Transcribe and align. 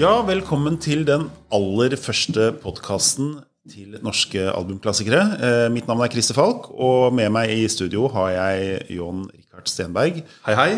Ja, 0.00 0.22
velkommen 0.24 0.78
til 0.80 1.02
den 1.04 1.26
aller 1.52 1.92
første 2.00 2.46
podkasten 2.62 3.34
til 3.68 3.98
norske 4.00 4.46
albumklassikere. 4.48 5.18
Eh, 5.36 5.64
mitt 5.74 5.90
navn 5.90 6.00
er 6.00 6.08
Christer 6.08 6.38
Falk, 6.38 6.70
og 6.72 7.12
med 7.12 7.28
meg 7.34 7.50
i 7.52 7.66
studio 7.68 8.06
har 8.14 8.30
jeg 8.32 8.94
Jon 8.96 9.26
Rikard 9.28 9.68
Stenberg. 9.68 10.22
Hei, 10.46 10.54
hei. 10.56 10.70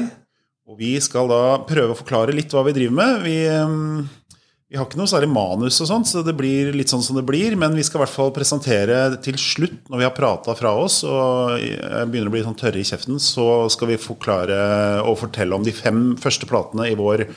Og 0.66 0.80
vi 0.80 0.96
skal 0.98 1.30
da 1.30 1.60
prøve 1.68 1.94
å 1.94 2.00
forklare 2.00 2.34
litt 2.34 2.50
hva 2.50 2.64
vi 2.66 2.74
driver 2.74 2.96
med. 2.98 3.20
Vi, 3.28 3.36
eh, 3.46 4.34
vi 4.66 4.80
har 4.80 4.90
ikke 4.90 4.98
noe 4.98 5.12
særlig 5.12 5.30
manus, 5.30 5.78
og 5.78 5.92
sånt, 5.92 6.10
så 6.10 6.24
det 6.26 6.34
blir 6.34 6.74
litt 6.74 6.90
sånn 6.90 7.06
som 7.06 7.14
det 7.14 7.22
blir. 7.30 7.54
Men 7.54 7.78
vi 7.78 7.86
skal 7.86 8.00
i 8.00 8.02
hvert 8.02 8.16
fall 8.16 8.34
presentere 8.34 9.22
til 9.22 9.38
slutt, 9.38 9.86
når 9.86 10.02
vi 10.02 10.08
har 10.10 10.16
prata 10.18 10.58
fra 10.58 10.74
oss 10.74 11.04
og 11.06 11.62
begynner 12.10 12.26
å 12.26 12.34
bli 12.34 12.42
sånn 12.42 12.58
tørre 12.58 12.82
i 12.82 12.90
kjeften, 12.90 13.22
så 13.22 13.70
skal 13.70 13.94
vi 13.94 14.02
forklare 14.02 15.06
og 15.06 15.14
fortelle 15.22 15.54
om 15.54 15.62
de 15.62 15.70
fem 15.70 16.16
første 16.18 16.50
platene 16.50 16.90
i 16.90 16.98
vår 16.98 17.28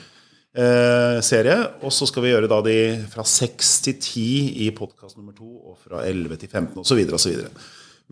eh, 0.56 1.18
serie. 1.24 1.56
Og 1.84 1.92
så 1.94 2.08
skal 2.08 2.24
vi 2.24 2.32
gjøre 2.32 2.50
da 2.50 2.60
de 2.64 2.76
fra 3.12 3.24
6 3.26 3.72
til 3.86 3.98
10 3.98 4.24
i 4.66 4.70
podkast 4.76 5.18
nummer 5.18 5.36
to, 5.36 5.48
og 5.70 5.76
fra 5.82 6.04
11 6.06 6.40
til 6.42 6.50
15 6.50 6.82
osv. 6.82 7.02
osv. 7.18 7.44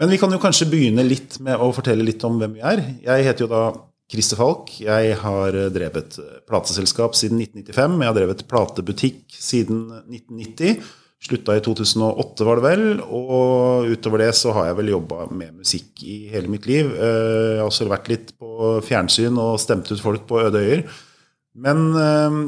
Men 0.01 0.11
vi 0.11 0.19
kan 0.21 0.33
jo 0.35 0.43
kanskje 0.43 0.69
begynne 0.71 1.07
litt 1.07 1.39
med 1.45 1.61
å 1.61 1.71
fortelle 1.75 2.07
litt 2.07 2.25
om 2.27 2.41
hvem 2.41 2.57
vi 2.59 2.65
er. 2.67 2.83
Jeg 3.05 3.29
heter 3.29 3.47
jo 3.47 3.53
da 3.53 3.65
Christer 4.11 4.39
Falk. 4.41 4.75
Jeg 4.83 5.15
har 5.23 5.57
drevet 5.73 6.19
plateselskap 6.51 7.17
siden 7.19 7.41
1995. 7.41 7.97
Jeg 8.03 8.11
har 8.11 8.19
drevet 8.19 8.45
platebutikk 8.51 9.23
siden 9.39 9.87
1990. 10.11 10.85
Slutta 11.25 11.55
i 11.57 11.63
2008, 11.65 12.45
var 12.45 12.61
det 12.61 12.65
vel. 12.67 12.85
Og 13.07 13.89
utover 13.95 14.27
det 14.27 14.35
så 14.37 14.53
har 14.57 14.69
jeg 14.69 14.81
vel 14.83 14.93
jobba 14.93 15.25
med 15.33 15.55
musikk 15.63 16.03
i 16.05 16.19
hele 16.35 16.51
mitt 16.53 16.69
liv. 16.69 16.91
Jeg 16.91 17.63
har 17.63 17.65
også 17.65 17.89
vært 17.89 18.11
litt 18.13 18.35
på 18.37 18.77
fjernsyn 18.85 19.39
og 19.41 19.57
stemt 19.63 19.89
ut 19.89 20.03
folk 20.05 20.27
på 20.29 20.43
øde 20.43 20.61
øyer. 20.61 20.85
Men 21.55 21.83
øh, 21.95 22.39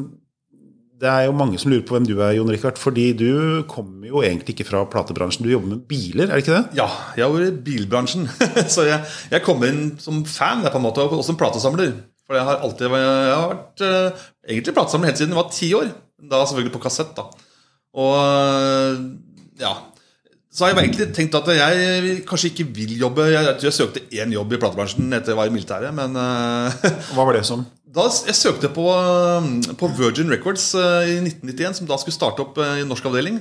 det 1.01 1.09
er 1.09 1.27
jo 1.29 1.37
mange 1.37 1.59
som 1.61 1.71
lurer 1.71 1.85
på 1.87 1.97
hvem 1.97 2.07
du 2.09 2.15
er, 2.19 2.35
Jon 2.39 2.51
Rikard. 2.51 2.79
Fordi 2.81 3.11
du 3.17 3.63
kommer 3.69 4.09
jo 4.09 4.23
egentlig 4.25 4.55
ikke 4.57 4.69
fra 4.71 4.85
platebransjen. 4.91 5.45
Du 5.45 5.53
jobber 5.53 5.75
med 5.75 5.85
biler, 5.89 6.27
er 6.27 6.37
det 6.37 6.45
ikke 6.47 6.57
det? 6.57 6.79
Ja, 6.81 6.89
jeg 7.17 7.27
har 7.27 7.35
vært 7.35 7.53
i 7.53 7.65
bilbransjen. 7.69 8.29
så 8.75 8.87
jeg, 8.89 9.03
jeg 9.33 9.45
kom 9.45 9.65
inn 9.69 9.91
som 10.03 10.25
fan, 10.25 10.65
jeg 10.65 10.73
på 10.73 10.81
en 10.81 10.87
måte, 10.87 11.05
og 11.05 11.25
som 11.27 11.39
platesamler. 11.39 11.93
For 12.27 12.39
jeg 12.39 12.49
har 12.49 12.65
alltid 12.65 12.89
jeg 12.91 13.35
har 13.37 13.51
vært 13.53 13.85
uh, 13.87 14.25
egentlig 14.49 14.75
platesamler 14.75 15.13
helt 15.13 15.21
siden 15.21 15.37
jeg 15.37 15.43
var 15.43 15.53
ti 15.55 15.69
år. 15.79 15.93
Da 16.17 16.41
selvfølgelig 16.43 16.75
på 16.75 16.83
kassett. 16.89 17.13
da. 17.19 17.29
Og 17.97 18.17
uh, 18.17 19.05
ja, 19.61 19.77
så 20.51 20.65
har 20.65 20.73
jeg 20.73 20.89
egentlig 20.89 21.11
tenkt 21.13 21.37
at 21.37 21.53
jeg 21.53 22.21
kanskje 22.27 22.55
ikke 22.55 22.71
vil 22.81 22.97
jobbe. 22.99 23.29
Jeg, 23.29 23.59
jeg 23.69 23.77
søkte 23.77 24.07
én 24.17 24.33
jobb 24.33 24.57
i 24.57 24.61
platebransjen 24.63 25.13
etter 25.13 25.35
jeg 25.35 25.39
var 25.43 25.51
i 25.51 25.53
militæret, 25.53 25.93
men 25.95 26.17
uh, 26.17 26.87
Hva 27.13 27.29
var 27.29 27.37
det 27.37 27.45
som? 27.45 27.69
Da, 27.97 28.07
jeg 28.29 28.37
søkte 28.37 28.69
på, 28.77 28.87
på, 29.81 29.89
Virgin 29.97 30.29
Records 30.29 30.75
i 30.77 31.17
1991, 31.23 31.79
som 31.79 31.89
da 31.89 31.97
skulle 32.01 32.17
starte 32.17 32.45
opp 32.45 32.59
i 32.61 32.85
norsk 32.85 33.09
avdeling. 33.09 33.41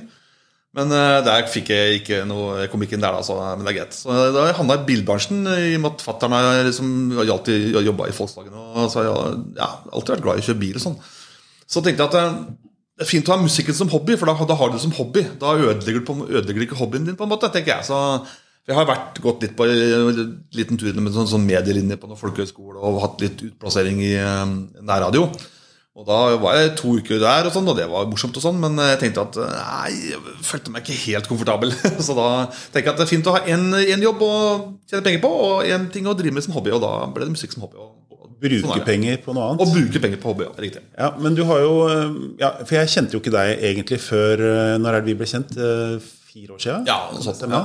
Men 0.76 0.92
der 1.24 1.46
fikk 1.48 1.70
jeg 1.72 2.00
ikke 2.02 2.18
noe 2.28 2.58
Jeg 2.60 2.68
kom 2.68 2.82
ikke 2.84 2.98
inn 2.98 3.04
der, 3.04 3.14
da, 3.16 3.24
så, 3.24 3.36
men 3.56 3.64
det 3.64 3.72
er 3.72 3.78
greit. 3.78 3.96
Så 3.96 4.12
da 4.34 4.46
havna 4.56 4.76
jeg 4.76 4.82
i 4.82 4.88
bilbransjen, 4.90 5.42
i 5.48 5.74
og 5.76 5.82
med 5.84 5.90
at 5.94 6.04
fatter'n 6.04 6.36
liksom, 6.68 6.90
alltid 7.24 7.78
jobba 7.84 8.08
i 8.08 8.16
Volkswagen. 8.16 8.56
Og 8.56 8.90
så 8.92 9.04
jeg 9.06 9.38
ja, 9.60 9.70
alltid 9.92 10.16
vært 10.16 10.26
glad 10.26 10.40
i 10.40 10.44
å 10.44 10.48
kjøre 10.48 10.62
bil 10.64 10.80
og 10.80 10.84
sånn. 10.84 10.98
Så 11.66 11.84
tenkte 11.84 12.04
jeg 12.04 12.12
at 12.12 12.16
det 12.96 13.04
er 13.04 13.08
fint 13.10 13.28
å 13.28 13.34
ha 13.34 13.42
musikken 13.42 13.76
som 13.76 13.92
hobby, 13.92 14.16
for 14.16 14.28
da, 14.28 14.48
da 14.48 14.56
har 14.56 14.72
du 14.72 14.78
det 14.78 14.84
som 14.86 14.96
hobby. 14.96 15.24
Da 15.40 15.52
ødelegger 15.58 16.00
du, 16.00 16.12
ødelegger 16.30 16.62
du 16.62 16.66
ikke 16.70 16.78
hobbyen 16.80 17.08
din, 17.08 17.16
på 17.18 17.26
en 17.26 17.32
måte, 17.32 17.50
tenker 17.52 17.74
jeg. 17.74 17.88
Så 17.88 17.98
jeg 18.66 18.74
har 18.74 18.86
vært, 18.88 19.20
gått 19.22 19.44
litt 19.44 19.52
på 19.58 19.66
en 19.70 20.22
liten 20.56 20.78
tur 20.80 20.96
med 20.98 21.14
sånn, 21.14 21.28
sånn 21.30 21.44
medielinje 21.46 21.98
på 22.02 22.08
noen 22.10 22.18
folkehøyskole 22.18 22.80
og 22.82 23.02
hatt 23.04 23.22
litt 23.22 23.44
utplassering 23.46 24.00
i 24.02 24.16
um, 24.18 24.56
nærradio. 24.82 25.28
Og 25.96 26.04
Da 26.04 26.16
var 26.36 26.58
jeg 26.58 26.74
to 26.76 26.96
uker 26.98 27.22
der, 27.22 27.46
og 27.48 27.54
sånn, 27.54 27.68
og 27.72 27.78
det 27.78 27.86
var 27.88 28.08
morsomt, 28.10 28.36
og 28.36 28.42
sånn, 28.44 28.58
men 28.60 28.74
jeg 28.82 28.98
tenkte 29.00 29.22
at 29.22 29.38
nei, 29.40 29.92
jeg 30.10 30.34
følte 30.44 30.74
meg 30.74 30.84
ikke 30.84 30.98
helt 31.06 31.30
komfortabel. 31.30 31.72
Så 32.06 32.16
da 32.18 32.26
tenker 32.74 32.90
jeg 32.90 32.92
at 32.92 32.98
det 33.00 33.06
er 33.06 33.12
fint 33.14 33.30
å 33.30 33.36
ha 33.38 33.40
én 33.48 34.04
jobb 34.04 34.26
å 34.26 34.34
tjene 34.90 35.06
penger 35.06 35.22
på, 35.22 35.30
og 35.46 35.70
én 35.72 35.88
ting 35.94 36.10
å 36.10 36.18
drive 36.18 36.36
med 36.36 36.44
som 36.44 36.58
hobby. 36.58 36.74
Og 36.76 36.82
da 36.84 36.92
ble 37.14 37.24
det 37.24 37.38
musikk 37.38 37.56
som 37.56 37.64
hobby. 37.64 37.80
Og, 37.80 37.94
bruke 38.36 38.68
sånn 38.68 38.84
penger 38.84 39.22
på 39.24 39.32
noe 39.32 39.46
annet. 39.48 39.62
Og 39.64 39.72
bruke 39.72 40.00
penger 40.04 40.20
på 40.20 40.34
hobby, 40.34 40.44
ja, 40.44 40.52
riktig. 40.60 40.82
Ja, 40.92 41.14
Men 41.16 41.38
du 41.38 41.46
har 41.48 41.62
jo 41.62 41.76
ja, 42.36 42.50
For 42.66 42.76
jeg 42.76 42.90
kjente 42.92 43.16
jo 43.16 43.22
ikke 43.22 43.32
deg 43.32 43.62
egentlig 43.64 43.96
før 44.04 44.42
Når 44.76 44.90
er 44.90 45.00
det 45.00 45.08
vi 45.08 45.14
ble 45.16 45.28
kjent? 45.30 45.54
Fire 45.56 46.58
år 46.58 46.60
siden? 46.60 46.84
Ja, 46.84 46.98
sånn, 47.16 47.54
ja. 47.56 47.62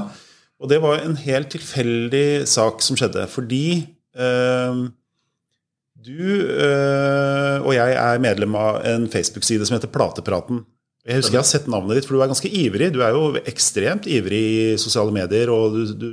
Og 0.62 0.70
det 0.70 0.78
var 0.84 1.02
en 1.02 1.18
helt 1.18 1.50
tilfeldig 1.54 2.48
sak 2.50 2.84
som 2.86 2.98
skjedde. 3.00 3.26
Fordi 3.32 3.66
eh, 4.14 4.82
du 6.02 6.22
eh, 6.50 7.58
og 7.62 7.74
jeg 7.76 7.98
er 7.98 8.22
medlem 8.22 8.58
av 8.58 8.84
en 8.88 9.08
Facebook-side 9.10 9.66
som 9.68 9.78
heter 9.78 9.92
Platepraten. 9.94 10.64
Jeg 11.02 11.18
husker 11.18 11.40
jeg 11.40 11.42
har 11.42 11.50
sett 11.50 11.70
navnet 11.72 11.98
ditt, 11.98 12.06
for 12.06 12.14
du 12.14 12.22
er 12.22 12.30
ganske 12.30 12.50
ivrig. 12.50 12.92
Du 12.94 13.00
er 13.02 13.16
jo 13.16 13.40
ekstremt 13.50 14.06
ivrig 14.06 14.42
i 14.54 14.66
sosiale 14.82 15.14
medier, 15.16 15.50
og 15.50 15.74
du, 15.74 15.96
du, 15.98 16.10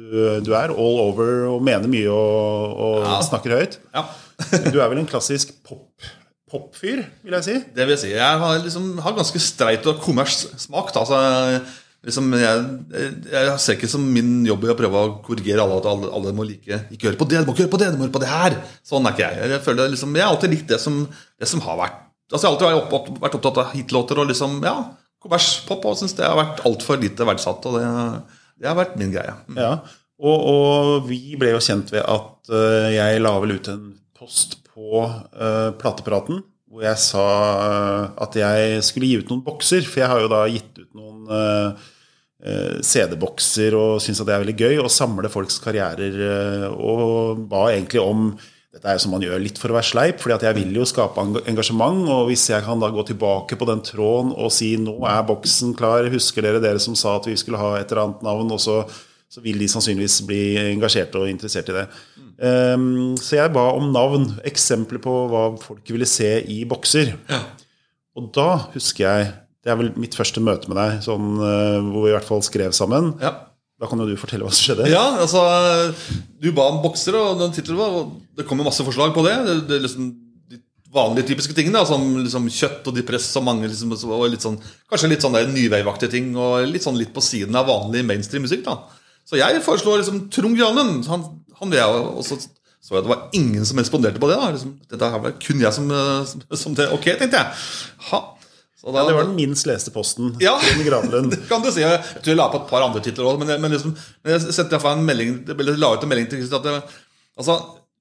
du 0.47 0.55
er 0.57 0.73
all 0.73 1.03
over 1.03 1.43
og 1.51 1.61
mener 1.65 1.91
mye 1.93 2.09
og, 2.09 2.73
og 2.73 2.97
ja. 3.05 3.19
snakker 3.27 3.53
høyt. 3.59 3.77
Ja. 3.93 4.07
du 4.73 4.79
er 4.79 4.89
vel 4.89 5.03
en 5.03 5.11
klassisk 5.11 5.53
pop 5.67 5.85
popfyr, 6.49 7.03
vil 7.21 7.35
jeg 7.37 7.45
si? 7.45 7.55
Det 7.77 7.85
vil 7.85 7.93
jeg 7.93 8.01
si. 8.01 8.11
Jeg 8.15 8.41
har, 8.41 8.61
liksom, 8.65 8.85
har 9.05 9.13
ganske 9.19 9.41
streit 9.43 9.85
og 9.91 9.99
kommers 10.01 10.47
smak. 10.57 10.95
Da, 10.97 11.03
så 11.05 11.19
liksom, 12.07 12.29
jeg, 12.39 12.67
jeg, 13.33 13.55
ser 13.63 13.79
ikke 13.79 13.91
som 13.91 14.05
min 14.15 14.43
jobb 14.47 14.67
å 14.69 14.77
prøve 14.79 15.01
å 15.01 15.15
korrigere 15.25 15.65
alle 15.65 15.79
at 15.81 15.89
alle, 15.91 16.11
alle, 16.15 16.35
må 16.37 16.47
like 16.47 16.83
Ikke 16.95 17.11
høre 17.11 17.21
på 17.21 17.29
det, 17.31 17.43
du 17.43 17.49
må 17.49 17.57
ikke 17.57 17.67
høre 17.67 17.75
på 17.75 17.81
det, 17.83 17.91
du 17.93 17.99
må 17.99 18.07
høre 18.07 18.15
på 18.15 18.23
det 18.23 18.31
her. 18.31 18.59
Sånn 18.87 19.09
er 19.09 19.17
ikke 19.17 19.27
jeg. 19.27 19.51
Jeg, 19.55 19.65
føler, 19.67 19.93
liksom, 19.95 20.17
jeg 20.19 20.27
har 20.27 20.35
alltid 20.35 20.55
likt 20.55 20.71
det 20.71 20.81
som, 20.83 21.03
det 21.39 21.51
som 21.51 21.65
har 21.67 21.81
vært 21.81 22.05
Altså, 22.29 22.45
Jeg 22.45 22.61
har 22.61 22.75
alltid 22.77 22.83
opptatt, 22.83 23.23
vært 23.23 23.37
opptatt 23.39 23.59
av 23.63 23.71
hitlåter 23.73 24.19
og 24.21 24.27
liksom, 24.29 24.59
ja, 24.61 24.75
kommerspop. 25.25 25.87
Og 25.89 25.97
syns 25.97 26.13
det 26.19 26.27
har 26.27 26.37
vært 26.37 26.61
altfor 26.69 27.01
lite 27.01 27.25
verdsatt. 27.25 27.65
Og 27.71 27.79
det, 27.79 27.87
det, 28.61 28.69
har 28.69 28.77
vært 28.77 28.99
min 29.01 29.15
greie. 29.15 29.33
Mm. 29.49 29.57
Ja, 29.57 29.71
og, 30.19 30.45
og, 30.51 30.91
vi 31.09 31.39
ble 31.41 31.55
jo 31.55 31.63
kjent 31.65 31.89
ved 31.95 32.05
at 32.05 32.53
uh, 32.53 32.91
jeg 32.93 33.23
la 33.23 33.33
vel 33.41 33.57
ut 33.57 33.73
en 33.73 33.89
post 34.19 34.59
på 34.69 35.07
uh, 35.07 35.71
Platepraten 35.81 36.43
hvor 36.69 36.85
jeg 36.85 37.01
sa 37.01 37.23
at 38.21 38.37
jeg 38.37 38.83
skulle 38.85 39.09
gi 39.09 39.23
ut 39.23 39.31
noen 39.33 39.45
bokser. 39.47 39.87
For 39.89 40.03
jeg 40.03 40.11
har 40.13 40.21
jo 40.21 40.29
da 40.29 40.43
gitt 40.53 40.78
CD-bokser 42.39 43.75
og 43.75 43.97
syns 44.03 44.21
at 44.23 44.29
det 44.29 44.35
er 44.37 44.45
veldig 44.45 44.59
gøy 44.59 44.83
å 44.83 44.93
samle 44.93 45.31
folks 45.33 45.59
karrierer. 45.63 46.15
Og 46.75 47.43
ba 47.51 47.69
egentlig 47.73 48.03
om 48.05 48.31
dette 48.79 48.85
er 48.85 48.99
jo 48.99 49.03
som 49.07 49.15
man 49.17 49.25
gjør 49.25 49.41
litt 49.43 49.59
for 49.59 49.73
å 49.73 49.77
være 49.79 49.89
sleip, 49.89 50.19
fordi 50.23 50.35
at 50.37 50.45
jeg 50.47 50.57
vil 50.59 50.77
jo 50.77 50.85
skape 50.87 51.23
engasjement. 51.51 52.03
Og 52.15 52.29
hvis 52.29 52.45
jeg 52.53 52.63
kan 52.67 52.79
da 52.83 52.91
gå 52.95 53.03
tilbake 53.09 53.57
på 53.59 53.69
den 53.69 53.81
tråden 53.83 54.31
og 54.37 54.53
si 54.55 54.75
nå 54.79 54.95
er 55.09 55.25
boksen 55.27 55.73
klar, 55.79 56.07
husker 56.13 56.47
dere 56.47 56.61
dere 56.63 56.83
som 56.83 56.97
sa 56.99 57.17
at 57.19 57.27
vi 57.27 57.37
skulle 57.41 57.61
ha 57.61 57.79
et 57.79 57.91
eller 57.91 58.05
annet 58.05 58.23
navn, 58.27 58.53
og 58.55 58.61
så, 58.63 58.83
så 59.27 59.43
vil 59.43 59.59
de 59.59 59.71
sannsynligvis 59.73 60.21
bli 60.29 60.43
engasjerte 60.69 61.19
og 61.19 61.33
interessert 61.33 61.73
i 61.73 61.79
det. 61.81 61.87
Um, 62.39 63.17
så 63.19 63.41
jeg 63.41 63.55
ba 63.57 63.67
om 63.75 63.89
navn, 63.91 64.29
eksempler 64.47 65.03
på 65.03 65.17
hva 65.33 65.49
folk 65.65 65.91
ville 65.91 66.07
se 66.07 66.37
i 66.47 66.61
bokser. 66.69 67.17
Ja. 67.33 67.43
Og 68.21 68.31
da 68.37 68.51
husker 68.77 69.09
jeg 69.09 69.33
Det 69.69 69.75
er 69.75 69.81
vel 69.83 69.91
mitt 70.01 70.17
første 70.17 70.41
møte 70.41 70.71
med 70.71 70.79
deg, 70.81 71.03
sånn, 71.05 71.35
uh, 71.37 71.77
hvor 71.93 72.07
vi 72.07 72.13
i 72.15 72.15
hvert 72.17 72.29
fall 72.29 72.41
skrev 72.47 72.73
sammen. 72.73 73.13
Ja. 73.21 73.35
Da 73.79 73.87
kan 73.91 74.01
jo 74.01 74.09
du 74.09 74.17
fortelle 74.19 74.47
hva 74.47 74.51
som 74.51 74.65
skjedde. 74.65 74.89
Ja, 74.91 75.05
altså 75.23 75.43
Du 76.41 76.49
ba 76.57 76.65
om 76.73 76.81
bokser, 76.83 77.15
og 77.15 77.39
den 77.39 77.53
tittelen 77.55 77.79
var 77.79 78.09
Det 78.35 78.47
kom 78.49 78.59
jo 78.59 78.67
masse 78.67 78.83
forslag 78.83 79.13
på 79.15 79.23
det. 79.27 79.37
det, 79.47 79.59
det 79.69 79.83
liksom 79.85 80.09
de 80.49 80.59
vanlige 80.95 81.29
typiske 81.29 81.55
tingene, 81.55 81.85
som 81.87 82.03
liksom 82.17 82.49
kjøtt 82.51 82.89
og 82.89 82.97
depress 82.97 83.29
og 83.39 83.45
mange 83.47 83.69
liksom, 83.69 83.93
og 84.09 84.25
litt 84.33 84.43
sånn, 84.43 84.57
Kanskje 84.91 85.13
litt 85.13 85.23
sånn 85.23 85.37
nyveivaktige 85.53 86.17
ting, 86.17 86.33
og 86.35 86.65
litt 86.67 86.87
sånn 86.87 86.99
litt 86.99 87.13
på 87.15 87.23
siden 87.23 87.59
av 87.59 87.69
vanlig 87.69 88.03
mainstream 88.09 88.49
musikk. 88.49 88.65
da 88.67 88.81
Så 89.29 89.39
jeg 89.39 89.63
foreslår 89.63 90.01
liksom 90.01 90.25
Trond 90.33 90.59
Granlund. 90.59 91.05
Han, 91.13 91.29
han 91.61 91.71
vil 91.71 91.83
jeg 91.83 92.07
også 92.25 92.41
så 92.89 92.95
jeg 92.95 93.05
det 93.05 93.11
var 93.11 93.25
ingen 93.37 93.67
som 93.67 93.79
responderte 93.79 94.21
på 94.23 94.31
det. 94.31 94.39
da 94.41 94.51
liksom, 94.55 94.75
Dette 94.89 95.11
her 95.13 95.23
var 95.23 95.39
kun 95.43 95.61
jeg 95.61 95.75
som, 95.77 95.91
som 96.57 96.77
det. 96.79 96.87
Ok, 96.95 97.11
tenkte 97.21 97.43
jeg. 97.43 97.63
Ha. 98.11 98.21
Da, 98.79 98.93
ja, 98.95 99.09
det 99.09 99.15
var 99.17 99.27
den 99.27 99.35
minst 99.35 99.67
leste 99.67 99.91
posten. 99.91 100.37
Ja, 100.39 100.53
det 100.79 101.41
kan 101.49 101.65
du 101.65 101.71
si. 101.75 101.83
Jeg 101.83 101.99
tror 102.23 102.31
jeg 102.31 102.39
la 102.39 102.47
på 102.53 102.61
et 102.61 102.69
par 102.71 102.85
andre 102.87 103.03
titler 103.03 103.27
òg. 103.27 103.41
Men, 103.43 103.57
men 103.59 103.75
liksom, 103.75 103.97
jeg 104.23 104.55
sendte 104.55 104.79
en 104.79 105.03
melding, 105.07 105.41
la 105.51 105.91
ut 105.97 106.05
en 106.07 106.13
melding 106.13 106.29
til 106.31 106.47
at 106.47 106.69
det, 106.69 106.77
altså, 107.35 107.59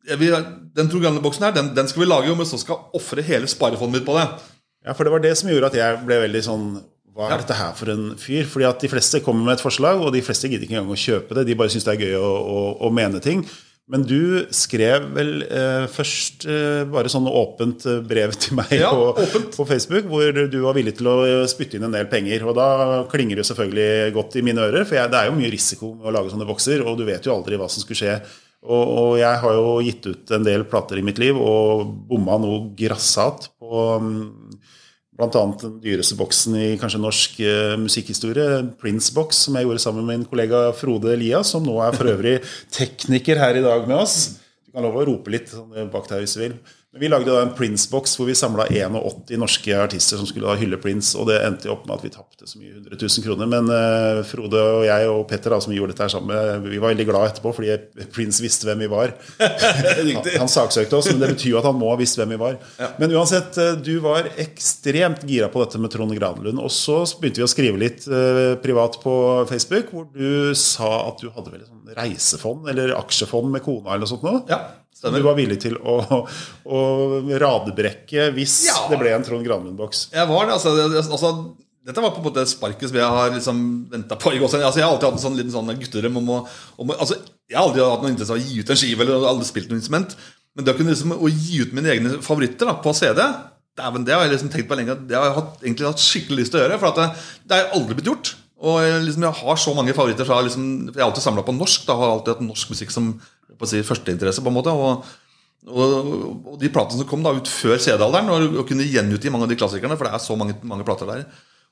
den 0.08 0.46
den 0.78 0.92
programboksen 0.92 1.48
her, 1.48 1.56
den, 1.56 1.74
den, 1.76 1.90
skal 1.90 2.04
vi 2.04 2.10
lage, 2.12 2.36
men 2.36 2.46
så 2.46 2.60
skal 2.62 2.86
ofre 2.94 3.26
hele 3.26 3.50
sparefondet 3.50 4.00
mitt 4.00 4.06
på 4.06 4.16
det. 4.20 4.28
Ja, 4.86 4.94
for 4.94 5.04
det 5.04 5.12
var 5.16 5.26
det 5.26 5.34
som 5.40 5.50
gjorde 5.50 5.72
at 5.74 5.80
jeg 5.80 5.98
ble 6.06 6.22
veldig 6.22 6.44
sånn 6.46 6.68
Hva 7.18 7.26
er 7.26 7.34
ja. 7.34 7.40
dette 7.42 7.58
her 7.58 7.74
for 7.76 7.90
en 7.92 8.12
fyr? 8.22 8.46
Fordi 8.46 8.68
at 8.70 8.84
de 8.86 8.92
fleste 8.92 9.24
kommer 9.26 9.50
med 9.50 9.58
et 9.58 9.66
forslag, 9.66 9.98
og 9.98 10.14
de 10.14 10.22
fleste 10.22 10.48
gidder 10.48 10.70
ikke 10.70 10.78
engang 10.78 10.94
å 10.94 11.02
kjøpe 11.02 11.40
det. 11.40 11.48
De 11.50 11.58
bare 11.58 11.74
syns 11.74 11.88
det 11.88 11.96
er 11.96 12.06
gøy 12.06 12.20
å, 12.22 12.30
å, 12.30 12.60
å 12.86 12.94
mene 12.94 13.20
ting. 13.24 13.42
Men 13.88 14.04
du 14.04 14.44
skrev 14.52 15.06
vel 15.16 15.46
eh, 15.48 15.86
først 15.88 16.44
eh, 16.52 16.82
bare 16.92 17.08
sånn 17.12 17.30
åpent 17.32 17.86
eh, 17.88 18.02
brev 18.04 18.34
til 18.36 18.58
meg 18.60 18.74
ja, 18.76 18.90
på, 18.92 19.44
på, 19.54 19.66
Facebook, 19.70 20.10
hvor 20.12 20.28
du 20.36 20.58
var 20.66 20.76
villig 20.76 20.98
til 20.98 21.08
å 21.08 21.16
spytte 21.48 21.80
inn 21.80 21.88
en 21.88 21.96
del 21.96 22.10
penger. 22.12 22.44
Og 22.44 22.58
da 22.58 23.06
klinger 23.08 23.40
det 23.40 23.48
selvfølgelig 23.48 24.12
godt 24.18 24.36
i 24.36 24.44
mine 24.44 24.66
ører, 24.66 24.84
for 24.84 25.00
jeg, 25.00 25.14
det 25.14 25.22
er 25.22 25.32
jo 25.32 25.38
mye 25.40 25.54
risiko 25.54 25.94
med 25.96 26.10
å 26.10 26.16
lage 26.18 26.34
sånne 26.34 26.50
bokser, 26.50 26.84
og 26.84 27.00
du 27.00 27.06
vet 27.08 27.24
jo 27.24 27.38
aldri 27.38 27.60
hva 27.60 27.70
som 27.72 27.86
skulle 27.86 28.02
skje. 28.02 28.18
Og, 28.68 28.84
og 28.84 29.14
jeg 29.22 29.40
har 29.46 29.56
jo 29.56 29.78
gitt 29.86 30.10
ut 30.10 30.36
en 30.36 30.50
del 30.50 30.68
plater 30.68 31.00
i 31.00 31.06
mitt 31.08 31.22
liv 31.24 31.40
og 31.40 31.88
bomma 32.10 32.36
noe 32.44 32.66
grassat 32.76 33.48
på, 33.56 33.88
Blant 33.88 34.87
annet 35.18 35.64
den 35.66 35.78
dyreste 35.82 36.18
boksen 36.18 36.56
i 36.56 36.68
kanskje 36.78 37.02
norsk 37.02 37.40
eh, 37.42 37.76
musikkhistorie, 37.82 38.62
Prince 38.82 39.14
Box, 39.16 39.44
som 39.48 39.58
jeg 39.58 39.66
gjorde 39.66 39.82
sammen 39.82 40.06
med 40.06 40.20
min 40.20 40.28
kollega 40.30 40.68
Frode 40.78 41.16
Elias, 41.16 41.50
som 41.54 41.66
nå 41.66 41.80
er 41.82 41.98
for 41.98 42.12
øvrig 42.12 42.36
tekniker 42.78 43.42
her 43.42 43.58
i 43.58 43.66
dag 43.66 43.88
med 43.90 43.98
oss. 43.98 44.38
Du 44.68 44.76
kan 44.76 44.86
love 44.86 45.02
å 45.02 45.08
rope 45.10 45.34
litt 45.34 45.50
sånn, 45.50 45.90
bak 45.94 46.10
deg 46.12 46.22
hvis 46.22 46.38
du 46.38 46.44
vil. 46.44 46.60
Vi 47.00 47.10
lagde 47.10 47.32
da 47.32 47.44
en 47.46 47.54
Prince-boks 47.58 48.16
hvor 48.18 48.28
vi 48.30 48.36
samla 48.38 48.68
81 48.72 49.38
norske 49.40 49.76
artister 49.78 50.20
som 50.20 50.28
skulle 50.30 50.48
da 50.48 50.58
hylle 50.60 50.80
Prince, 50.82 51.14
og 51.20 51.30
det 51.30 51.40
endte 51.46 51.70
opp 51.72 51.86
med 51.88 51.98
at 51.98 52.06
vi 52.06 52.12
tapte 52.14 52.48
så 52.50 52.60
mye 52.62 52.74
100 52.74 52.98
000 52.98 53.26
kroner. 53.26 53.50
Men 53.52 53.70
uh, 53.72 54.24
Frode 54.28 54.62
og 54.62 54.86
jeg 54.88 55.10
og 55.12 55.24
Petter, 55.30 55.54
da, 55.54 55.60
som 55.64 55.76
gjorde 55.76 55.94
dette 55.94 56.06
her 56.08 56.14
sammen, 56.14 56.66
vi 56.66 56.82
var 56.82 56.94
veldig 56.94 57.08
glad 57.10 57.32
etterpå 57.32 57.54
fordi 57.58 58.08
Prince 58.14 58.44
visste 58.44 58.70
hvem 58.70 58.86
vi 58.86 58.90
var. 58.92 59.14
han, 59.42 60.32
han 60.44 60.52
saksøkte 60.52 61.00
oss, 61.00 61.12
men 61.12 61.24
det 61.24 61.32
betyr 61.36 61.54
jo 61.54 61.62
at 61.62 61.70
han 61.70 61.78
må 61.80 61.92
ha 61.92 62.00
visst 62.00 62.20
hvem 62.20 62.36
vi 62.36 62.42
var. 62.42 62.58
Men 63.02 63.14
uansett, 63.18 63.58
eh, 63.62 63.76
du 63.84 63.98
var 64.04 64.30
ekstremt 64.42 65.26
gira 65.28 65.52
på 65.54 65.62
dette 65.64 65.82
med 65.82 65.94
Trond 65.94 66.16
Granlund. 66.18 66.62
Og 66.64 66.74
så 66.74 67.02
begynte 67.20 67.44
vi 67.44 67.48
å 67.48 67.52
skrive 67.52 67.82
litt 67.82 68.08
uh, 68.10 68.56
privat 68.64 69.00
på 69.04 69.14
Facebook, 69.50 69.94
hvor 69.94 70.10
du 70.14 70.56
sa 70.58 70.92
at 71.08 71.22
du 71.22 71.30
hadde 71.34 71.54
vel 71.54 71.62
et 71.62 71.70
sånn 71.70 71.96
reisefond 71.98 72.68
eller 72.72 72.96
aksjefond 72.98 73.52
med 73.54 73.64
kona 73.66 73.94
eller 73.94 74.06
noe 74.06 74.12
sånt 74.12 74.26
noe. 74.28 74.44
Ja, 74.50 74.62
Som 74.98 75.14
du 75.14 75.22
var 75.22 75.36
villig 75.38 75.60
til 75.62 75.76
å, 75.78 75.96
å 76.66 76.80
radebrekke 77.42 78.32
hvis 78.36 78.56
Ja. 78.68 78.76
det 78.90 78.98
ble 79.02 79.14
en 79.14 79.24
Trond 79.26 79.46
Granlund-boks. 79.46 80.08
Jeg 80.14 80.28
var 80.30 80.46
det, 80.50 80.54
altså, 80.58 80.76
det- 80.76 81.06
altså 81.06 81.56
Dette 81.88 82.02
var 82.04 82.12
på 82.12 82.20
en 82.20 82.26
måte 82.28 82.44
sparket 82.52 82.90
som 82.90 82.98
jeg 83.00 83.08
har 83.08 83.30
liksom 83.32 83.60
venta 83.90 84.18
på. 84.20 84.34
Altså, 84.36 84.58
jeg 84.60 84.84
har 84.84 84.92
alltid 84.92 85.08
hatt 85.08 85.14
en 85.14 85.24
sånn 85.24 85.38
liten 85.38 85.54
sånn 85.54 85.70
guttedrøm 85.80 86.18
om 86.20 86.28
å 86.34 86.40
om, 86.80 86.90
altså, 86.92 87.16
Jeg 87.48 87.56
har 87.56 87.64
aldri 87.70 87.80
hatt 87.80 88.02
noe 88.04 88.12
interesse 88.12 88.34
av 88.36 88.42
å 88.42 88.44
gi 88.44 88.60
ut 88.60 88.70
en 88.70 88.76
skive 88.76 89.02
eller 89.06 89.24
aldri 89.30 89.46
spilt 89.48 89.70
noe 89.72 89.80
instrument. 89.80 90.18
Men 90.54 90.66
det 90.66 90.74
å 90.74 90.78
kunne 90.78 90.92
liksom, 90.92 91.14
å 91.16 91.30
gi 91.32 91.62
ut 91.62 91.72
mine 91.72 91.88
egne 91.94 92.18
favoritter 92.20 92.66
da, 92.68 92.74
på 92.84 92.92
CD, 92.94 93.22
dæven, 93.78 94.04
det 94.04 94.14
har 94.18 94.26
jeg 94.26 94.34
liksom 94.34 94.50
tenkt 94.52 94.68
på 94.68 94.76
lenge. 94.76 94.98
Det 95.08 95.16
har 95.16 95.30
jeg 95.30 95.36
hatt, 95.38 95.62
egentlig 95.64 95.88
hatt 95.88 96.04
skikkelig 96.04 96.38
lyst 96.42 96.52
til 96.52 96.60
å 96.60 96.64
gjøre. 96.68 96.80
For 96.82 96.88
at 96.92 96.96
det, 97.00 97.08
det 97.48 97.56
er 97.62 97.72
aldri 97.78 97.96
blitt 97.96 98.10
gjort. 98.12 98.34
Og 98.60 98.82
jeg, 98.84 99.06
liksom, 99.06 99.24
jeg 99.24 99.40
har 99.40 99.56
så 99.64 99.74
mange 99.78 99.94
favoritter 99.96 100.26
fra 100.28 100.42
liksom, 100.44 100.68
Jeg 100.92 100.98
har 101.00 101.08
alltid 101.08 101.24
samla 101.24 101.46
på 101.48 101.56
norsk. 101.56 101.86
Da 101.88 101.96
har 101.96 102.04
jeg 102.10 102.16
alltid 102.18 102.34
hatt 102.36 102.48
norsk 102.50 102.70
musikk 102.76 102.92
som 102.92 103.14
på 103.58 103.68
å 103.68 103.72
si, 103.72 103.84
førsteinteresse. 103.86 104.44
på 104.46 104.54
en 104.54 104.60
måte 104.60 104.74
og 104.74 105.08
og, 105.68 105.96
og 106.48 106.56
de 106.62 106.70
platene 106.72 107.02
som 107.02 107.08
kom 107.10 107.26
da 107.26 107.34
ut 107.36 107.50
før 107.52 107.76
CD-alderen, 107.82 108.30
og, 108.32 108.54
og 108.62 108.70
kunne 108.70 108.86
gjenutgi 108.88 109.32
mange 109.34 109.48
av 109.48 109.52
de 109.52 109.58
klassikerne, 109.60 109.98
for 110.00 110.08
det 110.08 110.16
er 110.16 110.24
så 110.24 110.38
mange, 110.40 110.56
mange 110.64 110.86
plater 110.88 111.10
der. 111.10 111.26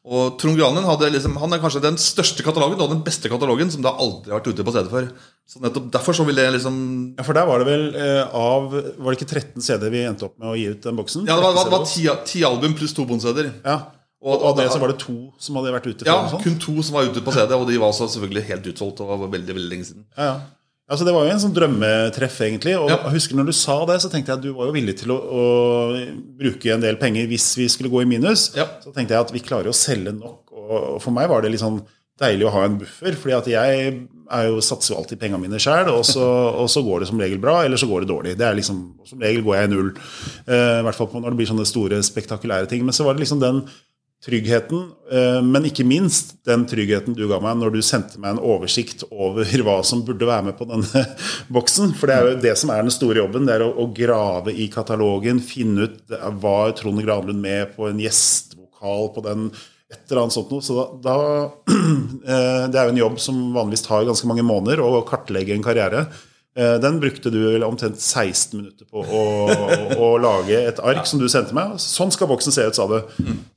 Og 0.05 0.35
Trond 0.37 0.59
Granen 0.59 0.85
hadde 0.85 1.07
liksom, 1.15 1.33
han 1.41 1.55
er 1.55 1.61
kanskje 1.63 1.81
den 1.81 1.95
største 1.97 2.43
katalogen 2.45 2.81
og 2.83 2.91
den 2.91 3.01
beste 3.05 3.29
katalogen 3.31 3.71
som 3.73 3.85
aldri 3.89 4.29
har 4.29 4.37
vært 4.37 4.51
ute 4.53 4.65
på 4.67 4.73
CD 4.75 4.91
før. 4.91 5.07
Så 5.49 5.61
nettopp 5.63 5.87
derfor 5.95 6.17
så 6.17 6.25
ville 6.27 6.43
det 6.45 6.57
liksom 6.59 6.77
Ja, 7.17 7.25
For 7.25 7.37
der 7.37 7.47
var 7.49 7.61
det 7.61 7.67
vel 7.67 7.83
eh, 8.01 8.33
av 8.33 8.71
Var 8.73 9.05
det 9.05 9.17
ikke 9.19 9.27
13 9.29 9.61
CD 9.61 9.83
vi 9.93 9.99
endte 10.01 10.25
opp 10.25 10.39
med 10.41 10.47
å 10.49 10.55
gi 10.57 10.63
ut 10.73 10.85
den 10.85 10.97
boksen? 10.97 11.25
Ja, 11.29 11.37
det 11.37 11.45
var, 11.45 11.53
det 11.57 11.73
var, 11.73 11.83
var 11.85 12.21
ti, 12.25 12.41
album 12.45 12.73
pluss 12.77 12.93
to 12.97 13.05
bonusceder. 13.09 13.49
Ja. 13.65 13.79
Og 14.25 14.45
av 14.49 14.57
det 14.57 14.67
så 14.73 14.81
var 14.81 14.93
det 14.93 14.99
to 15.01 15.17
som 15.41 15.57
hadde 15.57 15.73
vært 15.73 15.89
ute 15.89 16.05
før? 16.05 16.11
Ja, 16.11 16.29
sånn? 16.29 16.41
kun 16.45 16.61
to 16.61 16.75
som 16.85 16.97
var 16.97 17.09
ute 17.09 17.25
på 17.25 17.33
CD, 17.33 17.57
og 17.57 17.65
de 17.69 17.81
var 17.81 17.93
også 17.93 18.09
selvfølgelig 18.13 18.45
helt 18.51 18.69
utsolgt. 18.73 19.01
og 19.01 19.09
var 19.25 19.33
veldig, 19.33 19.57
veldig 19.57 19.73
lenge 19.73 19.89
siden. 19.89 20.05
Ja, 20.17 20.29
ja. 20.31 20.37
Altså, 20.85 21.05
det 21.07 21.13
var 21.15 21.25
jo 21.25 21.31
en 21.33 21.39
sånn 21.41 21.53
drømmetreff, 21.55 22.35
egentlig. 22.45 22.75
Og 22.77 22.89
Ja. 22.91 22.97
jeg 23.07 23.15
husker 23.15 23.35
når 23.39 23.45
du 23.49 23.53
sa 23.57 23.79
det, 23.89 23.95
så 24.03 24.09
tenkte 24.11 24.29
jeg 24.29 24.37
at 24.37 24.43
du 24.43 24.51
var 24.53 24.67
jo 24.69 24.75
villig 24.75 24.97
til 24.99 25.09
å, 25.15 25.17
å 25.17 25.43
bruke 26.37 26.73
en 26.75 26.81
del 26.83 26.97
penger 27.01 27.25
hvis 27.31 27.55
vi 27.57 27.65
skulle 27.73 27.89
gå 27.89 28.03
i 28.03 28.09
minus. 28.09 28.51
Ja. 28.55 28.67
Så 28.83 28.93
tenkte 28.93 29.15
jeg 29.15 29.21
at 29.25 29.31
vi 29.33 29.39
klarer 29.41 29.71
å 29.71 29.73
selge 29.77 30.13
nok. 30.13 30.43
Og 30.53 30.65
og 30.95 31.01
for 31.01 31.11
meg 31.13 31.27
var 31.29 31.41
det 31.41 31.51
litt 31.51 31.61
sånn 31.61 31.81
deilig 32.21 32.45
å 32.47 32.51
ha 32.53 32.63
en 32.65 32.77
buffer. 32.79 33.13
fordi 33.13 33.33
at 33.37 33.45
jeg 33.47 34.07
er 34.31 34.45
jo, 34.47 34.61
satser 34.61 34.93
jo 34.95 35.01
alltid 35.01 35.19
pengene 35.19 35.41
mine 35.41 35.59
sjøl, 35.61 35.89
og, 35.93 36.03
så- 36.05 36.53
og 36.61 36.69
så 36.69 36.81
går 36.85 36.99
det 37.03 37.07
som 37.09 37.19
regel 37.19 37.37
bra, 37.41 37.63
eller 37.65 37.77
så 37.77 37.85
går 37.89 38.01
det 38.05 38.09
dårlig. 38.09 38.37
Det 38.37 38.45
er 38.47 38.55
liksom, 38.55 38.93
Som 39.05 39.19
regel 39.19 39.43
går 39.43 39.55
jeg 39.59 39.69
i 39.69 39.73
null. 39.75 39.91
Uh, 40.47 40.79
I 40.79 40.85
hvert 40.87 40.95
fall 40.95 41.07
når 41.13 41.29
det 41.33 41.37
blir 41.37 41.49
sånne 41.51 41.65
store, 41.69 42.01
spektakulære 42.01 42.67
ting. 42.69 42.81
Men 42.85 42.93
så 42.93 43.03
var 43.05 43.13
det 43.13 43.21
liksom 43.25 43.39
den 43.41 43.63
tryggheten, 44.25 44.87
eh, 45.11 45.41
men 45.45 45.67
ikke 45.69 45.85
minst 45.85 46.33
den 46.47 46.65
tryggheten 46.69 47.13
du 47.17 47.27
ga 47.29 47.37
meg 47.43 47.59
når 47.59 47.75
du 47.75 47.81
sendte 47.85 48.17
meg 48.21 48.33
en 48.33 48.41
oversikt 48.41 49.05
over 49.11 49.45
hva 49.65 49.77
som 49.85 50.01
burde 50.05 50.25
være 50.25 50.47
med 50.49 50.57
på 50.57 50.67
denne 50.69 51.03
boksen. 51.55 51.93
For 51.97 52.09
det 52.09 52.15
er 52.15 52.29
jo 52.29 52.41
det 52.47 52.55
som 52.61 52.73
er 52.73 52.81
den 52.81 52.95
store 52.95 53.21
jobben. 53.21 53.45
Det 53.45 53.59
er 53.59 53.67
å, 53.67 53.87
grave 53.95 54.55
i 54.55 54.67
katalogen, 54.73 55.43
finne 55.45 55.85
ut 55.85 56.15
eh, 56.15 56.27
var 56.41 56.73
Trond 56.79 57.03
Granlund 57.05 57.41
med 57.41 57.75
på 57.77 57.89
en 57.89 58.01
gjestvokal 58.01 59.11
på 59.15 59.25
den, 59.27 59.49
et 59.93 60.01
eller 60.09 60.25
annet 60.25 60.37
sånt 60.39 60.53
noe. 60.53 60.65
Så 60.65 60.77
da, 60.79 60.87
da 61.05 61.17
eh, 62.33 62.61
Det 62.73 62.79
er 62.79 62.87
jo 62.87 62.95
en 62.95 63.03
jobb 63.05 63.19
som 63.21 63.43
vanligvis 63.55 63.85
tar 63.85 64.07
ganske 64.09 64.29
mange 64.31 64.45
måneder 64.47 64.81
å 64.81 65.03
kartlegge 65.07 65.53
en 65.53 65.65
karriere. 65.65 66.07
Den 66.55 67.01
brukte 67.01 67.27
du 67.27 67.41
vel 67.51 67.65
omtrent 67.67 67.99
16 67.99 68.53
minutter 68.55 68.87
på 68.87 69.01
å, 69.03 69.23
å, 69.51 69.97
å 69.99 70.11
lage 70.23 70.55
et 70.55 70.77
ark 70.79 71.03
som 71.03 71.19
du 71.19 71.25
sendte 71.27 71.51
meg. 71.51 71.73
Sånn 71.83 72.13
skal 72.15 72.29
boksen 72.31 72.55
se 72.55 72.63
ut, 72.63 72.77
sa 72.77 72.85
du. 72.87 72.95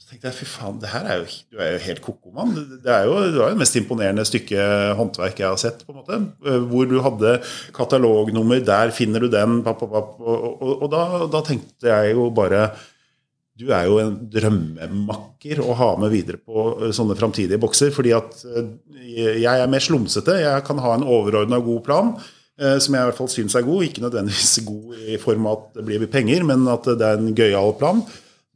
Så 0.08 0.14
tenkte 0.14 0.30
jeg, 0.30 0.36
fy 0.38 0.46
faen, 0.48 0.76
det 0.80 0.88
her 0.88 1.04
er 1.04 1.18
jo, 1.20 1.24
du 1.52 1.58
er 1.60 1.74
jo 1.74 1.80
helt 1.84 1.98
ko-ko, 2.00 2.30
mann. 2.32 2.54
Det 2.80 2.88
er 2.88 3.02
jo 3.04 3.16
det 3.26 3.40
var 3.42 3.50
jo 3.52 3.58
mest 3.60 3.74
imponerende 3.76 4.22
stykke 4.24 4.62
håndverk 4.96 5.42
jeg 5.42 5.50
har 5.50 5.58
sett. 5.60 5.82
på 5.84 5.92
en 5.92 5.98
måte. 5.98 6.16
Eh, 6.48 6.62
Hvor 6.70 6.86
du 6.88 6.94
hadde 7.04 7.32
katalognummer, 7.76 8.62
der 8.64 8.88
finner 8.96 9.20
du 9.20 9.28
den. 9.28 9.58
Papp, 9.66 9.82
papp, 9.84 10.14
og 10.16 10.46
og, 10.64 10.70
og 10.86 10.88
da, 10.94 11.02
da 11.28 11.42
tenkte 11.44 11.90
jeg 11.90 12.14
jo 12.14 12.30
bare 12.32 12.70
du 13.58 13.66
er 13.74 13.84
jo 13.90 13.98
en 14.00 14.14
drømmemakker 14.32 15.60
å 15.60 15.74
ha 15.76 15.88
med 16.00 16.14
videre 16.14 16.40
på 16.40 16.64
eh, 16.86 16.94
sånne 16.96 17.16
framtidige 17.18 17.60
bokser. 17.60 17.92
Fordi 17.92 18.14
at 18.16 18.38
eh, 18.48 18.70
jeg 19.42 19.44
er 19.60 19.68
mer 19.68 19.84
slumsete. 19.84 20.38
Jeg 20.40 20.64
kan 20.70 20.80
ha 20.86 20.94
en 20.96 21.04
overordna 21.04 21.58
god 21.66 21.82
plan, 21.84 22.14
som 22.56 22.94
jeg 22.96 23.04
i 23.04 23.06
hvert 23.10 23.18
fall 23.20 23.28
syns 23.30 23.54
er 23.60 23.66
god. 23.66 23.84
Ikke 23.84 24.06
nødvendigvis 24.06 24.56
god 24.66 25.04
i 25.12 25.20
form 25.20 25.44
av 25.52 25.60
at 25.60 25.76
det 25.76 25.84
blir 25.90 26.08
penger, 26.10 26.48
men 26.48 26.64
at 26.72 26.88
det 26.96 27.06
er 27.12 27.20
en 27.20 27.36
gøyal 27.36 27.76
plan. 27.78 28.00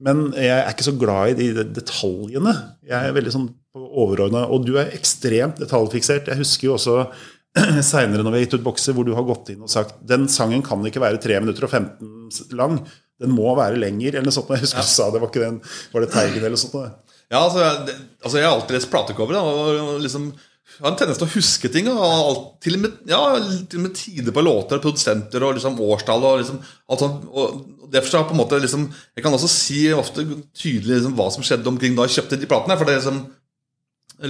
Men 0.03 0.33
jeg 0.35 0.51
er 0.57 0.71
ikke 0.73 0.87
så 0.89 0.95
glad 0.99 1.39
i 1.39 1.51
de 1.55 1.65
detaljene. 1.77 2.53
Jeg 2.89 3.09
er 3.11 3.15
veldig 3.15 3.33
sånn 3.35 3.49
overordna. 3.79 4.47
Og 4.53 4.65
du 4.67 4.75
er 4.81 4.91
ekstremt 4.97 5.61
detaljfiksert. 5.63 6.27
Jeg 6.33 6.41
husker 6.43 6.69
jo 6.71 6.75
også 6.79 6.97
seinere 7.93 8.25
når 8.25 8.33
vi 8.35 8.41
har 8.41 8.45
gitt 8.47 8.57
ut 8.59 8.65
bokser 8.67 8.97
hvor 8.97 9.07
du 9.07 9.13
har 9.15 9.27
gått 9.29 9.53
inn 9.53 9.63
og 9.65 9.71
sagt 9.71 9.99
den 10.09 10.25
sangen 10.33 10.63
kan 10.65 10.83
ikke 10.89 11.03
være 11.05 11.21
3 11.23 11.41
minutter 11.45 11.69
og 11.69 11.75
15 11.77 12.57
lang. 12.59 12.79
Den 13.23 13.35
må 13.37 13.53
være 13.55 13.79
lenger, 13.79 14.17
eller 14.17 14.27
noe 14.27 14.35
sånt. 14.35 14.49
Jeg 14.57 14.65
husker 14.65 14.83
du 14.83 14.89
sa 14.91 15.11
det, 15.15 15.21
var 15.23 15.31
ikke 15.31 15.45
den, 15.45 15.59
var 15.93 16.03
det 16.03 16.09
Teigen 16.15 16.41
eller 16.41 16.57
noe 16.57 16.63
sånt? 16.65 16.73
da? 16.75 17.19
Ja, 17.33 17.43
altså, 17.47 17.61
jeg- 17.63 17.99
altså 18.25 18.39
Jeg 18.41 18.47
har 18.49 18.57
alltid 18.57 18.77
lest 18.77 18.91
platecover 18.91 19.39
og 19.39 20.01
liksom 20.03 20.33
jeg 20.73 20.87
har 20.87 20.93
en 20.93 20.97
tendens 20.97 21.19
til 21.21 21.27
å 21.29 21.35
huske 21.35 21.69
ting. 21.69 21.89
Og 21.93 22.01
alt, 22.01 22.45
til, 22.65 22.75
og 22.79 22.81
med, 22.87 22.93
ja, 23.11 23.19
til 23.69 23.79
og 23.79 23.83
med 23.85 23.95
tider 23.99 24.33
på 24.33 24.41
låter, 24.43 24.81
produsenter 24.81 25.45
og 25.45 25.59
liksom 25.59 25.77
årstall. 25.85 26.23
Og 26.25 26.39
liksom, 26.41 26.61
alt 26.89 27.03
sånt, 27.03 27.27
og 27.29 27.82
derfor 27.93 28.17
har 28.17 28.25
jeg 28.25 28.31
på 28.31 28.37
en 28.37 28.41
måte 28.43 28.61
liksom, 28.63 28.89
Jeg 29.17 29.25
kan 29.25 29.37
også 29.37 29.51
si 29.51 29.85
ofte 29.93 30.25
tydelig 30.57 30.99
liksom, 30.99 31.15
hva 31.19 31.29
som 31.35 31.45
skjedde 31.47 31.71
omkring 31.71 31.97
da 31.97 32.09
jeg 32.09 32.19
kjøpte 32.19 32.41
de 32.41 32.49
platene. 32.51 32.79
For 32.81 32.89
det 32.89 32.99
liksom, 32.99 33.23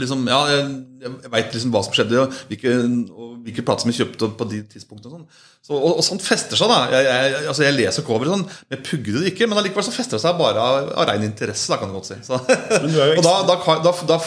liksom 0.01 0.25
ja, 0.31 0.41
Jeg, 0.53 0.67
jeg 1.03 1.33
veit 1.33 1.57
liksom 1.57 1.75
hva 1.75 1.83
som 1.85 1.97
skjedde, 1.97 2.23
og 2.23 2.37
hvilke, 2.49 2.75
og 3.11 3.35
hvilke 3.43 3.65
plater 3.67 3.85
som 3.85 3.93
jeg 3.93 4.01
kjøpte 4.01 4.31
på 4.39 4.49
de 4.53 4.63
tidspunktene. 4.73 5.11
Og, 5.11 5.19
sånn. 5.19 5.51
så, 5.67 5.75
og, 5.77 5.99
og 5.99 6.07
sånt 6.07 6.25
fester 6.25 6.61
seg. 6.61 6.73
da 6.73 6.81
Jeg, 6.95 7.11
jeg, 7.11 7.45
altså, 7.53 7.67
jeg 7.67 7.79
leser 7.79 8.07
coveret 8.07 8.37
sånn, 8.37 8.47
jeg 8.73 8.83
pugger 8.87 9.19
det 9.19 9.35
ikke. 9.35 9.51
Men 9.51 9.61
allikevel 9.61 9.89
så 9.89 9.95
fester 9.95 10.19
det 10.19 10.25
seg 10.25 10.41
bare 10.41 10.63
av, 10.63 10.93
av 10.95 11.11
rein 11.11 11.27
interesse. 11.27 11.69
Da, 11.73 11.81
kan 11.81 11.93
du 11.93 11.99
godt 11.99 12.13
si 12.13 12.19
så, 12.25 12.41
Og 13.19 13.25
da, 13.27 13.37
da, 13.51 13.59
da, 13.83 13.95
da, 14.15 14.21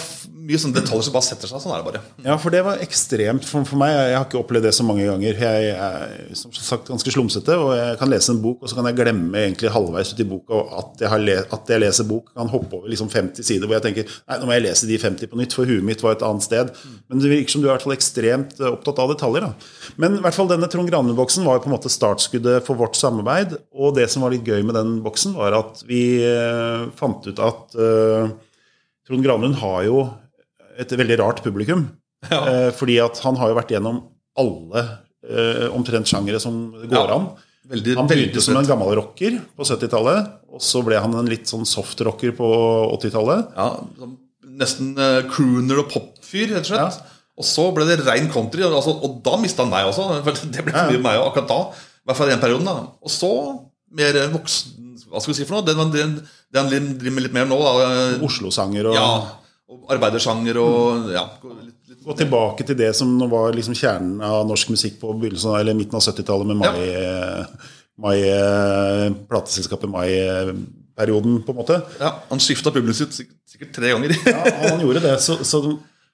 mye 0.46 0.60
sånne 0.62 0.78
detaljer 0.78 1.08
som 1.08 1.16
bare 1.16 1.26
setter 1.26 1.50
seg. 1.50 1.62
Sånn 1.62 1.74
er 1.74 1.82
det 1.82 1.88
bare. 1.88 2.02
Ja, 2.26 2.36
for 2.42 2.54
det 2.54 2.62
var 2.66 2.82
ekstremt 2.84 3.48
for, 3.48 3.66
for 3.68 3.82
meg. 3.82 3.94
Jeg 3.96 4.18
har 4.18 4.28
ikke 4.28 4.40
opplevd 4.42 4.68
det 4.68 4.74
så 4.78 4.86
mange 4.86 5.08
ganger. 5.08 5.40
Jeg 5.42 5.72
er 5.74 6.36
som 6.38 6.54
sagt 6.56 6.92
ganske 6.92 7.14
slumsete, 7.14 7.58
og 7.62 7.74
jeg 7.78 7.98
kan 8.02 8.12
lese 8.12 8.34
en 8.34 8.42
bok, 8.44 8.62
og 8.62 8.72
så 8.72 8.78
kan 8.78 8.90
jeg 8.90 9.00
glemme 9.00 9.42
egentlig 9.42 9.74
halvveis 9.74 10.14
ut 10.14 10.22
i 10.22 10.28
boka 10.30 10.62
at 10.80 11.04
jeg, 11.04 11.12
har 11.12 11.24
le, 11.24 11.38
at 11.58 11.74
jeg 11.74 11.84
leser 11.84 12.10
bok. 12.10 12.30
Kan 12.36 12.52
hoppe 12.52 12.80
over 12.80 12.92
liksom 12.92 13.10
50 13.12 13.48
sider 13.48 13.70
hvor 13.70 13.80
jeg 13.80 13.88
tenker 13.88 14.10
nei, 14.12 14.40
nå 14.40 14.50
må 14.50 14.58
jeg 14.58 14.68
lese 14.68 14.90
de 14.90 15.00
50 15.02 15.32
på 15.32 15.40
nytt, 15.42 15.55
for 15.56 15.66
huet 15.70 15.84
mitt 15.88 16.04
var 16.04 16.18
et 16.18 16.24
annet 16.28 16.44
sted. 16.46 16.72
Men 17.10 17.22
det 17.24 17.32
virker 17.32 17.56
som 17.56 17.64
du 17.64 17.68
er 17.68 17.72
i 17.72 17.76
hvert 17.78 17.86
fall 17.88 17.96
ekstremt 17.96 18.58
eh, 18.60 18.70
opptatt 18.76 19.00
av 19.02 19.14
detaljer. 19.14 19.48
da. 19.48 19.94
Men 20.04 20.18
i 20.20 20.24
hvert 20.26 20.38
fall 20.38 20.52
denne 20.52 20.70
Trond 20.72 20.92
Granlund-boksen 20.92 21.48
var 21.48 21.62
på 21.64 21.72
en 21.72 21.76
måte 21.78 21.92
startskuddet 21.94 22.66
for 22.68 22.78
vårt 22.80 23.00
samarbeid. 23.00 23.56
Og 23.74 23.96
det 23.98 24.10
som 24.14 24.26
var 24.26 24.36
litt 24.36 24.46
gøy 24.48 24.62
med 24.68 24.76
den 24.78 24.98
boksen, 25.06 25.34
var 25.40 25.56
at 25.64 25.82
vi 25.90 26.04
eh, 26.28 26.86
fant 27.00 27.26
ut 27.32 27.40
at 27.42 27.76
uh, 27.80 28.30
Trond 29.08 29.24
Granlund 29.26 29.58
har 29.64 29.84
jo 29.88 30.04
et 30.82 30.92
veldig 30.92 31.20
rart 31.24 31.44
publikum. 31.46 31.88
Eh, 32.26 32.72
fordi 32.76 33.00
at 33.04 33.20
han 33.24 33.36
har 33.38 33.52
jo 33.52 33.58
vært 33.60 33.72
gjennom 33.76 34.00
alle 34.42 34.82
uh, 35.30 35.68
omtrent 35.78 36.10
sjangere 36.10 36.40
som 36.42 36.72
går 36.84 36.96
Ja. 36.98 37.20
an. 37.20 37.28
Veldig, 37.66 37.94
Han 37.98 38.06
begynte 38.10 38.42
som 38.46 38.58
en 38.60 38.68
gammel 38.68 38.92
rocker 39.00 39.40
på 39.58 39.66
70-tallet, 39.66 40.28
og 40.54 40.62
så 40.62 40.84
ble 40.86 41.00
han 41.02 41.16
en 41.18 41.30
litt 41.30 41.50
sånn 41.50 41.64
soft-rocker 41.66 42.36
på 42.38 42.50
80-tallet. 43.00 43.56
ja, 43.58 43.70
Nesten 44.62 44.94
eh, 44.98 45.22
crooner 45.32 45.82
og 45.84 45.90
popfyr, 45.92 46.54
rett 46.56 46.66
og 46.66 46.72
slett. 46.72 47.02
Og 47.36 47.44
så 47.48 47.66
ble 47.76 47.84
det 47.90 48.00
rein 48.06 48.30
country, 48.32 48.64
og, 48.64 48.78
altså, 48.78 48.94
og 49.04 49.20
da 49.26 49.36
mista 49.42 49.66
han 49.66 49.74
meg 49.74 49.90
også. 49.90 50.08
For 50.26 50.44
det 50.48 50.64
ble 50.64 50.76
for 50.76 50.94
mye 50.94 51.04
meg 51.04 51.22
akkurat 51.24 51.52
da. 51.52 51.62
I 52.06 52.10
hvert 52.10 52.20
fall 52.22 52.32
den 52.32 52.44
perioden. 52.44 52.70
da 52.70 52.76
Og 53.02 53.12
så 53.12 53.32
mer 53.96 54.20
voksen 54.34 54.84
Hva 55.10 55.22
skal 55.22 55.32
vi 55.32 55.38
si 55.40 55.46
for 55.48 55.58
noe? 55.58 55.66
Det, 55.66 55.76
han- 55.78 56.70
driver 56.70 57.12
med 57.16 57.26
litt 57.26 57.34
mer 57.36 57.48
nå, 57.50 57.58
Oslo-sanger 58.26 58.88
og 58.92 58.96
Ja, 58.96 59.10
og 59.72 59.90
arbeidersanger 59.92 60.60
og 60.62 61.10
ja, 61.14 61.24
litt, 61.44 61.76
litt, 61.90 62.00
gå 62.06 62.16
tilbake 62.20 62.66
til 62.68 62.78
det 62.80 62.92
som 62.98 63.12
var 63.32 63.56
liksom 63.56 63.76
kjernen 63.78 64.22
av 64.24 64.44
norsk 64.48 64.70
musikk 64.72 65.00
på 65.02 65.14
begynnelsen, 65.18 65.56
eller 65.58 65.78
midten 65.78 65.98
av 65.98 66.06
70-tallet 66.06 66.52
med 66.52 66.60
Mai, 66.62 66.78
Mai, 68.06 68.18
plateselskapet 69.30 69.90
Mai 69.92 70.10
perioden, 70.96 71.42
på 71.44 71.54
en 71.54 71.60
måte. 71.60 71.82
Ja, 72.00 72.14
Han 72.30 72.42
skifta 72.44 72.72
publikum 72.72 72.96
sitt 72.98 73.18
sikkert 73.50 73.74
tre 73.76 73.92
ganger. 73.94 74.16
Ja, 74.32 74.70
han 74.70 74.84
gjorde 74.84 75.04
det. 75.04 75.18
Så, 75.24 75.38
så 75.48 75.62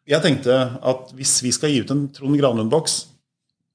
jeg 0.09 0.21
tenkte 0.23 0.57
at 0.81 1.11
hvis 1.17 1.38
vi 1.45 1.53
skal 1.53 1.73
gi 1.73 1.83
ut 1.83 1.93
en 1.93 2.07
Trond 2.15 2.38
Granlund-boks, 2.39 2.97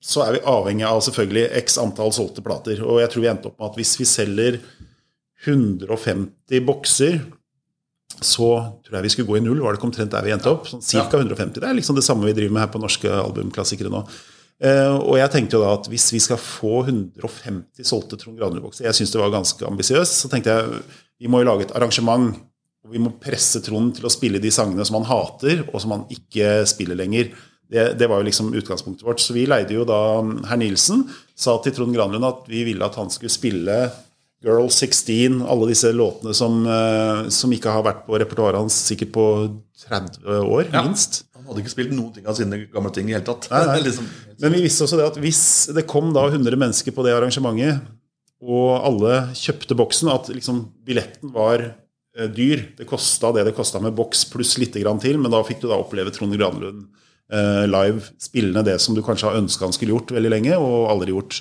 så 0.07 0.23
er 0.27 0.37
vi 0.37 0.45
avhengig 0.47 0.85
av 0.87 1.01
selvfølgelig 1.03 1.47
x 1.63 1.79
antall 1.83 2.13
solgte 2.15 2.43
plater. 2.45 2.83
Og 2.85 3.01
jeg 3.03 3.11
tror 3.13 3.25
vi 3.25 3.31
endte 3.31 3.51
opp 3.51 3.57
med 3.59 3.71
at 3.71 3.79
hvis 3.81 3.95
vi 3.99 4.07
selger 4.07 4.59
150 5.47 6.63
bokser, 6.67 7.19
så 8.23 8.49
tror 8.87 8.99
jeg 8.99 9.07
vi 9.07 9.13
skulle 9.13 9.29
gå 9.29 9.39
i 9.41 9.45
null. 9.45 9.61
Var 9.65 9.75
det 9.75 9.81
ikke 9.81 9.89
omtrent 9.91 10.15
der 10.15 10.25
vi 10.27 10.33
endte 10.35 10.53
opp? 10.53 10.69
Sånn 10.71 10.85
Ca. 10.85 11.19
150. 11.19 11.61
Det 11.61 11.69
er 11.69 11.77
liksom 11.77 11.99
det 11.99 12.05
samme 12.07 12.29
vi 12.29 12.37
driver 12.37 12.55
med 12.57 12.65
her 12.65 12.73
på 12.73 12.81
norske 12.83 13.11
albumklassikere 13.13 13.93
nå. 13.93 14.05
Eh, 14.65 14.95
og 14.97 15.19
jeg 15.21 15.33
tenkte 15.35 15.59
jo 15.59 15.65
da 15.65 15.75
at 15.77 15.89
hvis 15.93 16.09
vi 16.15 16.21
skal 16.23 16.41
få 16.41 16.79
150 16.87 17.85
solgte 17.85 18.17
Trond 18.21 18.39
Granlund-bokser, 18.41 18.87
jeg 18.89 18.97
syns 18.97 19.13
det 19.13 19.21
var 19.21 19.35
ganske 19.35 19.67
ambisiøst, 19.69 20.23
så 20.23 20.31
tenkte 20.33 20.55
jeg 20.55 20.85
vi 21.21 21.29
må 21.33 21.41
jo 21.41 21.49
lage 21.49 21.67
et 21.69 21.75
arrangement. 21.77 22.35
Og 22.87 22.95
vi 22.95 23.01
må 23.03 23.11
presse 23.19 23.61
Trond 23.67 23.97
til 23.97 24.07
å 24.07 24.13
spille 24.13 24.41
de 24.43 24.53
sangene 24.55 24.85
som 24.87 25.01
han 25.01 25.09
hater, 25.09 25.65
og 25.73 25.81
som 25.83 25.97
han 25.97 26.05
ikke 26.13 26.61
spiller 26.71 26.99
lenger. 26.99 27.33
Det, 27.67 27.97
det, 27.99 28.07
var 28.07 28.21
jo 28.21 28.29
liksom 28.29 28.53
utgangspunktet 28.55 29.03
vårt. 29.07 29.23
Så 29.23 29.35
vi 29.35 29.47
leide 29.49 29.75
jo 29.75 29.87
da 29.89 29.99
herr 30.47 30.61
Nilsen. 30.61 31.03
Sa 31.35 31.57
til 31.65 31.75
Trond 31.75 31.97
Granlund 31.97 32.29
at 32.29 32.45
vi 32.51 32.63
ville 32.69 32.87
at 32.87 32.99
han 33.01 33.11
skulle 33.11 33.35
spille 33.35 33.81
Girl 34.45 34.69
16, 34.71 35.41
alle 35.49 35.71
disse 35.73 35.91
låtene 35.97 36.35
som, 36.37 36.61
eh, 36.69 37.29
som 37.33 37.51
ikke 37.51 37.73
har 37.73 37.83
vært 37.83 38.05
på 38.07 38.21
repertoaret 38.21 38.61
hans 38.61 38.77
sikkert 38.87 39.11
på 39.17 39.27
30 39.89 40.45
år, 40.45 40.69
Ja. 40.71 40.85
minst. 40.85 41.25
Hadde 41.47 41.63
ikke 41.63 41.73
spilt 41.73 41.95
noen 41.95 42.13
ting 42.15 42.27
av 42.29 42.37
sine 42.39 42.65
gamle 42.73 42.93
ting 42.95 43.11
i 43.11 43.15
hele 43.17 43.27
tatt. 43.27 43.49
Nei, 43.53 43.63
nei. 43.71 43.79
liksom, 43.87 44.09
Men 44.43 44.57
vi 44.57 44.65
visste 44.67 44.87
også 44.87 45.01
det 45.01 45.09
at 45.13 45.21
hvis 45.23 45.45
det 45.77 45.87
kom 45.91 46.13
da 46.17 46.27
100 46.29 46.59
mennesker 46.59 46.95
på 46.97 47.07
det 47.07 47.15
arrangementet, 47.17 47.87
og 48.47 48.85
alle 48.85 49.15
kjøpte 49.39 49.77
boksen, 49.79 50.11
at 50.13 50.29
liksom 50.29 50.61
billetten 50.87 51.33
var 51.35 51.63
eh, 51.65 52.29
dyr. 52.29 52.67
Det 52.77 52.89
kosta 52.89 53.33
det 53.33 53.47
det 53.49 53.57
kosta 53.57 53.81
med 53.83 53.97
boks 53.97 54.27
pluss 54.33 54.57
litt 54.61 54.77
grann 54.77 55.01
til, 55.03 55.17
men 55.23 55.33
da 55.33 55.41
fikk 55.47 55.63
du 55.63 55.71
da 55.71 55.81
oppleve 55.81 56.13
Trond 56.15 56.37
Granlund 56.37 56.85
eh, 57.33 57.65
live 57.71 58.03
spillende 58.23 58.65
det 58.67 58.79
som 58.83 58.97
du 58.97 59.03
kanskje 59.05 59.31
har 59.31 59.41
ønska 59.41 59.67
han 59.67 59.75
skulle 59.77 59.97
gjort 59.97 60.13
veldig 60.15 60.33
lenge, 60.33 60.59
og 60.61 60.91
aldri 60.93 61.15
gjort. 61.15 61.41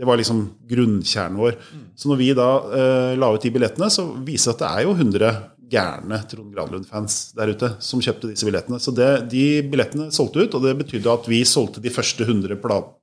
Det 0.00 0.08
var 0.08 0.16
liksom 0.16 0.46
grunnkjernen 0.70 1.36
vår. 1.36 1.58
Så 1.98 2.08
når 2.08 2.20
vi 2.22 2.30
da 2.36 2.50
eh, 2.72 3.14
la 3.20 3.34
ut 3.34 3.44
de 3.44 3.52
billettene, 3.52 3.90
så 3.92 4.06
viser 4.24 4.54
det 4.54 4.56
at 4.56 4.62
det 4.62 4.70
er 4.70 4.86
jo 4.88 4.94
100 4.96 5.32
gærne 5.70 6.20
Trond 6.30 6.54
Granlund-fans 6.54 7.18
der 7.38 7.52
ute 7.54 7.72
som 7.84 8.02
kjøpte 8.02 8.32
disse 8.32 8.46
billettene. 8.48 8.80
Så 8.82 8.94
det, 8.96 9.10
de 9.32 9.44
billettene 9.70 10.10
solgte 10.14 10.44
ut, 10.44 10.56
og 10.58 10.64
det 10.66 10.76
betydde 10.80 11.12
at 11.12 11.28
vi 11.30 11.42
solgte 11.48 11.82
de 11.82 11.92
første 11.94 12.26
100 12.26 12.56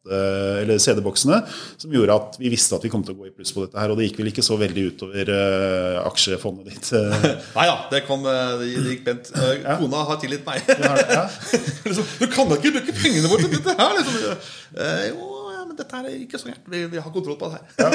CD-boksene, 0.07 1.41
som 1.77 1.93
gjorde 1.93 2.15
at 2.15 2.37
vi 2.39 2.51
visste 2.53 2.77
at 2.77 2.85
vi 2.85 2.91
kom 2.91 3.03
til 3.05 3.15
å 3.15 3.21
gå 3.21 3.29
i 3.29 3.33
pluss 3.35 3.53
på 3.55 3.65
dette 3.65 3.79
her. 3.79 3.91
Og 3.91 3.99
det 3.99 4.09
gikk 4.09 4.21
vel 4.21 4.31
ikke 4.31 4.45
så 4.45 4.57
veldig 4.59 4.85
utover 4.91 5.31
uh, 5.31 6.01
aksjefondet 6.07 6.71
ditt. 6.71 6.91
eh. 6.97 7.27
Nei 7.57 7.67
ja, 7.69 7.77
det, 7.91 8.03
kom, 8.07 8.27
eh, 8.27 8.53
det 8.61 8.71
gikk 8.73 8.91
gikk 8.91 9.05
Uh, 9.07 9.53
ja. 9.61 9.75
Kona 9.79 10.03
har 10.07 10.17
tilgitt 10.21 10.45
meg. 10.47 10.63
ja. 10.67 11.23
liksom, 11.87 12.05
du 12.19 12.25
kan 12.31 12.49
da 12.49 12.57
ikke 12.59 12.73
bruke 12.77 12.95
pengene 12.97 13.29
våre 13.31 13.45
til 13.45 13.53
dette 13.55 13.75
her! 13.79 13.97
Liksom. 13.97 14.47
Uh, 14.77 15.03
jo, 15.07 15.36
dette 15.79 15.99
her 15.99 16.07
er 16.09 16.21
ikke 16.21 16.39
så 16.41 16.51
gærent. 16.51 16.69
Vi, 16.73 16.83
vi 16.91 17.01
har 17.01 17.13
kontroll 17.13 17.37
på 17.39 17.49
det 17.51 17.59
her. 17.59 17.73
Ja, 17.81 17.89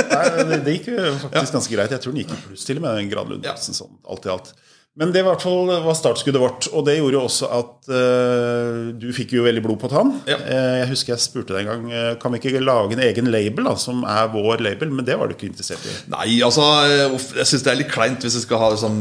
nei, 0.47 0.59
det, 0.65 0.77
gikk 0.79 0.93
jo 0.93 1.15
faktisk 1.29 1.59
ganske 1.59 1.77
greit. 1.77 1.95
Jeg 1.95 2.05
tror 2.05 2.15
den 2.15 2.25
gikk 2.25 2.37
i 2.37 2.43
pluss 2.47 2.69
til 2.69 2.81
og 2.81 2.87
med, 2.87 3.01
den 3.01 3.11
Granlund-boksen, 3.13 3.79
sånn 3.79 3.99
alt 4.13 4.29
i 4.29 4.33
alt. 4.33 4.55
Men 5.01 5.09
det 5.09 5.23
var, 5.25 5.33
i 5.33 5.39
hvert 5.39 5.45
fall, 5.47 5.71
var 5.87 5.95
startskuddet 5.97 6.41
vårt, 6.41 6.67
og 6.77 6.85
det 6.85 6.99
gjorde 6.99 7.17
jo 7.17 7.21
også 7.25 7.49
at 7.57 7.87
uh, 7.89 8.91
du 8.93 9.07
fikk 9.17 9.33
jo 9.39 9.47
veldig 9.47 9.63
blod 9.65 9.79
på 9.81 9.89
tann. 9.89 10.11
Ja. 10.29 10.37
Uh, 10.37 10.75
jeg 10.83 10.91
husker 10.91 11.15
jeg 11.15 11.25
spurte 11.25 11.57
deg 11.57 11.65
en 11.65 11.71
gang 11.71 11.87
eh, 11.97 12.09
kan 12.21 12.35
vi 12.35 12.43
ikke 12.43 12.61
lage 12.61 12.99
en 12.99 13.05
egen 13.07 13.31
label, 13.33 13.71
da, 13.71 13.73
som 13.81 14.05
er 14.05 14.29
vår 14.35 14.61
label, 14.61 14.93
men 14.93 15.09
det 15.09 15.17
var 15.17 15.31
du 15.31 15.37
ikke 15.37 15.49
interessert 15.49 15.87
i. 15.89 15.95
Nei, 16.13 16.35
altså 16.45 16.67
Jeg 16.85 17.49
syns 17.49 17.65
det 17.65 17.73
er 17.73 17.81
litt 17.81 17.93
kleint 17.93 18.21
hvis 18.21 18.37
vi 18.37 18.45
skal 18.45 18.61
ha 18.61 18.69
sånn 18.77 19.01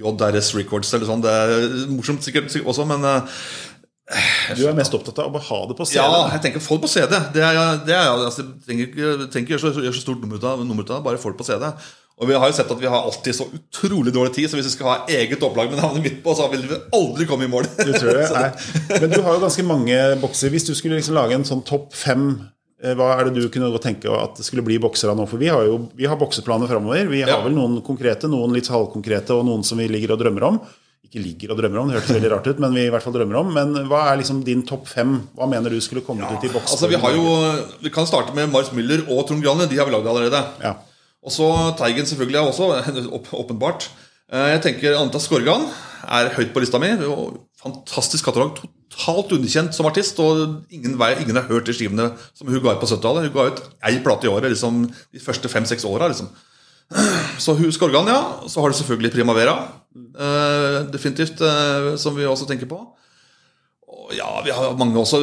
JRS 0.00 0.54
Records 0.56 0.94
eller 0.96 1.10
sånn. 1.10 1.20
Det 1.20 1.36
er 1.36 1.68
morsomt 1.92 2.24
sikkert 2.24 2.48
sikkert 2.48 2.72
også, 2.72 2.88
men 2.88 3.04
Du 4.58 4.64
er 4.66 4.74
mest 4.74 4.94
opptatt 4.96 5.18
av 5.22 5.34
å 5.38 5.42
ha 5.50 5.58
det 5.70 5.76
på 5.78 5.86
CD. 5.86 6.00
ja, 6.02 6.20
jeg 6.34 6.42
tenker 6.46 6.62
få 6.64 6.76
det 6.78 6.86
på 6.88 6.90
CD. 6.90 7.14
Det 7.34 7.42
er, 7.46 7.58
det 7.86 7.94
er, 7.94 8.10
altså, 8.10 8.42
ikke 8.66 9.30
trenger 9.30 9.54
gjøre 9.56 9.62
så, 9.70 9.72
gjør 9.86 9.94
så 9.96 10.02
stort 10.04 10.22
nummer 10.24 10.40
ut 10.40 10.46
av 10.50 10.62
nummer 10.66 10.82
ut 10.82 10.90
av 10.90 10.98
det, 11.00 11.06
bare 11.06 11.20
få 11.22 11.30
det 11.34 11.38
på 11.42 11.46
CD. 11.46 11.68
Og 12.20 12.28
vi 12.28 12.34
har 12.36 12.50
jo 12.50 12.52
sett 12.58 12.68
at 12.74 12.80
vi 12.82 12.88
har 12.90 13.00
alltid 13.06 13.32
så 13.38 13.46
utrolig 13.56 14.12
dårlig 14.12 14.34
tid, 14.36 14.50
så 14.50 14.58
hvis 14.58 14.66
vi 14.68 14.74
skal 14.74 14.90
ha 14.90 14.96
eget 15.08 15.40
opplag 15.46 15.70
med 15.72 15.78
navnet 15.80 16.04
mitt 16.04 16.18
på, 16.24 16.34
så 16.36 16.50
vil 16.52 16.66
vi 16.68 16.76
aldri 16.98 17.24
komme 17.30 17.46
i 17.46 17.52
mål. 17.52 17.64
Du 17.86 17.92
tror. 17.96 18.18
Men 19.00 19.14
du 19.14 19.22
har 19.24 19.38
jo 19.38 19.44
ganske 19.46 19.64
mange 19.64 19.96
bokser. 20.20 20.52
Hvis 20.52 20.66
du 20.68 20.74
skulle 20.76 20.98
liksom 20.98 21.16
lage 21.16 21.38
en 21.38 21.46
sånn 21.48 21.62
topp 21.64 21.94
fem, 21.96 22.26
eh, 22.84 22.92
hva 22.98 23.14
er 23.14 23.30
det 23.30 23.38
du 23.40 23.48
kunne 23.54 23.70
tenke 23.80 24.12
at 24.12 24.36
det 24.36 24.44
skulle 24.44 24.66
bli 24.66 24.76
bokser 24.82 25.14
av 25.14 25.16
nå? 25.16 25.24
For 25.30 25.40
vi 25.40 25.48
har 25.48 25.64
jo 25.64 25.78
vi 25.96 26.10
har 26.10 26.20
bokseplaner 26.20 26.68
framover. 26.68 27.08
Vi 27.08 27.22
har 27.24 27.32
Ja. 27.38 27.40
vel 27.46 27.56
noen 27.56 27.80
konkrete, 27.86 28.28
noen 28.28 28.52
litt 28.52 28.68
halvkonkrete, 28.68 29.38
og 29.40 29.46
noen 29.48 29.64
som 29.64 29.80
vi 29.80 29.88
ligger 29.88 30.12
og 30.12 30.20
drømmer 30.26 30.48
om. 30.50 30.60
Ikke 31.10 31.22
ligger 31.24 31.50
og 31.50 31.58
drømmer 31.58 31.80
om, 31.82 31.88
det 31.90 31.96
hørtes 31.98 32.14
veldig 32.14 32.28
rart 32.30 32.46
ut, 32.46 32.60
men 32.62 32.74
vi 32.76 32.84
i 32.86 32.90
hvert 32.94 33.02
fall 33.02 33.14
drømmer 33.16 33.38
om. 33.40 33.48
Men 33.56 33.72
hva 33.90 34.04
er 34.12 34.20
liksom 34.20 34.44
din 34.46 34.60
topp 34.68 34.86
fem? 34.86 35.16
Hva 35.34 35.48
mener 35.50 35.72
du 35.74 35.80
skulle 35.82 36.04
kommet 36.06 36.30
ut 36.30 36.44
i 36.46 36.52
bokser? 36.52 36.76
Altså, 36.76 36.86
vi 36.92 37.00
har 37.02 37.16
jo 37.16 37.24
Vi 37.82 37.90
kan 37.90 38.06
starte 38.06 38.34
med 38.36 38.52
Mars 38.52 38.70
Müller 38.70 39.02
og 39.10 39.24
Trond 39.26 39.42
Grane. 39.42 39.66
De 39.66 39.76
har 39.80 39.88
vi 39.90 39.96
lagd 39.96 40.06
allerede. 40.06 40.44
ja. 40.62 40.76
Og 41.20 41.28
så 41.34 41.46
Teigen 41.76 42.06
selvfølgelig 42.08 42.40
også, 42.40 42.70
åpenbart. 43.42 43.90
Eh, 44.32 44.46
Jeg 44.54 44.62
tenker 44.64 44.94
Anita 44.96 45.18
Skorgan 45.20 45.66
er 46.08 46.30
høyt 46.32 46.54
på 46.54 46.62
lista 46.62 46.78
mi. 46.80 46.94
Fantastisk 47.60 48.24
katalog. 48.24 48.56
Totalt 48.90 49.34
underkjent 49.36 49.74
som 49.76 49.86
artist. 49.90 50.18
Og 50.22 50.62
ingen, 50.72 50.94
vei, 51.00 51.10
ingen 51.20 51.36
har 51.36 51.44
hørt 51.50 51.66
de 51.68 51.74
skivene 51.76 52.06
som 52.38 52.48
hun 52.48 52.62
ga 52.64 52.72
ut 52.76 52.80
på 52.80 52.88
70-tallet. 52.88 53.28
Hun 53.28 53.34
ga 53.36 53.48
ut 53.50 53.60
ei 53.90 53.98
plate 54.04 54.28
i 54.28 54.32
året 54.32 54.48
liksom, 54.54 54.86
de 55.12 55.20
første 55.20 55.50
fem-seks 55.52 55.84
åra. 55.84 56.08
Liksom. 56.08 56.30
Så 57.40 57.54
hun 57.58 57.72
Skorgan, 57.72 58.08
ja. 58.10 58.20
Så 58.50 58.60
har 58.60 58.72
du 58.72 58.76
selvfølgelig 58.78 59.12
Primavera. 59.14 59.54
Uh, 59.94 60.86
definitivt, 60.92 61.40
uh, 61.42 61.94
som 62.00 62.16
vi 62.18 62.26
også 62.26 62.48
tenker 62.50 62.68
på. 62.70 62.80
Og 63.90 64.12
ja, 64.16 64.28
vi 64.44 64.50
har 64.54 64.74
mange 64.78 64.98
også. 64.98 65.20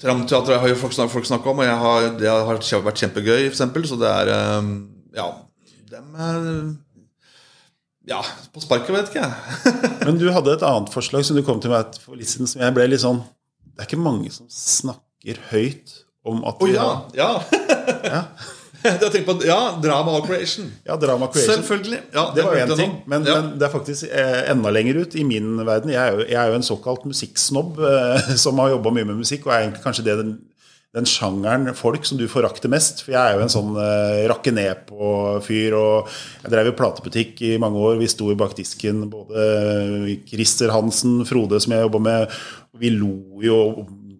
Tramteatret 0.00 0.60
har 0.60 0.68
jo 0.72 0.76
folk, 0.78 0.96
folk 1.12 1.26
snakka 1.28 1.50
om, 1.52 1.60
og 1.62 1.68
jeg 1.68 1.76
har, 1.80 2.08
det 2.20 2.28
har 2.30 2.82
vært 2.84 3.00
kjempegøy, 3.00 3.46
eksempel. 3.48 3.86
Så 3.88 3.98
det 4.00 4.10
er 4.10 4.32
um, 4.60 4.72
Ja. 5.16 5.30
Dem 5.90 6.16
er 6.18 6.48
Ja, 8.08 8.18
på 8.52 8.60
sparket, 8.60 8.90
vet 8.92 9.12
ikke 9.12 9.22
jeg. 9.24 9.34
Men 10.06 10.18
du 10.20 10.26
hadde 10.34 10.56
et 10.58 10.64
annet 10.66 10.90
forslag 10.92 11.24
som 11.24 11.38
du 11.38 11.44
kom 11.46 11.60
til 11.64 11.72
meg 11.72 11.94
for 12.02 12.18
litt 12.18 12.28
siden, 12.28 12.50
som 12.50 12.60
jeg 12.64 12.74
ble 12.76 12.88
litt 12.90 13.00
sånn 13.04 13.22
Det 13.72 13.84
er 13.84 13.88
ikke 13.88 14.02
mange 14.04 14.32
som 14.34 14.50
snakker 14.52 15.40
høyt 15.52 15.94
om 16.28 16.42
at 16.44 16.60
Å 16.60 16.66
oh, 16.66 16.72
ja! 16.72 16.84
har- 16.84 17.16
Ja. 17.16 17.30
ja. 18.04 18.22
Jeg 19.00 19.00
tenkt 19.00 19.24
på 19.24 19.34
ja, 19.48 19.58
Drama 19.80 20.18
Creation. 20.26 20.66
ja, 20.84 20.96
Drama 21.00 21.30
Creation. 21.32 21.56
Selvfølgelig. 21.56 22.00
Ja, 22.12 22.24
Det 22.36 22.44
var 22.44 22.58
én 22.60 22.72
ting, 22.76 22.96
men, 23.08 23.24
ja. 23.24 23.38
men 23.40 23.54
det 23.58 23.64
er 23.64 23.72
faktisk 23.72 24.08
eh, 24.10 24.40
enda 24.52 24.72
lenger 24.74 24.98
ut 25.00 25.14
i 25.16 25.24
min 25.24 25.56
verden. 25.64 25.92
Jeg 25.94 26.02
er 26.02 26.18
jo, 26.18 26.26
jeg 26.28 26.40
er 26.40 26.50
jo 26.52 26.58
en 26.58 26.66
såkalt 26.66 27.06
musikksnobb 27.08 27.80
eh, 27.80 28.34
som 28.44 28.60
har 28.60 28.74
jobba 28.74 28.92
mye 28.92 29.08
med 29.08 29.22
musikk, 29.22 29.46
og 29.48 29.54
er 29.54 29.64
egentlig 29.64 29.86
kanskje 29.86 30.04
det 30.04 30.18
den, 30.20 30.34
den 30.94 31.08
sjangeren 31.08 31.72
folk 31.78 32.04
som 32.04 32.20
du 32.20 32.26
forakter 32.28 32.68
mest. 32.72 33.00
For 33.06 33.16
jeg 33.16 33.24
er 33.24 33.38
jo 33.38 33.46
en 33.46 33.54
sånn 33.56 33.72
eh, 33.80 34.26
rakke 34.28 34.52
ned 34.52 34.84
på-fyr. 34.90 35.78
og 35.80 36.12
Jeg 36.44 36.52
drev 36.52 36.68
jo 36.68 36.78
platebutikk 36.82 37.40
i 37.40 37.56
mange 37.62 37.80
år. 37.80 37.96
Vi 38.04 38.12
sto 38.12 38.28
i 38.34 38.38
bakdisken, 38.38 39.06
både 39.08 40.18
Christer 40.28 40.76
Hansen, 40.76 41.22
Frode, 41.24 41.62
som 41.64 41.72
jeg 41.72 41.88
jobba 41.88 42.04
med. 42.10 42.40
Vi 42.76 42.92
lo 42.92 43.40
jo 43.40 43.60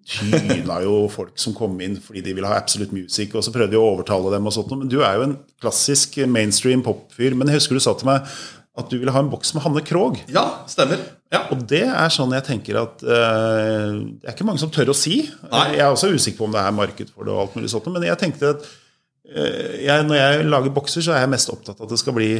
tyna 0.08 0.80
jo 0.84 1.04
folk 1.12 1.38
som 1.40 1.54
kom 1.56 1.78
inn 1.84 1.96
fordi 2.02 2.22
de 2.24 2.34
ville 2.36 2.48
ha 2.48 2.58
Absolute 2.60 2.94
Music. 2.94 3.32
Og 3.34 3.44
så 3.46 3.52
prøvde 3.54 3.74
vi 3.74 3.80
å 3.80 3.86
overtale 3.94 4.32
dem. 4.34 4.46
og 4.46 4.54
sånt. 4.56 4.74
Men 4.76 4.90
du 4.90 5.00
er 5.02 5.16
jo 5.18 5.28
en 5.28 5.38
klassisk 5.62 6.18
mainstream 6.30 6.84
popfyr. 6.84 7.36
Men 7.36 7.50
jeg 7.50 7.62
husker 7.62 7.78
du 7.78 7.84
sa 7.84 7.96
til 7.98 8.10
meg 8.10 8.28
at 8.74 8.90
du 8.90 8.96
ville 8.98 9.12
ha 9.14 9.20
en 9.22 9.30
boks 9.30 9.52
med 9.54 9.62
Hanne 9.62 9.82
Krogh. 9.86 10.18
ja, 10.34 10.44
stemmer. 10.66 11.02
Ja. 11.30 11.44
Og 11.54 11.62
det 11.70 11.84
er 11.86 12.10
sånn 12.14 12.34
jeg 12.34 12.46
tenker 12.46 12.78
at 12.78 13.02
uh, 13.02 13.94
Det 13.96 14.26
er 14.26 14.34
ikke 14.34 14.46
mange 14.46 14.62
som 14.62 14.72
tør 14.74 14.92
å 14.92 14.96
si. 14.98 15.20
Nei. 15.50 15.66
Jeg 15.76 15.84
er 15.84 15.90
også 15.92 16.10
usikker 16.10 16.40
på 16.40 16.48
om 16.48 16.54
det 16.54 16.62
er 16.62 16.74
marked 16.74 17.12
for 17.12 17.26
det, 17.26 17.34
og 17.34 17.44
alt 17.44 17.56
mulig 17.58 17.70
sånt, 17.72 17.86
men 17.94 18.06
jeg 18.06 18.20
tenkte 18.20 18.52
at 18.54 18.66
uh, 18.66 19.72
jeg, 19.78 20.06
når 20.08 20.18
jeg 20.18 20.50
lager 20.50 20.74
bokser, 20.74 21.06
så 21.06 21.14
er 21.14 21.24
jeg 21.24 21.32
mest 21.34 21.50
opptatt 21.54 21.78
av 21.78 21.86
at 21.86 21.94
det 21.94 22.00
skal 22.02 22.16
bli 22.18 22.30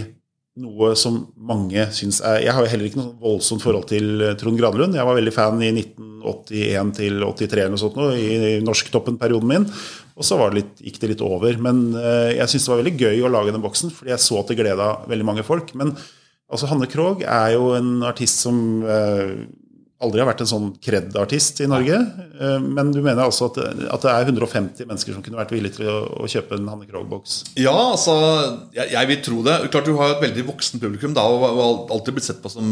noe 0.62 0.92
som 0.98 1.16
mange 1.34 1.82
syns 1.96 2.20
er 2.22 2.44
Jeg 2.44 2.54
har 2.54 2.68
heller 2.70 2.86
ikke 2.86 3.00
noe 3.00 3.16
voldsomt 3.22 3.62
forhold 3.64 3.88
til 3.90 4.22
eh, 4.22 4.36
Trond 4.38 4.58
Granlund. 4.60 4.94
Jeg 4.94 5.06
var 5.06 5.18
veldig 5.18 5.34
fan 5.34 5.62
i 5.64 5.72
1981 5.72 6.92
til 7.00 7.24
83 7.26 7.64
eller 7.64 7.74
noe 7.74 7.82
sånt 7.82 7.98
i 8.14 8.60
norsktoppen-perioden 8.62 9.50
min. 9.50 9.66
Og 10.14 10.26
så 10.26 10.38
det 10.38 10.60
litt, 10.60 10.84
gikk 10.86 11.00
det 11.02 11.10
litt 11.14 11.24
over. 11.26 11.58
Men 11.58 11.88
eh, 11.98 12.36
jeg 12.38 12.52
syns 12.52 12.68
det 12.68 12.74
var 12.74 12.82
veldig 12.84 12.94
gøy 13.02 13.24
å 13.26 13.32
lage 13.34 13.56
den 13.56 13.64
boksen, 13.64 13.90
fordi 13.94 14.14
jeg 14.14 14.22
så 14.22 14.38
at 14.40 14.52
det 14.52 14.60
gleda 14.62 14.90
veldig 15.10 15.28
mange 15.32 15.46
folk. 15.46 15.74
Men 15.78 15.90
altså, 15.90 16.70
Hanne 16.70 16.90
Krogh 16.92 17.26
er 17.26 17.56
jo 17.56 17.72
en 17.74 17.96
artist 18.06 18.46
som 18.46 18.58
eh, 18.86 19.34
aldri 20.04 20.22
har 20.22 20.28
vært 20.28 20.44
en 20.44 20.50
sånn 20.50 20.68
kred-artist 20.84 21.62
i 21.64 21.68
Norge. 21.70 21.96
Eh, 22.36 22.58
men 22.62 22.92
du 22.94 23.00
mener 23.00 23.24
altså 23.24 23.48
at, 23.50 23.58
at 23.96 24.04
det 24.04 24.12
er 24.12 24.28
150 24.28 24.86
mennesker 24.90 25.16
som 25.16 25.24
kunne 25.24 25.40
vært 25.40 25.54
villige 25.56 25.80
til 25.80 25.90
å, 25.90 25.96
å 26.24 26.30
kjøpe 26.30 26.58
en 26.58 26.68
Hanne 26.70 26.86
Krogh-boks? 26.90 27.40
Ja, 27.60 27.74
altså 27.74 28.14
jeg, 28.76 28.92
jeg 28.92 29.10
vil 29.10 29.24
tro 29.26 29.40
det. 29.46 29.58
Klart 29.72 29.88
Du 29.88 29.96
har 29.98 30.14
et 30.14 30.22
veldig 30.28 30.46
voksen 30.52 30.82
publikum 30.82 31.16
da, 31.16 31.26
og 31.26 31.48
og 31.54 31.92
alltid 31.94 32.16
blitt 32.16 32.28
sett 32.28 32.44
på 32.44 32.52
som 32.52 32.70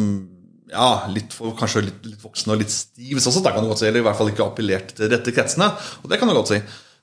ja, 0.73 1.09
litt 1.13 1.35
for, 1.37 1.53
kanskje 1.59 1.85
litt, 1.89 2.07
litt 2.07 2.23
voksen 2.23 2.55
og 2.55 2.63
litt 2.63 2.73
stiv. 2.73 3.21
Så 3.21 3.35
det 3.45 3.53
kan 3.53 3.65
du 3.65 3.71
godt 3.71 3.83
si, 3.83 3.89
Eller 3.91 4.03
i 4.03 4.07
hvert 4.07 4.19
fall 4.19 4.33
ikke 4.33 4.47
appellert 4.47 4.95
til 4.97 5.13
rette 5.13 5.35
kretsene. 5.35 5.69
Og 6.03 6.11
det 6.13 6.21
kan 6.21 6.31
du 6.31 6.37
godt 6.37 6.55
si. 6.55 6.61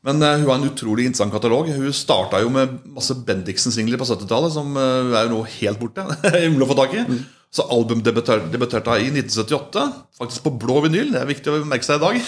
Men 0.07 0.21
uh, 0.23 0.37
hun 0.37 0.47
har 0.47 0.55
en 0.57 0.69
utrolig 0.69 1.09
interessant 1.09 1.33
katalog. 1.33 1.69
Hun 1.75 1.95
starta 1.95 2.39
jo 2.43 2.51
med 2.53 2.79
masse 2.95 3.15
Bendiksen-singler 3.27 3.99
på 3.99 4.07
70-tallet, 4.07 4.55
som 4.55 4.71
uh, 4.79 5.11
er 5.11 5.27
jo 5.27 5.33
nå 5.33 5.41
helt 5.59 5.81
borte. 5.81 6.05
Umulig 6.47 6.65
å 6.65 6.71
få 6.71 6.79
tak 6.79 6.95
i. 6.95 7.03
Så 7.49 7.65
albumdebuterte 7.73 8.51
debuterte 8.53 8.93
hun 8.93 9.07
i 9.07 9.23
1978, 9.23 9.85
faktisk 10.19 10.43
på 10.45 10.51
blå 10.61 10.83
vinyl. 10.85 11.15
Det 11.15 11.21
er 11.23 11.29
viktig 11.31 11.49
å 11.49 11.61
merke 11.65 11.87
seg 11.87 11.97
i 11.97 12.03
dag. 12.03 12.19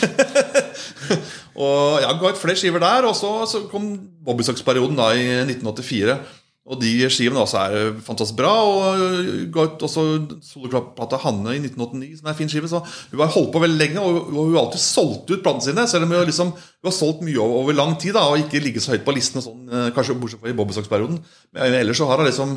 og 1.61 2.01
jeg 2.01 2.19
ga 2.23 2.31
ut 2.31 2.41
flere 2.41 2.57
skiver 2.57 2.81
der, 2.81 3.05
og 3.05 3.13
så, 3.17 3.35
så 3.49 3.67
kom 3.69 3.91
Bobbysocks-perioden 4.25 4.97
i 5.13 5.27
1984. 5.43 6.17
Og 6.71 6.77
de 6.77 6.91
skivene 7.09 7.41
også 7.41 7.57
er 7.57 7.93
fantastisk 8.05 8.37
bra. 8.37 8.51
Og 8.65 9.47
ga 9.53 9.63
ut 9.67 9.85
også 9.87 10.03
soloplata 10.45 11.17
Hanne 11.23 11.55
i 11.57 11.61
1989, 11.63 12.19
som 12.19 12.27
er 12.27 12.33
en 12.35 12.37
fin 12.37 12.51
skive. 12.51 12.69
Så 12.69 12.83
hun 12.83 13.23
har 13.23 13.33
holdt 13.33 13.49
på 13.53 13.63
veldig 13.63 13.79
lenge, 13.79 14.01
og 14.01 14.29
hun 14.29 14.53
har 14.53 14.63
alltid 14.63 14.83
solgt 14.83 15.33
ut 15.33 15.41
platene 15.41 15.65
sine. 15.65 15.87
Selv 15.89 16.05
om 16.05 16.13
hun, 16.13 16.21
liksom, 16.29 16.53
hun 16.53 16.89
har 16.89 16.97
solgt 16.97 17.25
mye 17.25 17.41
over, 17.41 17.77
lang 17.77 17.97
tid 18.01 18.17
da, 18.17 18.27
og 18.29 18.41
ikke 18.41 18.61
ligget 18.61 18.85
så 18.85 18.93
høyt 18.93 19.05
på 19.07 19.15
listene, 19.17 19.43
sånn, 19.45 19.65
eh, 19.69 19.89
kanskje 19.95 20.17
bortsett 20.21 20.43
fra 20.43 20.53
i 20.53 20.57
Bobbysocks-perioden. 20.57 21.17
Men 21.57 21.81
ellers 21.81 22.01
så 22.01 22.09
har 22.09 22.21
hun 22.21 22.29
liksom 22.29 22.55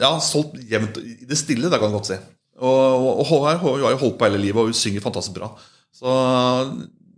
ja, 0.00 0.10
solgt 0.22 0.58
jevnt 0.70 0.98
i 1.00 1.28
det 1.28 1.38
stille, 1.38 1.70
det 1.72 1.80
kan 1.80 1.92
du 1.92 1.98
godt 1.98 2.10
si. 2.10 2.18
Og, 2.56 3.06
og, 3.20 3.24
hun 3.28 3.46
har 3.48 3.60
jo 3.92 4.00
holdt 4.00 4.18
på 4.18 4.28
hele 4.28 4.40
livet, 4.40 4.60
og 4.60 4.70
hun 4.70 4.76
synger 4.76 5.04
fantastisk 5.04 5.36
bra. 5.36 5.50
Så 5.96 6.12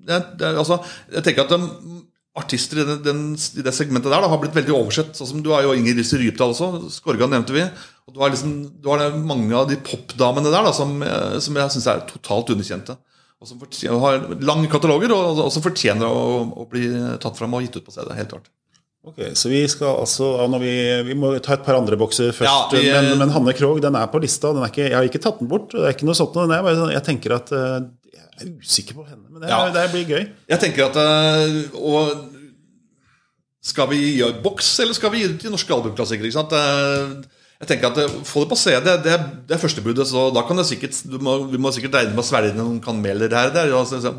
det, 0.09 0.23
det, 0.41 0.55
altså, 0.55 0.81
jeg 1.13 1.27
tenker 1.27 1.47
at 1.47 1.55
de, 1.55 1.99
artister 2.39 2.83
i, 2.83 2.87
den, 2.87 3.01
den, 3.03 3.21
i, 3.35 3.65
det 3.65 3.75
segmentet 3.75 4.13
der 4.13 4.23
da, 4.23 4.31
har 4.31 4.41
blitt 4.43 4.57
veldig 4.57 4.75
oversett. 4.77 5.17
Sånn 5.17 5.31
som 5.33 5.43
Du 5.45 5.51
har 5.55 5.65
jo 5.67 5.75
Inger 5.77 5.99
Lise 5.99 6.19
Rypdal 6.21 6.55
også. 6.55 6.89
Skorgan 6.95 7.33
nevnte 7.35 7.57
vi. 7.57 7.65
Og 8.09 8.15
du 8.15 8.23
har, 8.23 8.33
liksom, 8.33 8.55
du 8.79 8.91
har 8.93 9.19
mange 9.19 9.55
av 9.57 9.69
de 9.71 9.79
popdamene 9.85 10.53
der 10.53 10.67
da, 10.69 10.75
som, 10.77 10.95
som 11.45 11.61
jeg 11.61 11.75
syns 11.75 11.89
er 11.91 12.05
totalt 12.09 12.55
underkjente. 12.55 12.99
Og 13.39 13.47
som 13.47 13.61
har 14.03 14.25
lange 14.43 14.71
kataloger, 14.71 15.13
og, 15.15 15.45
og 15.45 15.51
som 15.55 15.63
fortjener 15.63 16.11
å, 16.11 16.41
å, 16.59 16.65
bli 16.71 16.89
tatt 17.23 17.39
fram 17.39 17.55
og 17.55 17.63
gitt 17.67 17.79
ut 17.79 17.87
på 17.87 17.95
CD. 17.95 18.11
helt 18.19 18.33
klart. 18.35 18.49
Ok, 19.09 19.21
Så 19.39 19.51
vi 19.51 19.63
skal 19.71 20.01
altså 20.03 20.31
vi, 20.61 20.73
vi, 21.09 21.17
må 21.19 21.33
ta 21.45 21.57
et 21.57 21.65
par 21.67 21.79
andre 21.79 21.99
bokser 22.01 22.33
først. 22.37 22.49
Ja, 22.49 22.67
vi, 22.73 22.89
men, 22.93 23.15
men, 23.21 23.33
Hanne 23.35 23.55
Krogh 23.57 23.81
den 23.83 23.97
er 23.99 24.11
på 24.13 24.21
lista. 24.23 24.53
Er 24.53 24.69
ikke, 24.69 24.89
jeg 24.89 24.97
har 24.97 25.09
ikke 25.09 25.23
tatt 25.25 25.41
den 25.41 25.51
bort. 25.51 25.71
Det 25.73 25.87
er 25.87 25.97
ikke 25.97 26.09
noe 26.09 26.19
sånt, 26.19 26.37
jeg, 26.37 26.67
bare, 26.67 26.91
jeg 26.95 27.05
tenker 27.07 27.37
at 27.39 27.53
uh, 27.55 27.79
jeg 28.13 28.27
er 28.45 28.51
usikker 28.61 28.99
på 28.99 29.07
henne, 29.07 29.25
men 29.31 29.45
det, 29.45 29.53
ja. 29.53 29.63
det 29.75 29.87
blir 29.95 30.13
gøy. 30.13 30.27
Jeg 30.53 30.63
tenker 30.65 30.89
at 30.91 31.01
uh, 31.01 31.81
og, 31.81 32.27
Skal 33.69 33.91
vi 33.91 34.03
gjøre 34.21 34.43
boks, 34.45 34.71
eller 34.85 34.97
skal 34.97 35.13
vi 35.15 35.25
gi 35.25 35.33
det 35.33 35.41
til 35.43 35.53
norske 35.55 35.75
albumklassikere? 35.75 36.29
ikke 36.29 36.39
sant? 36.39 37.27
Jeg 37.59 37.73
tenker 37.73 37.91
at 37.91 38.21
Få 38.29 38.45
det 38.45 38.53
på 38.53 38.61
CD, 38.61 38.85
det, 38.87 38.99
det, 39.07 39.17
det 39.49 39.57
er 39.57 39.63
førstebudet. 39.63 40.07
så 40.07 40.29
da 40.35 40.45
kan 40.47 40.61
det 40.61 40.69
sikkert, 40.69 41.01
må, 41.19 41.41
Vi 41.51 41.61
må 41.61 41.73
sikkert 41.75 41.99
regne 41.99 42.15
med 42.15 42.23
å 42.23 42.29
svelge 42.29 42.55
noen 42.57 42.79
kameler 42.85 43.35
her 43.35 43.51
der, 43.55 43.75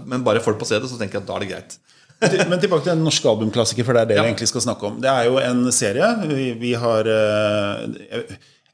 men 0.09 0.25
bare 0.25 0.43
få 0.43 0.55
det 0.55 0.61
på 0.61 0.67
CD, 0.67 0.89
så 0.89 0.99
tenker 0.99 1.19
jeg 1.19 1.27
at 1.27 1.31
da 1.31 1.37
er 1.37 1.45
det 1.45 1.53
greit. 1.53 1.79
Men 2.19 2.59
tilbake 2.59 2.83
til 2.83 2.93
en 2.93 3.03
norsk 3.05 3.25
albumklassiker, 3.31 3.85
for 3.87 3.95
det 3.95 4.01
er 4.01 4.09
det 4.09 4.17
ja. 4.17 4.23
vi 4.25 4.31
egentlig 4.33 4.49
skal 4.51 4.65
snakke 4.65 4.89
om. 4.89 4.97
Det 5.03 5.11
er 5.11 5.27
jo 5.29 5.37
en 5.39 5.61
serie. 5.71 6.09
Vi, 6.27 6.47
vi 6.59 6.73
har 6.79 7.07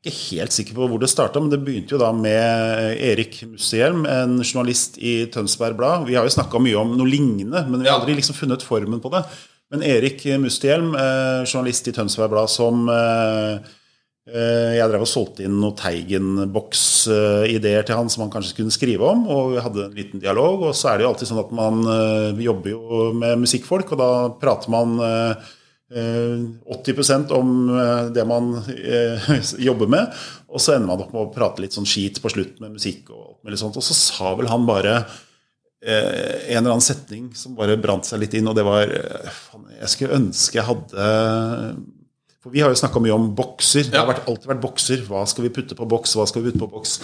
ikke 0.06 0.14
helt 0.36 0.54
sikker 0.54 0.78
på 0.78 0.88
hvor 0.90 1.02
det 1.02 1.10
starta, 1.10 1.42
men 1.42 1.50
det 1.54 1.62
begynte 1.66 1.96
jo 1.96 2.02
da 2.02 2.12
med 2.14 3.00
Erik 3.02 3.40
Mussehjelm, 3.50 4.04
en 4.10 4.38
journalist 4.44 5.00
i 5.02 5.18
Tønsberg 5.34 5.78
Blad. 5.80 6.06
Vi 6.10 6.18
har 6.18 6.28
jo 6.28 6.34
snakka 6.34 6.62
mye 6.62 6.78
om 6.78 6.94
noe 6.98 7.10
lignende, 7.10 7.64
men 7.70 7.82
vi 7.82 7.90
har 7.90 8.00
aldri 8.00 8.18
liksom 8.18 8.38
funnet 8.38 8.66
formen 8.66 9.02
på 9.02 9.14
det. 9.14 9.24
Men 9.74 9.82
Erik 9.86 10.22
Mustehjelm, 10.40 10.94
eh, 10.96 11.42
journalist 11.48 11.90
i 11.90 11.96
Tønsberg 11.96 12.30
Blad, 12.30 12.52
som 12.54 12.86
eh, 12.94 13.56
eh, 13.56 13.74
jeg 14.26 14.90
drev 14.90 15.04
og 15.06 15.10
solgte 15.10 15.44
inn 15.46 15.60
noen 15.62 15.76
Teigen-boks-ideer 15.78 17.86
til 17.86 18.00
han 18.00 18.08
som 18.10 18.24
han 18.24 18.32
kanskje 18.34 18.56
kunne 18.58 18.74
skrive 18.74 19.06
om. 19.06 19.28
Og 19.30 19.52
vi 19.54 19.62
hadde 19.62 19.84
en 19.86 19.94
liten 19.94 20.24
dialog. 20.24 20.64
Og 20.66 20.74
så 20.74 20.90
er 20.90 20.98
det 20.98 21.06
jo 21.06 21.12
alltid 21.12 21.30
sånn 21.30 21.44
at 21.44 21.52
man 21.54 21.86
jobber 22.42 22.74
jo 22.74 23.12
med 23.14 23.44
musikkfolk, 23.44 23.94
og 23.94 24.02
da 24.02 24.10
prater 24.42 24.74
man 24.74 24.98
80 25.92 27.14
eh, 27.14 27.38
om 27.38 27.70
eh, 27.70 28.06
det 28.06 28.26
man 28.26 28.56
eh, 28.58 29.46
jobber 29.58 29.88
med. 29.88 30.14
Og 30.50 30.62
så 30.62 30.76
ender 30.76 30.90
man 30.90 31.04
opp 31.04 31.14
med 31.14 31.28
å 31.28 31.34
prate 31.34 31.62
litt 31.62 31.76
sånn 31.76 31.90
skit 31.90 32.22
på 32.22 32.32
slutt 32.34 32.60
med 32.64 32.76
musikk. 32.76 33.12
Og, 33.14 33.38
og 33.38 33.60
sånt. 33.60 33.78
Og 33.78 33.86
så 33.86 33.98
sa 33.98 34.34
vel 34.38 34.50
han 34.52 34.68
bare 34.68 35.04
en 35.86 36.58
eller 36.58 36.72
annen 36.72 36.82
setning 36.82 37.28
som 37.38 37.54
bare 37.54 37.76
brant 37.78 38.08
seg 38.08 38.24
litt 38.24 38.34
inn, 38.34 38.48
og 38.50 38.56
det 38.58 38.64
var 38.66 38.90
Jeg 38.90 39.90
skulle 39.92 40.16
ønske 40.18 40.58
jeg 40.58 40.66
hadde 40.66 41.10
For 42.46 42.54
vi 42.54 42.62
har 42.62 42.70
jo 42.70 42.78
snakka 42.78 43.02
mye 43.02 43.14
om 43.16 43.32
bokser. 43.34 43.88
Det 43.90 43.98
har 43.98 44.06
vært, 44.06 44.28
alltid 44.30 44.52
vært 44.52 44.62
bokser. 44.62 45.00
Hva 45.08 45.24
skal 45.26 45.48
vi 45.48 45.50
putte 45.56 45.78
på 45.78 45.88
boks? 45.90 46.12
Hva 46.14 46.28
skal 46.30 46.44
vi 46.44 46.52
putte 46.52 46.62
på 46.62 46.70
boks? 46.76 47.00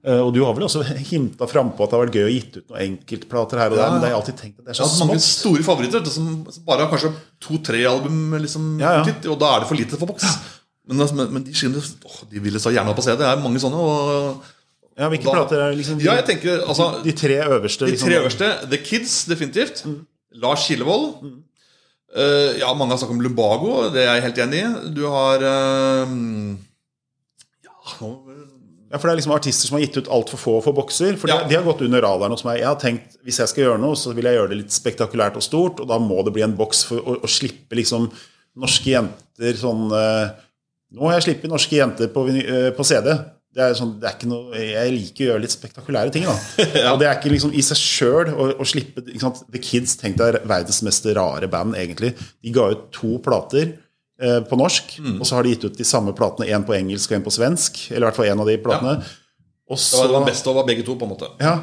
Eh, 0.00 0.18
og 0.18 0.32
du 0.34 0.40
har 0.42 0.56
vel 0.56 0.64
også 0.66 0.82
hinta 1.12 1.46
frampå 1.46 1.84
at 1.84 1.92
det 1.92 1.96
har 1.98 2.02
vært 2.06 2.16
gøy 2.18 2.24
å 2.24 2.32
gitt 2.32 2.54
ut 2.56 2.72
noen 2.72 2.80
enkeltplater 2.86 3.60
her 3.62 3.70
og 3.70 3.78
der. 3.78 3.84
Ja, 3.84 3.90
Men 3.92 4.02
det 4.02 4.08
har 4.08 4.14
jeg 4.16 4.18
alltid 4.18 4.38
tenkt 4.40 4.56
at 4.58 4.64
det 4.64 4.72
er 4.74 4.78
så 4.80 4.88
smått. 4.88 5.12
Mange 5.12 5.24
store 5.28 5.66
favoritter 5.66 6.10
som 6.10 6.30
bare 6.66 6.86
har 6.86 6.90
kanskje 6.90 7.12
to-tre 7.46 7.84
album, 7.86 8.32
liksom, 8.40 8.70
ja, 8.82 8.96
ja. 8.98 9.18
og 9.30 9.38
da 9.42 9.52
er 9.52 9.62
det 9.62 9.68
for 9.70 9.78
lite 9.78 10.00
for 10.00 10.10
boks. 10.10 10.26
Men, 10.90 11.04
men, 11.04 11.28
men 11.36 11.44
de 11.46 11.54
skinner 11.54 11.84
åh, 11.84 12.22
de 12.32 12.42
ville 12.42 12.58
så 12.58 12.72
gjerne 12.74 12.90
ha 12.90 12.96
på 12.98 13.04
CD. 13.06 13.20
Det 13.20 13.28
er 13.28 13.44
mange 13.44 13.62
sånne. 13.62 13.84
Og, 13.84 14.48
ja, 14.96 15.06
Hvilke 15.12 15.28
da, 15.28 15.36
plater 15.36 15.62
er 15.68 15.76
liksom 15.78 16.00
de, 16.00 16.08
ja, 16.08 16.16
jeg 16.18 16.26
tenker, 16.32 16.64
altså, 16.64 16.88
de, 16.98 17.12
de 17.12 17.16
tre 17.20 17.36
øverste? 17.44 17.86
De 17.86 17.94
liksom. 17.94 18.10
tre 18.10 18.18
øverste, 18.24 18.50
The 18.72 18.80
Kids, 18.82 19.20
definitivt. 19.30 19.84
Mm. 19.86 20.00
Lars 20.42 20.64
Kilevold. 20.66 21.20
Mm. 21.22 21.38
Uh, 22.10 22.58
ja, 22.58 22.72
mange 22.74 22.94
har 22.94 22.98
snakket 22.98 23.16
om 23.16 23.22
Lumbago. 23.22 23.74
Det 23.94 24.02
er 24.02 24.16
jeg 24.16 24.26
helt 24.26 24.40
enig 24.46 24.62
i. 24.64 24.70
Du 24.96 25.04
har 25.06 25.44
uh, 25.44 26.14
Ja, 27.62 27.76
ja, 28.90 28.98
for 28.98 29.06
Det 29.06 29.12
er 29.12 29.20
liksom 29.20 29.36
artister 29.36 29.68
som 29.68 29.76
har 29.78 29.84
gitt 29.84 30.00
ut 30.00 30.10
altfor 30.10 30.40
få 30.40 30.56
for 30.64 30.74
bokser. 30.74 31.14
For 31.20 31.30
ja. 31.30 31.38
de, 31.44 31.52
de, 31.52 31.58
har 31.60 31.66
gått 31.66 31.84
under 31.86 32.02
radaren 32.02 32.34
hos 32.34 32.42
meg. 32.46 32.58
Jeg 32.58 32.66
har 32.66 32.80
tenkt 32.82 33.14
hvis 33.22 33.38
jeg 33.38 33.52
skal 33.52 33.64
gjøre 33.68 33.82
noe, 33.82 33.98
så 33.98 34.10
vil 34.16 34.26
jeg 34.26 34.40
gjøre 34.40 34.50
det 34.50 34.58
litt 34.64 34.74
spektakulært 34.74 35.38
og 35.38 35.46
stort. 35.46 35.82
Og 35.84 35.86
da 35.90 36.00
må 36.02 36.18
det 36.26 36.34
bli 36.34 36.42
en 36.42 36.56
boks 36.58 36.82
for 36.88 36.98
å, 36.98 37.20
å 37.22 37.30
slippe 37.30 37.78
liksom 37.78 38.08
norske 38.58 38.90
jenter 38.90 39.58
sånn 39.58 39.86
uh, 39.94 40.32
Nå 40.90 41.06
har 41.06 41.20
jeg 41.20 41.28
sluppet 41.28 41.52
norske 41.52 41.76
jenter 41.76 42.10
på, 42.10 42.24
uh, 42.34 42.72
på 42.74 42.86
CD. 42.88 43.12
Det 43.50 43.62
er 43.64 43.72
sånn, 43.74 43.96
det 43.98 44.06
er 44.06 44.14
ikke 44.14 44.30
noe, 44.30 44.54
jeg 44.62 44.90
liker 44.94 45.24
å 45.24 45.28
gjøre 45.32 45.42
litt 45.42 45.54
spektakulære 45.54 46.12
ting. 46.14 46.26
da. 46.28 46.36
ja. 46.84 46.92
Og 46.92 47.00
Det 47.02 47.08
er 47.08 47.16
ikke 47.18 47.32
liksom 47.32 47.54
i 47.56 47.64
seg 47.66 47.80
sjøl 47.80 48.30
å, 48.30 48.48
å, 48.62 48.66
slippe 48.68 49.02
The 49.02 49.62
Kids 49.62 49.96
tenkte 49.98 50.28
er 50.30 50.38
verdens 50.46 50.82
mest 50.86 51.08
rare 51.18 51.50
band, 51.50 51.74
egentlig. 51.78 52.12
De 52.44 52.54
ga 52.54 52.68
ut 52.70 52.90
to 52.94 53.16
plater 53.24 53.74
Eh, 54.20 54.40
på 54.44 54.56
norsk. 54.56 54.98
Mm. 55.00 55.16
Og 55.20 55.26
så 55.26 55.38
har 55.38 55.46
de 55.46 55.54
gitt 55.54 55.64
ut 55.64 55.78
de 55.80 55.86
samme 55.86 56.12
platene, 56.16 56.50
én 56.52 56.64
på 56.66 56.74
engelsk 56.76 57.12
og 57.12 57.16
én 57.16 57.24
på 57.24 57.32
svensk. 57.32 57.86
Eller 57.88 58.04
i 58.04 58.08
hvert 58.10 58.18
fall 58.18 58.28
én 58.28 58.42
av 58.42 58.50
de 58.50 58.56
platene. 58.60 58.98
Ja. 59.00 59.36
Også, 59.70 60.02
det 60.02 60.12
var 60.12 60.26
best 60.26 60.48
av 60.50 60.58
begge 60.66 60.84
to, 60.84 60.96
på 60.98 61.06
en 61.06 61.12
måte. 61.14 61.30
Ja, 61.40 61.54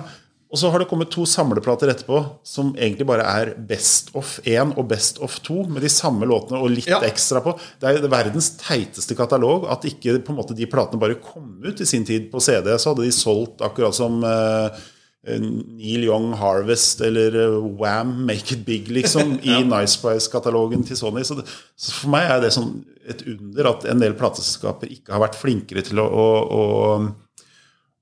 og 0.47 0.59
så 0.59 0.69
har 0.71 0.79
det 0.79 0.87
kommet 0.87 1.11
to 1.11 1.25
samleplater 1.27 1.91
etterpå 1.91 2.21
som 2.47 2.69
egentlig 2.77 3.07
bare 3.09 3.25
er 3.27 3.53
Best 3.69 4.13
of 4.15 4.37
1 4.45 4.75
og 4.79 4.85
Best 4.87 5.21
of 5.23 5.39
2, 5.43 5.65
med 5.75 5.83
de 5.83 5.91
samme 5.91 6.27
låtene 6.29 6.61
og 6.63 6.71
litt 6.71 6.87
ja. 6.87 7.01
ekstra 7.03 7.43
på. 7.43 7.55
Det 7.81 7.89
er 7.89 7.97
jo 7.99 8.11
verdens 8.13 8.53
teiteste 8.61 9.17
katalog 9.19 9.67
at 9.73 9.87
ikke 9.89 10.15
på 10.23 10.31
en 10.31 10.39
måte 10.39 10.55
de 10.55 10.69
platene 10.71 11.01
bare 11.01 11.19
kom 11.19 11.57
ut 11.65 11.83
i 11.83 11.89
sin 11.89 12.07
tid 12.07 12.31
på 12.31 12.39
CD. 12.43 12.71
Så 12.79 12.93
hadde 12.93 13.07
de 13.07 13.15
solgt 13.15 13.65
akkurat 13.65 13.97
som 13.97 14.23
Eh, 15.27 15.39
Neil 15.41 16.03
Young 16.03 16.33
Harvest 16.33 17.01
eller 17.01 17.31
Wham! 17.59 17.77
Wam 17.77 18.25
Make 18.25 18.55
It 18.55 18.65
Big, 18.65 18.87
liksom, 18.87 19.39
i 19.43 19.63
Nice 19.63 20.01
Price-katalogen 20.01 20.83
til 20.83 20.97
Sony. 20.97 21.23
Så, 21.23 21.35
det, 21.35 21.47
så, 21.75 21.91
for 22.01 22.13
meg 22.15 22.29
er 22.31 22.43
det 22.43 22.53
sånn 22.55 22.77
et 23.07 23.23
under 23.27 23.71
at 23.71 23.87
en 23.87 24.03
del 24.03 24.15
plateselskaper 24.19 24.91
ikke 24.91 25.15
har 25.15 25.23
vært 25.23 25.39
flinkere 25.39 25.83
til 25.87 25.99
å, 26.03 26.07
å, 26.07 26.27
å, 26.59 26.61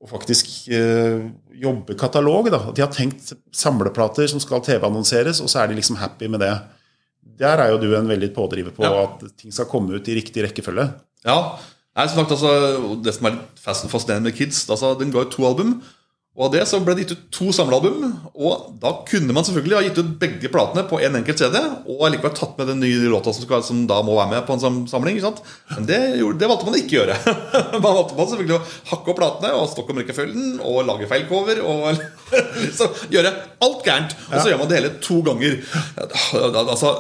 å 0.06 0.10
faktisk 0.10 0.70
eh, 0.74 1.26
jobbe 1.62 1.98
katalog. 2.00 2.50
Da. 2.54 2.62
De 2.76 2.84
har 2.84 2.94
tenkt 2.94 3.34
samleplater 3.56 4.30
som 4.32 4.42
skal 4.44 4.64
TV-annonseres, 4.66 5.42
og 5.44 5.52
så 5.52 5.64
er 5.64 5.72
de 5.72 5.80
liksom 5.80 5.98
happy 6.00 6.30
med 6.32 6.46
det. 6.46 6.54
Der 7.42 7.60
er 7.60 7.74
jo 7.74 7.82
du 7.82 7.90
en 7.98 8.10
veldig 8.10 8.32
pådriver 8.36 8.76
på 8.76 8.86
ja. 8.86 9.08
at 9.08 9.26
ting 9.42 9.54
skal 9.54 9.68
komme 9.70 9.98
ut 9.98 10.12
i 10.12 10.20
riktig 10.20 10.46
rekkefølge. 10.46 10.92
Ja, 11.26 11.40
Nei, 11.96 12.10
som 12.12 12.20
sagt, 12.20 12.34
altså, 12.36 12.96
Det 13.00 13.14
som 13.16 13.28
er 13.30 13.38
litt 13.38 13.62
fascinerende 13.64 14.28
med 14.28 14.36
Kids 14.36 14.66
altså, 14.68 14.90
Den 15.00 15.14
ga 15.16 15.24
ut 15.24 15.32
to 15.32 15.46
album. 15.48 15.78
Og 16.36 16.50
av 16.50 16.52
det 16.52 16.66
så 16.68 16.82
ble 16.84 16.98
det 16.98 17.06
gitt 17.06 17.14
ut 17.16 17.28
to 17.32 17.46
samlealbum. 17.56 18.10
Og 18.36 18.64
da 18.82 18.92
kunne 19.08 19.32
man 19.32 19.46
selvfølgelig 19.48 19.76
ha 19.78 19.84
gitt 19.86 20.00
ut 20.02 20.16
begge 20.20 20.50
platene 20.52 20.84
på 20.88 20.98
en 21.00 21.16
enkelt 21.22 21.40
CD. 21.40 21.56
Og 21.88 22.02
allikevel 22.04 22.34
tatt 22.36 22.58
med 22.60 22.68
den 22.74 22.82
nye 22.84 23.12
låta 23.12 23.32
som, 23.32 23.46
skal, 23.46 23.62
som 23.64 23.86
da 23.88 24.02
må 24.04 24.18
være 24.18 24.34
med 24.34 24.48
på 24.48 24.58
en 24.58 24.82
samling. 24.92 25.22
Men 25.24 25.86
det, 25.88 26.00
det 26.36 26.50
valgte 26.52 26.68
man 26.68 26.76
ikke 26.82 26.98
å 26.98 27.00
gjøre. 27.00 27.16
man 27.78 27.86
valgte 27.86 28.18
man 28.18 28.28
selvfølgelig 28.32 28.58
å 28.58 28.66
hakke 28.90 29.14
opp 29.14 29.22
platene 29.22 29.52
og 29.56 29.70
stokke 29.72 29.96
om 29.96 30.02
rekkefølgen 30.02 30.58
og 30.60 30.82
lage 30.90 31.08
feil 31.12 31.24
cover. 31.30 31.62
Og 31.64 32.02
liksom 32.66 33.00
gjøre 33.16 33.32
alt 33.64 33.88
gærent. 33.88 34.18
Og 34.28 34.36
så 34.36 34.52
gjør 34.52 34.60
man 34.60 34.72
det 34.74 34.80
hele 34.82 34.92
to 35.06 35.22
ganger. 35.30 35.56
Altså, 36.04 36.92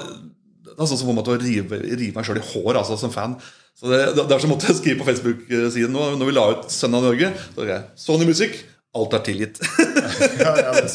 det 0.70 0.78
er 0.78 0.92
sånn 0.94 1.02
som 1.02 1.12
om 1.12 1.20
å 1.20 1.36
rive, 1.42 1.82
rive 1.84 2.16
meg 2.16 2.30
sjøl 2.30 2.40
i 2.40 2.46
håret 2.54 2.80
altså, 2.86 2.96
som 3.04 3.12
fan. 3.12 3.36
Så 3.76 3.92
det, 3.92 4.00
Derfor 4.16 4.48
måtte 4.48 4.72
jeg 4.72 4.80
skrive 4.80 5.02
på 5.02 5.10
Facebook-siden 5.10 5.92
når 5.92 6.24
vi 6.24 6.38
la 6.38 6.48
ut 6.54 6.72
Søndag 6.72 7.04
Norge. 7.04 7.34
Så 7.52 7.68
jeg, 7.68 7.84
Sony 8.00 8.30
Musikk 8.32 8.56
Alt 8.96 9.16
er 9.18 9.24
tilgitt. 9.26 9.60
ja, 10.44 10.54
ja, 10.62 10.72
det 10.76 10.86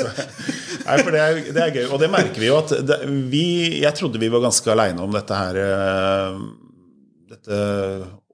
Nei, 0.80 0.96
for 1.02 1.12
det 1.12 1.20
er, 1.20 1.40
det 1.52 1.60
er, 1.60 1.74
gøy. 1.74 1.84
Og 1.92 2.00
det 2.00 2.08
merker 2.12 2.40
vi 2.40 2.48
jo 2.48 2.56
at 2.60 2.72
det, 2.86 3.02
vi, 3.30 3.44
Jeg 3.82 3.92
trodde 3.98 4.20
vi 4.22 4.30
var 4.32 4.42
ganske 4.46 4.72
aleine 4.72 5.04
om 5.04 5.12
dette 5.14 5.36
her 5.36 5.58
eh, 5.60 6.40
Dette 7.30 7.60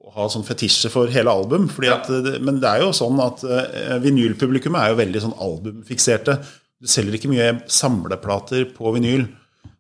å 0.07 0.13
ha 0.15 0.29
sånn 0.31 0.47
fetisje 0.47 0.89
for 0.93 1.11
hele 1.11 1.33
album. 1.35 1.67
At, 1.91 2.07
men 2.39 2.61
det 2.63 2.71
er 2.71 2.85
jo 2.85 2.93
sånn 2.95 3.19
at 3.21 3.43
uh, 3.43 3.97
vinylpublikummet 4.01 4.79
er 4.79 4.93
jo 4.93 5.01
veldig 5.01 5.23
sånn 5.25 5.35
albumfikserte. 5.43 6.37
Du 6.79 6.87
selger 6.89 7.19
ikke 7.19 7.33
mye 7.33 7.49
samleplater 7.67 8.69
på 8.71 8.93
vinyl. 8.95 9.27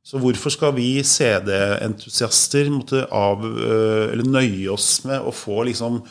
Så 0.06 0.18
hvorfor 0.20 0.50
skal 0.52 0.74
vi 0.74 0.98
CD-entusiaster 1.06 2.68
måtte 2.74 3.04
av, 3.06 3.46
eller 3.46 4.26
nøye 4.26 4.66
oss 4.74 4.90
med 5.06 5.22
å 5.22 5.32
få 5.34 5.62
liksom 5.70 6.02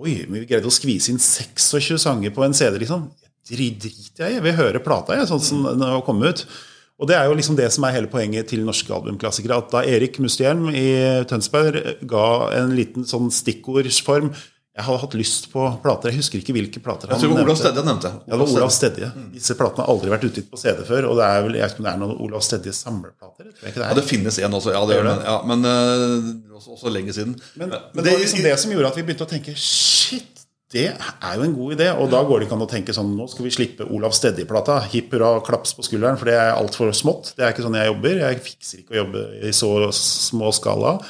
Oi, 0.00 0.14
vi 0.32 0.46
greide 0.48 0.68
å 0.68 0.72
skvise 0.72 1.12
inn 1.12 1.20
26 1.20 1.98
sanger 2.00 2.32
på 2.32 2.44
en 2.46 2.54
CD, 2.56 2.78
liksom. 2.80 3.10
Drit 3.50 3.80
driter 3.82 4.24
jeg 4.24 4.32
i. 4.32 4.36
Jeg 4.38 4.44
vil 4.46 4.56
høre 4.56 4.80
plata, 4.80 5.16
jeg, 5.18 5.28
sånn 5.28 5.42
som 5.44 5.66
den 5.66 5.84
har 5.84 6.00
kommet 6.06 6.40
ut. 6.40 6.60
Og 7.00 7.08
det 7.08 7.16
er 7.16 7.28
jo 7.28 7.36
liksom 7.36 7.56
det 7.58 7.66
som 7.72 7.84
er 7.84 7.94
hele 7.96 8.08
poenget 8.12 8.48
til 8.52 8.64
norske 8.64 8.92
albumklassikere. 8.96 9.58
At 9.60 9.74
da 9.74 9.82
Erik 9.88 10.16
Mustehjelm 10.20 10.70
i 10.72 10.86
Tønsberg 11.28 12.06
ga 12.08 12.24
en 12.56 12.72
liten 12.76 13.04
sånn 13.08 13.28
stikkordsform 13.32 14.32
Jeg 14.80 14.86
hadde 14.86 15.00
hatt 15.02 15.14
lyst 15.18 15.50
på 15.52 15.62
plater. 15.84 16.08
Jeg 16.08 16.22
husker 16.22 16.40
ikke 16.40 16.54
hvilke 16.56 16.80
plater 16.80 17.10
Jeg 17.12 17.20
tror 17.20 17.34
det 17.34 17.36
var 17.36 17.50
Olav 17.50 17.58
Stedje 17.60 17.82
nevnte. 17.84 18.12
Ja, 18.16 18.32
det 18.32 18.38
var 18.40 18.54
Olav 18.56 18.72
Stedje. 18.72 19.10
Disse 19.34 19.56
platene 19.58 19.84
har 19.84 19.92
aldri 19.92 20.12
vært 20.14 20.24
utgitt 20.30 20.48
på 20.48 20.60
CD 20.60 20.80
før. 20.88 21.10
Og 21.10 21.20
det 21.20 21.26
er 21.26 21.44
vel, 21.44 21.58
jeg 21.58 21.66
vet 21.66 21.74
ikke 21.74 21.84
om 21.84 21.88
det 21.88 21.92
er 21.92 22.00
noen 22.00 22.22
Olav 22.24 22.44
Stedje 22.46 22.72
samleplater? 22.78 23.50
Det 23.60 23.74
Ja, 23.76 23.92
det 23.98 24.06
finnes 24.08 24.40
en 24.40 24.56
også. 24.56 24.72
Ja, 24.72 24.80
det 24.88 24.96
gjør 24.96 25.10
det. 25.10 25.16
Ja, 25.28 25.36
men 25.50 25.68
uh, 25.68 26.56
også, 26.56 26.78
også 26.78 26.94
lenge 26.96 27.12
siden. 27.16 27.36
Men, 27.60 27.76
men 27.76 28.06
det 28.06 28.16
var 28.16 28.24
liksom 28.24 28.44
det 28.48 28.56
som 28.64 28.72
gjorde 28.72 28.94
at 28.94 29.00
vi 29.00 29.04
begynte 29.04 29.28
å 29.28 29.32
tenke 29.34 29.52
Shit, 29.60 30.46
det 30.70 30.86
er 30.94 31.36
jo 31.36 31.44
en 31.44 31.54
god 31.60 31.76
idé. 31.76 31.92
Og 31.98 32.10
da 32.12 32.24
går 32.24 32.40
det 32.40 32.48
ikke 32.48 32.56
an 32.56 32.64
å 32.64 32.70
tenke 32.70 32.94
sånn 32.94 33.12
Nå 33.18 33.26
skal 33.30 33.48
vi 33.48 33.54
slippe 33.54 33.88
Olav 33.90 34.16
Stedje-plata. 34.16 34.80
Hipp 34.92 35.12
hurra, 35.16 35.36
klaps 35.44 35.76
på 35.76 35.84
skulderen. 35.84 36.16
For 36.20 36.30
det 36.30 36.36
er 36.38 36.54
altfor 36.54 36.94
smått. 36.96 37.34
Det 37.36 37.44
er 37.44 37.52
ikke 37.52 37.66
sånn 37.66 37.78
jeg 37.80 37.90
jobber. 37.90 38.20
Jeg 38.22 38.44
fikser 38.46 38.84
ikke 38.84 38.94
å 38.94 39.02
jobbe 39.02 39.24
i 39.44 39.54
så 39.56 39.72
små 39.96 40.52
skala. 40.54 41.00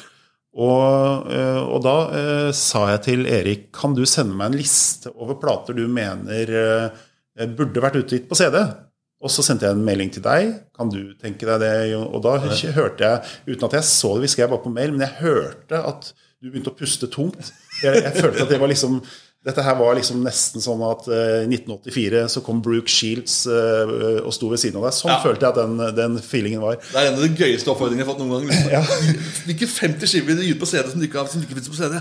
Og, 0.51 1.31
øh, 1.31 1.63
og 1.63 1.83
da 1.85 1.97
øh, 2.19 2.49
sa 2.57 2.89
jeg 2.91 3.03
til 3.05 3.21
Erik 3.31 3.69
Kan 3.77 3.93
du 3.95 4.03
sende 4.09 4.35
meg 4.35 4.51
en 4.51 4.59
liste 4.59 5.13
over 5.15 5.37
plater 5.39 5.77
du 5.77 5.85
mener 5.87 6.51
øh, 6.51 7.53
burde 7.57 7.85
vært 7.85 8.01
utgitt 8.01 8.27
på 8.29 8.39
CD? 8.39 8.59
Og 9.21 9.31
så 9.31 9.45
sendte 9.45 9.69
jeg 9.69 9.77
en 9.77 9.85
melding 9.85 10.11
til 10.15 10.25
deg. 10.25 10.55
Kan 10.77 10.91
du 10.91 11.13
tenke 11.21 11.47
deg 11.47 11.61
det? 11.61 11.95
Og 12.01 12.23
da 12.25 12.39
hørte 12.41 13.05
jeg, 13.05 13.33
uten 13.47 13.67
at 13.69 13.77
jeg 13.77 13.85
så 13.85 14.15
det, 14.15 14.25
vi 14.25 14.31
skrev 14.33 14.49
bare 14.49 14.65
på 14.65 14.73
mail, 14.73 14.95
men 14.95 15.05
jeg 15.05 15.19
hørte 15.21 15.77
at 15.77 16.13
du 16.41 16.49
begynte 16.49 16.73
å 16.73 16.79
puste 16.79 17.09
tungt. 17.13 17.51
Jeg, 17.85 18.01
jeg 18.01 18.15
følte 18.17 18.47
at 18.47 18.53
det 18.53 18.61
var 18.63 18.73
liksom 18.73 18.97
dette 19.41 19.63
her 19.65 19.77
var 19.79 19.95
liksom 19.97 20.19
nesten 20.21 20.61
sånn 20.61 20.83
at 20.85 21.07
i 21.09 21.17
uh, 21.17 21.47
1984 21.49 22.27
så 22.29 22.43
kom 22.45 22.59
Brooke 22.61 22.93
Shields 22.93 23.39
uh, 23.49 24.21
og 24.21 24.35
sto 24.37 24.51
ved 24.53 24.61
siden 24.61 24.77
av 24.77 24.85
deg. 24.91 24.97
Sånn 24.99 25.15
Ja. 25.15 25.21
følte 25.23 25.47
jeg 25.47 25.55
at 25.55 25.61
den, 25.63 25.79
den 25.97 26.19
feelingen 26.21 26.61
var. 26.61 26.77
Det 26.77 26.99
er 27.01 27.09
en 27.09 27.17
av 27.17 27.25
de 27.25 27.31
gøyeste 27.41 27.73
oppfordringene 27.73 28.05
jeg 28.05 28.09
har 28.09 28.13
fått 28.13 28.21
noen 28.21 28.45
gang. 28.45 28.51
Liksom. 28.51 29.23
Hvilke 29.49 29.69
50 29.73 30.13
skiver 30.13 30.29
vil 30.29 30.43
du 30.43 30.45
gi 30.45 30.53
ut 30.53 30.61
på 30.61 30.69
CD 30.69 30.91
som 30.93 31.01
du 31.01 31.07
ikke 31.09 31.23
har 31.23 31.31
som 31.33 31.41
du 31.41 31.47
ikke 31.49 31.57
finnes 31.57 31.73
på 31.73 31.79
CD? 31.79 31.97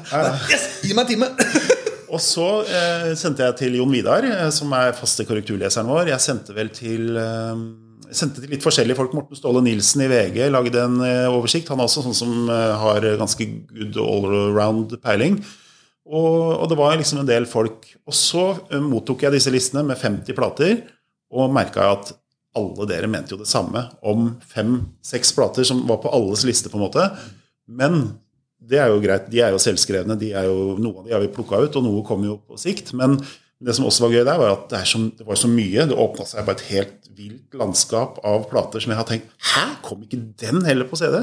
Yes! 0.51 0.65
Gi 0.83 0.97
meg 0.97 1.05
en 1.05 1.13
time! 1.13 1.29
Og 2.17 2.19
så 2.25 2.47
eh, 2.65 3.07
sendte 3.21 3.45
jeg 3.45 3.55
til 3.61 3.75
Jon 3.77 3.91
Vidar, 3.93 4.25
eh, 4.25 4.47
som 4.51 4.73
er 4.75 4.95
faste 4.97 5.23
korrekturleseren 5.29 5.87
vår. 5.87 6.09
Jeg 6.11 6.25
sendte 6.25 6.55
vel 6.57 6.73
til 6.75 7.07
sendte 8.09 8.41
til 8.41 8.51
litt 8.51 8.65
forskjellige 8.65 8.97
folk. 8.97 9.13
Morten 9.15 9.37
Ståle 9.37 9.61
Nilsen 9.63 10.03
i 10.03 10.09
VG 10.09 10.41
lagde 10.51 10.81
en 10.81 10.99
oversikt. 11.29 11.69
Han 11.71 11.79
er 11.79 11.87
også 11.87 12.03
sånn 12.03 12.17
som 12.17 12.49
har 12.49 13.05
ganske 13.21 13.45
good 13.69 13.99
all 14.01 14.25
around 14.49 14.97
peiling. 15.05 15.37
Og, 16.09 16.63
og 16.63 16.69
det 16.71 16.77
var 16.79 16.95
liksom 16.97 17.21
en 17.21 17.29
del 17.29 17.45
folk. 17.49 17.85
Og 18.09 18.15
så 18.17 18.45
eh, 18.71 18.81
mottok 18.81 19.25
jeg 19.25 19.35
disse 19.35 19.53
listene 19.53 19.85
med 19.85 19.99
50 19.99 20.37
plater, 20.37 20.81
og 21.29 21.53
merka 21.53 21.91
at 21.93 22.13
alle 22.57 22.87
dere 22.89 23.09
mente 23.11 23.35
jo 23.35 23.41
det 23.41 23.49
samme 23.49 23.83
om 24.09 24.31
fem-seks 24.49 25.35
plater 25.37 25.67
som 25.67 25.83
var 25.87 25.99
på 26.01 26.09
alles 26.13 26.41
liste, 26.49 26.71
på 26.71 26.79
en 26.79 26.87
måte. 26.87 27.05
Men 27.69 28.01
det 28.59 28.79
er 28.81 28.89
jo 28.89 29.03
greit. 29.03 29.29
De 29.29 29.43
er 29.43 29.53
jo 29.53 29.61
selvskrevne. 29.61 30.17
De 30.19 30.31
er 30.33 30.47
jo, 30.49 30.73
noen 30.81 31.03
av 31.03 31.05
de 31.05 31.13
har 31.13 31.21
vi 31.23 31.29
plukka 31.33 31.61
ut, 31.61 31.77
og 31.77 31.85
noe 31.85 32.01
kommer 32.07 32.31
jo 32.31 32.39
på 32.41 32.57
sikt. 32.59 32.91
Men 32.97 33.19
det 33.61 33.75
som 33.75 33.85
også 33.87 34.07
var 34.07 34.15
gøy 34.15 34.23
der, 34.23 34.39
var 34.41 34.55
at 34.55 34.65
det, 34.71 34.81
så, 34.89 35.03
det 35.19 35.27
var 35.27 35.39
så 35.39 35.51
mye. 35.51 35.85
Det 35.89 35.99
åpna 35.99 36.25
seg 36.27 36.47
bare 36.47 36.57
et 36.57 36.71
helt 36.71 37.13
vilt 37.19 37.59
landskap 37.59 38.19
av 38.27 38.49
plater 38.51 38.83
som 38.83 38.93
jeg 38.93 38.99
har 38.99 39.07
tenkt 39.09 39.31
Hæ, 39.51 39.65
kom 39.85 40.03
ikke 40.05 40.21
den 40.39 40.63
heller 40.67 40.87
på 40.87 40.99
CD? 40.99 41.21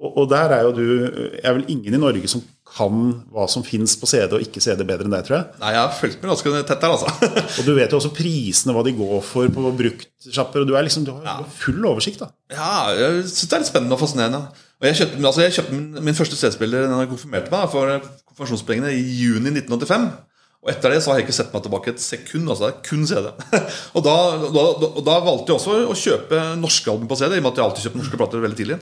Og, 0.00 0.10
og 0.10 0.28
der 0.32 0.54
er 0.56 0.64
jo 0.64 0.74
du 0.76 0.84
Jeg 0.86 1.44
er 1.44 1.56
vel 1.58 1.66
ingen 1.70 1.96
i 1.96 2.00
Norge 2.00 2.30
som 2.30 2.42
kan 2.74 3.04
hva 3.30 3.44
som 3.50 3.62
fins 3.66 3.94
på 4.00 4.08
CD 4.10 4.34
og 4.34 4.42
ikke 4.42 4.62
CD 4.62 4.82
bedre 4.82 5.06
enn 5.06 5.14
deg, 5.14 5.26
tror 5.26 5.36
jeg. 5.36 5.60
Nei, 5.60 5.70
jeg 5.76 5.80
har 5.80 5.94
fulgt 5.94 6.18
med 6.22 6.32
ganske 6.32 6.62
tett 6.66 6.82
der, 6.82 6.94
altså. 6.96 7.30
Og 7.60 7.68
du 7.68 7.72
vet 7.76 7.94
jo 7.94 8.00
også 8.00 8.10
prisene, 8.16 8.74
hva 8.74 8.82
de 8.86 8.96
går 8.98 9.22
for 9.26 9.54
på 9.54 9.72
bruktsjapper. 9.78 10.64
Og 10.64 10.68
du, 10.68 10.74
liksom, 10.74 11.06
du 11.06 11.12
har 11.14 11.28
ja. 11.28 11.36
full 11.60 11.86
oversikt, 11.86 12.24
da. 12.24 12.32
Ja, 12.54 12.74
jeg 12.98 13.24
syns 13.30 13.46
det 13.46 13.58
er 13.58 13.64
litt 13.64 13.70
spennende 13.70 13.96
og 13.98 14.02
fascinerende. 14.02 14.42
Og 14.82 14.88
jeg 14.90 15.00
kjøpte, 15.00 15.22
altså 15.22 15.44
jeg 15.44 15.56
kjøpte 15.58 15.78
min, 15.78 15.88
min 16.10 16.18
første 16.18 16.40
CD-spiller 16.40 16.88
da 16.90 17.00
jeg 17.04 17.12
konfirmerte 17.14 17.54
meg 17.54 17.70
for 17.72 17.94
konfirmasjonspengene 18.32 18.90
i 18.96 19.04
juni 19.22 19.54
1985. 19.54 20.10
Og 20.64 20.72
etter 20.72 20.94
det 20.94 21.00
så 21.04 21.12
har 21.12 21.20
jeg 21.20 21.26
ikke 21.26 21.36
sett 21.36 21.54
meg 21.54 21.62
tilbake 21.62 21.92
et 21.92 22.02
sekund. 22.02 22.48
altså 22.48 22.66
det 22.66 22.72
er 22.72 22.84
Kun 22.88 23.06
CD. 23.06 23.30
og, 23.94 24.04
da, 24.04 24.14
da, 24.48 24.68
og 24.90 25.02
da 25.04 25.18
valgte 25.22 25.52
jeg 25.52 25.60
også 25.60 25.80
å 25.92 25.96
kjøpe 25.98 26.44
norske 26.58 26.90
album 26.90 27.10
på 27.10 27.18
CD, 27.20 27.36
i 27.36 27.42
og 27.42 27.44
med 27.44 27.52
at 27.52 27.60
jeg 27.60 27.68
alltid 27.68 27.86
kjøpte 27.86 28.00
norske 28.00 28.20
plater 28.20 28.46
veldig 28.48 28.60
tidlig. 28.62 28.78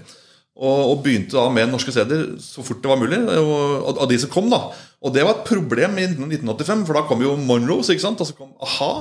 Og, 0.53 0.81
og 0.93 0.99
begynte 1.05 1.33
da 1.33 1.47
med 1.49 1.71
norske 1.73 1.95
CD-er 1.95 2.35
så 2.43 2.61
fort 2.65 2.83
det 2.85 2.91
var 2.91 3.01
mulig. 3.01 3.19
Og, 3.41 3.93
av 3.97 4.09
de 4.11 4.19
som 4.21 4.31
kom 4.33 4.51
da 4.53 4.67
Og 5.01 5.15
det 5.15 5.25
var 5.25 5.39
et 5.39 5.49
problem 5.49 5.97
i 5.97 6.05
1985, 6.11 6.87
for 6.89 6.99
da 6.99 7.07
kom 7.09 7.25
jo 7.25 7.37
Monroes. 7.41 7.89
ikke 7.91 8.05
sant? 8.05 8.21
og 8.21 8.29
så 8.29 8.37
kom 8.37 8.53
A-ha. 8.61 8.95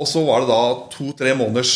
Og 0.00 0.08
så 0.08 0.22
var 0.24 0.40
det 0.40 0.48
da 0.48 0.60
to-tre 0.94 1.34
måneders 1.36 1.74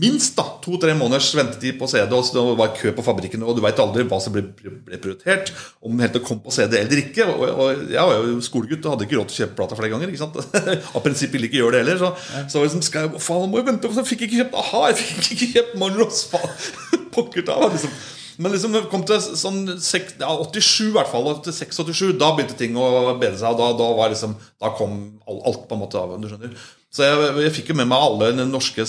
minst 0.00 0.36
da, 0.38 0.46
to-tre 0.64 0.94
måneders 0.96 1.28
ventetid 1.36 1.76
på 1.76 1.88
CD. 1.90 2.08
Og 2.16 2.24
så 2.24 2.38
det 2.38 2.44
var 2.56 2.72
kø 2.78 2.92
på 2.96 3.04
fabrikkene, 3.04 3.44
og 3.44 3.58
du 3.58 3.60
veit 3.64 3.82
aldri 3.82 4.06
hva 4.08 4.16
som 4.22 4.32
ble, 4.32 4.46
ble 4.56 5.00
prioritert. 5.02 5.52
Om 5.84 5.92
den 5.92 6.06
helt 6.06 6.16
kom 6.24 6.40
på 6.40 6.54
CD 6.56 6.78
eller 6.80 7.02
ikke. 7.02 7.28
Og, 7.34 7.44
og 7.52 7.84
Jeg 7.92 8.00
var 8.00 8.30
jo 8.30 8.40
skolegutt 8.46 8.86
og 8.86 8.94
hadde 8.94 9.08
ikke 9.08 9.18
råd 9.18 9.28
til 9.28 9.36
å 9.36 9.42
kjøpe 9.44 9.58
plata 9.60 9.76
flere 9.76 9.92
ganger. 9.92 10.14
ikke 10.14 10.24
sant? 10.24 10.40
Av 10.96 11.04
prinsipp 11.04 11.36
ville 11.36 11.50
ikke 11.50 11.60
gjøre 11.60 11.76
det 11.76 11.84
heller. 11.84 12.00
Så, 12.00 12.12
så 12.54 12.64
liksom, 12.64 12.84
skal 12.86 13.10
jeg, 13.10 13.24
faen, 13.28 13.50
må 13.52 13.60
jeg 13.60 13.68
vente, 13.68 13.92
så 13.92 14.08
fikk 14.08 14.24
jeg 14.24 14.32
ikke 14.32 14.44
kjøpt 14.46 14.60
a-ha. 14.62 14.84
Jeg 14.94 15.00
fikk 15.02 15.34
ikke 15.36 15.52
kjøpt 15.58 15.80
Monroes! 15.84 16.24
Pokker 17.16 17.44
ta. 17.44 17.60
Liksom. 17.66 17.92
Men 18.38 18.52
liksom 18.52 18.74
det 18.76 18.84
kom 18.92 19.04
til 19.08 19.20
sånn 19.20 19.62
sek- 19.82 20.16
ja, 20.20 20.30
87 20.42 20.90
i 20.90 20.92
hvert 20.96 21.10
fall, 21.12 21.30
til 21.44 21.54
6-87, 21.56 22.18
da 22.20 22.32
begynte 22.36 22.58
ting 22.58 22.76
å 22.76 23.14
bedre 23.18 23.38
seg. 23.38 23.48
og 23.54 23.58
Da, 23.60 23.70
da, 23.80 24.08
liksom, 24.12 24.36
da 24.60 24.72
kom 24.76 24.98
alt 25.26 25.64
på 25.68 25.76
en 25.76 25.82
måte 25.84 26.00
av. 26.00 26.16
du 26.20 26.28
skjønner 26.28 26.54
Så 26.92 27.04
jeg, 27.06 27.32
jeg 27.46 27.56
fikk 27.60 27.72
jo 27.72 27.80
med 27.80 27.88
meg 27.88 27.98
alle 27.98 28.46
norske 28.46 28.84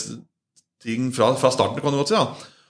ting 0.83 1.11
fra, 1.11 1.33
fra 1.35 1.51
starten. 1.51 1.81
kan 1.81 1.91
du 1.91 1.97
godt 2.01 2.13
si 2.13 2.19
ja. 2.19 2.27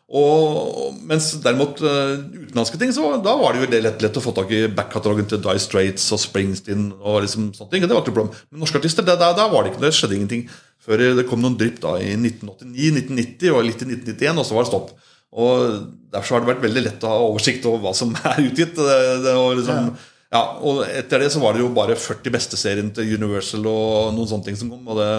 Og, 0.07 0.93
mens 1.03 1.33
derimot 1.43 1.81
eh, 1.83 2.13
utenlandske 2.45 2.79
ting, 2.79 2.93
så 2.95 3.09
da 3.19 3.33
var 3.35 3.57
det 3.57 3.65
jo 3.65 3.81
lett, 3.83 3.99
lett 4.05 4.15
å 4.15 4.23
få 4.23 4.31
tak 4.37 4.53
i 4.55 4.61
backkatalogen 4.71 5.27
til 5.27 5.41
Die 5.43 5.59
Straits 5.59 6.05
og 6.15 6.21
Springsteen. 6.23 6.93
og 7.01 7.25
liksom 7.25 7.49
sånne 7.57 7.73
ting, 7.73 7.83
og 7.83 7.89
det 7.91 7.97
var 7.97 8.05
ikke 8.05 8.15
problem. 8.15 8.31
Men 8.47 8.63
norske 8.63 8.79
artister, 8.79 9.03
da 9.03 9.33
var 9.35 9.65
det 9.65 9.73
ikke, 9.73 9.83
det 9.83 9.91
skjedde 9.97 10.15
ingenting. 10.15 10.45
Før 10.87 11.03
det 11.17 11.27
kom 11.27 11.43
noen 11.43 11.57
drypp 11.59 11.81
da 11.83 11.97
i 11.99 12.13
1989, 12.15 12.93
1990 13.03 13.51
og 13.51 13.67
litt 13.67 13.83
i 13.83 13.89
1991, 13.89 14.39
og 14.39 14.47
så 14.47 14.55
var 14.55 14.63
det 14.63 14.71
stopp. 14.71 14.93
Og 15.33 15.93
Derfor 16.11 16.37
har 16.37 16.45
det 16.45 16.47
vært 16.55 16.63
veldig 16.63 16.83
lett 16.85 17.03
å 17.03 17.09
ha 17.11 17.17
oversikt 17.27 17.65
over 17.67 17.81
hva 17.83 17.91
som 17.93 18.13
er 18.31 18.39
utgitt. 18.45 18.77
Det, 18.77 18.99
det, 19.25 19.33
og, 19.35 19.57
liksom, 19.59 19.89
ja. 20.33 20.43
og 20.63 20.85
Etter 20.87 21.19
det 21.19 21.27
så 21.33 21.41
var 21.43 21.53
det 21.53 21.61
jo 21.65 21.73
bare 21.75 21.97
40 21.99 22.31
beste 22.33 22.57
serien 22.57 22.89
til 22.95 23.11
Universal 23.19 23.67
og 23.67 24.13
noen 24.15 24.29
sånne 24.31 24.47
ting 24.47 24.55
som 24.55 24.71
kom. 24.71 24.87
og 24.87 24.97
det, 25.01 25.11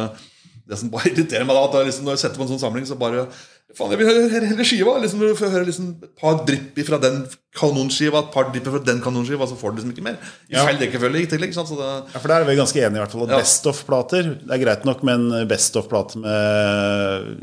det 0.68 0.78
som 0.80 0.88
bare 0.90 1.08
irriterer 1.12 1.44
meg 1.44 1.54
da, 1.60 1.66
at 1.68 1.86
liksom, 1.90 2.08
når 2.08 2.16
jeg 2.16 2.24
setter 2.24 2.40
på 2.40 2.46
en 2.48 2.52
sånn 2.54 2.64
samling, 2.64 2.88
så 2.88 2.96
bare 2.98 3.28
Faen, 3.76 3.92
jeg 3.92 3.98
vil 4.00 4.08
høre 4.08 4.46
hele 4.48 4.64
skiva! 4.64 4.94
Liksom, 5.02 5.20
du 5.20 5.34
får 5.36 5.50
høre 5.52 5.66
liksom 5.68 5.90
et 6.00 6.12
par 6.18 6.38
drypp 6.48 6.78
fra 6.88 6.96
den 7.04 7.18
kanonskiva, 7.54 8.22
et 8.24 8.30
par 8.32 8.46
drypp 8.48 8.64
fra 8.72 8.80
den 8.80 9.02
kanonskiva, 9.04 9.44
så 9.46 9.58
får 9.60 9.74
du 9.74 9.82
liksom 9.82 9.92
ikke 9.92 10.04
mer. 10.06 10.16
I 10.48 10.56
Ja. 10.56 10.62
feil 10.64 10.80
rekkefølge 10.80 11.20
i 11.20 11.28
tillegg. 11.28 11.52
ikke? 11.52 11.76
Det, 11.76 11.90
Ja, 12.14 12.18
for 12.22 12.28
Der 12.32 12.40
er 12.40 12.48
vi 12.48 12.56
ganske 12.56 12.80
enige. 12.80 12.96
i 12.96 13.02
hvert 13.04 13.12
fall 13.12 13.26
at 13.28 13.34
Ja. 13.36 13.42
Best 13.44 13.66
of-plater 13.68 14.30
Det 14.40 14.56
er 14.56 14.64
greit 14.64 14.88
nok 14.88 15.04
men 15.04 15.28
best 15.52 15.76
of-plate 15.76 16.16
med 16.16 17.36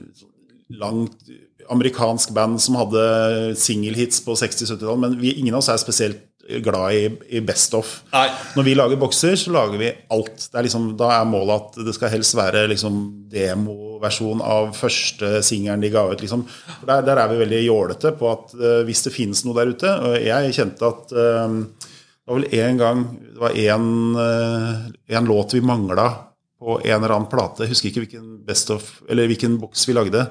langt 0.74 1.30
amerikansk 1.70 2.32
band 2.36 2.62
som 2.62 2.78
hadde 2.78 3.04
singelhits 3.58 4.22
på 4.26 4.36
60-70-tallet, 4.38 5.02
men 5.02 5.20
vi, 5.22 5.34
ingen 5.40 5.56
av 5.56 5.64
oss 5.64 5.72
er 5.74 5.82
spesielt 5.82 6.24
glad 6.46 6.94
i, 6.94 7.06
i 7.30 7.42
best 7.42 7.74
of. 7.74 7.92
Nei. 8.14 8.28
Når 8.56 8.68
vi 8.68 8.76
lager 8.78 9.00
bokser, 9.02 9.36
så 9.40 9.54
lager 9.54 9.80
vi 9.82 9.90
alt. 10.14 10.48
Det 10.52 10.60
er 10.60 10.68
liksom, 10.68 10.92
da 11.00 11.10
er 11.16 11.30
målet 11.30 11.56
at 11.56 11.88
det 11.88 11.96
skal 11.98 12.14
helst 12.14 12.38
være 12.38 12.68
liksom 12.70 13.00
demoversjon 13.32 14.44
av 14.46 14.70
første 14.78 15.40
singelen 15.46 15.82
de 15.82 15.92
ga 15.94 16.06
ut. 16.12 16.22
Liksom. 16.22 16.46
Der, 16.86 17.02
der 17.08 17.24
er 17.24 17.34
vi 17.34 17.42
veldig 17.42 17.64
jålete 17.66 18.14
på 18.20 18.30
at 18.30 18.54
uh, 18.60 18.84
hvis 18.86 19.06
det 19.08 19.16
finnes 19.16 19.42
noe 19.46 19.58
der 19.58 19.74
ute 19.74 19.90
Og 20.06 20.16
jeg 20.22 20.54
kjente 20.56 20.86
at 20.88 21.12
eh, 21.16 21.56
det 21.56 22.30
var 22.30 22.40
vel 22.40 22.46
en 22.60 22.80
gang 22.80 23.02
Det 23.22 23.42
var 23.42 23.58
en, 23.66 23.90
uh, 24.18 25.26
låt 25.26 25.56
vi 25.58 25.62
mangla 25.66 26.08
på 26.62 26.78
en 26.80 26.96
eller 26.96 27.14
annen 27.14 27.30
plate. 27.30 27.66
Jeg 27.66 27.74
husker 27.74 27.90
ikke 27.90 28.06
hvilken 28.06 28.30
best 28.46 28.72
of, 28.74 28.86
eller 29.12 29.28
hvilken 29.30 29.58
boks 29.62 29.84
vi 29.90 29.94
lagde. 29.98 30.24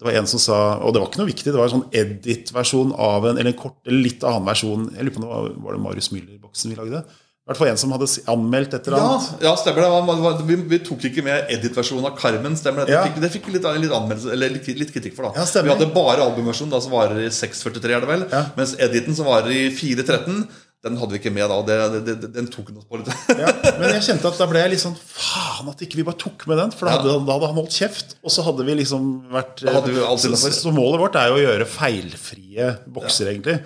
Det 0.00 0.06
var 0.08 0.16
en 0.16 0.26
som 0.30 0.40
sa, 0.40 0.58
og 0.80 0.94
det 0.96 1.00
var 1.02 1.10
ikke 1.10 1.20
noe 1.20 1.28
viktig, 1.28 1.50
det 1.52 1.58
var 1.60 1.68
en 1.68 1.74
sånn 1.76 1.90
edit-versjon 1.92 2.94
av 2.96 3.26
en 3.28 3.36
eller 3.36 3.52
en 3.52 3.58
kort 3.58 3.76
eller 3.86 4.00
litt 4.06 4.22
annen 4.24 4.46
versjon. 4.48 4.86
Jeg 4.96 5.04
lurer 5.04 5.12
på 5.16 5.20
om 5.20 5.26
det 5.26 5.32
var, 5.34 5.50
var 5.66 5.76
det 5.76 5.82
Marius 5.84 6.08
Müller-boksen 6.14 6.72
vi 6.72 6.78
lagde. 6.78 7.02
I 7.04 7.50
hvert 7.50 7.58
fall 7.58 7.68
en 7.72 7.78
som 7.82 7.90
hadde 7.92 8.06
anmeldt 8.30 8.74
et 8.76 8.86
eller 8.88 9.00
Ja, 9.00 9.10
annet. 9.10 9.42
ja, 9.42 9.52
stemmer 9.58 9.82
det. 9.82 10.46
Vi, 10.48 10.56
vi 10.70 10.78
tok 10.86 11.04
ikke 11.08 11.24
med 11.26 11.48
edit-versjonen 11.50 12.06
av 12.06 12.16
Carmen. 12.16 12.56
stemmer 12.56 12.86
Det 12.86 12.92
Ja. 12.94 13.02
Det 13.04 13.10
fikk, 13.10 13.20
det 13.24 13.30
fikk 13.32 13.48
litt, 13.52 13.66
litt, 13.80 14.24
litt, 14.68 14.68
litt 14.84 14.92
kritikk 14.94 15.16
for. 15.16 15.24
da 15.28 15.40
Ja, 15.40 15.44
stemmer. 15.50 15.68
Vi 15.74 15.74
hadde 15.84 15.92
bare 15.94 16.22
albumversjonen 16.28 16.70
da, 16.70 16.80
som 16.80 16.92
varer 16.92 17.18
i 17.24 17.28
6.43, 17.28 17.90
er 17.96 18.00
det 18.00 18.08
vel. 18.12 18.24
Ja. 18.30 18.44
Mens 18.56 18.76
editen, 18.78 19.16
som 19.16 19.26
varer 19.26 19.50
i 19.50 19.68
4.13, 19.74 20.46
Den 20.80 20.96
hadde 20.96 21.12
vi 21.12 21.18
ikke 21.20 21.32
med 21.34 21.44
da. 21.52 21.58
Det, 21.66 21.76
det, 21.92 22.14
det, 22.22 22.28
den 22.32 22.46
tok 22.48 22.70
hun 22.70 22.78
oss 22.80 22.86
på 22.88 23.00
litt. 23.00 23.10
Ja, 23.42 23.50
men 23.76 23.92
jeg 23.92 24.04
kjente 24.06 24.30
at 24.30 24.38
da 24.40 24.46
ble 24.48 24.62
jeg 24.62 24.72
litt 24.72 24.82
sånn 24.82 24.96
Faen 24.96 25.68
at 25.68 25.82
ikke 25.84 26.00
vi 26.00 26.06
bare 26.06 26.20
tok 26.20 26.46
med 26.48 26.56
den. 26.62 26.72
For 26.72 26.88
da 26.88 26.94
hadde, 26.96 27.18
da 27.26 27.36
hadde 27.36 27.50
han 27.50 27.60
holdt 27.60 27.76
kjeft. 27.76 28.16
Og 28.24 28.32
så 28.32 28.44
hadde 28.46 28.64
vi 28.64 28.78
liksom 28.78 29.10
vært 29.34 29.60
hadde 29.68 29.92
vi 29.92 30.00
så, 30.40 30.52
så 30.56 30.72
målet 30.72 31.02
vårt 31.02 31.18
er 31.20 31.28
jo 31.28 31.36
å 31.36 31.42
gjøre 31.44 31.68
feilfrie 31.68 32.70
bokser, 32.96 33.28
egentlig. 33.34 33.58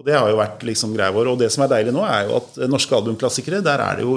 Og 0.00 0.06
det 0.08 0.16
har 0.16 0.32
jo 0.32 0.40
vært 0.40 0.64
liksom 0.64 0.96
greia 0.96 1.12
vår. 1.12 1.34
Og 1.34 1.44
det 1.44 1.50
som 1.52 1.66
er 1.66 1.74
deilig 1.74 1.92
nå, 1.92 2.06
er 2.08 2.30
jo 2.30 2.40
at 2.40 2.56
norske 2.72 2.96
albumklassikere, 2.96 3.60
der 3.64 3.84
er 3.84 4.00
det 4.00 4.08
jo 4.08 4.16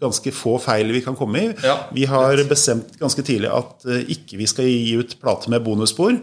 ganske 0.00 0.32
få 0.32 0.56
feil 0.62 0.88
vi 0.96 1.02
kan 1.04 1.16
komme 1.18 1.42
i. 1.44 1.48
Ja. 1.60 1.76
Vi 1.92 2.06
har 2.08 2.40
bestemt 2.48 2.96
ganske 3.00 3.24
tidlig 3.26 3.50
at 3.52 3.84
eh, 3.84 4.06
ikke 4.16 4.40
vi 4.40 4.48
skal 4.48 4.68
gi 4.68 4.96
ut 4.96 5.18
plate 5.20 5.52
med 5.52 5.60
bonusspor. 5.66 6.16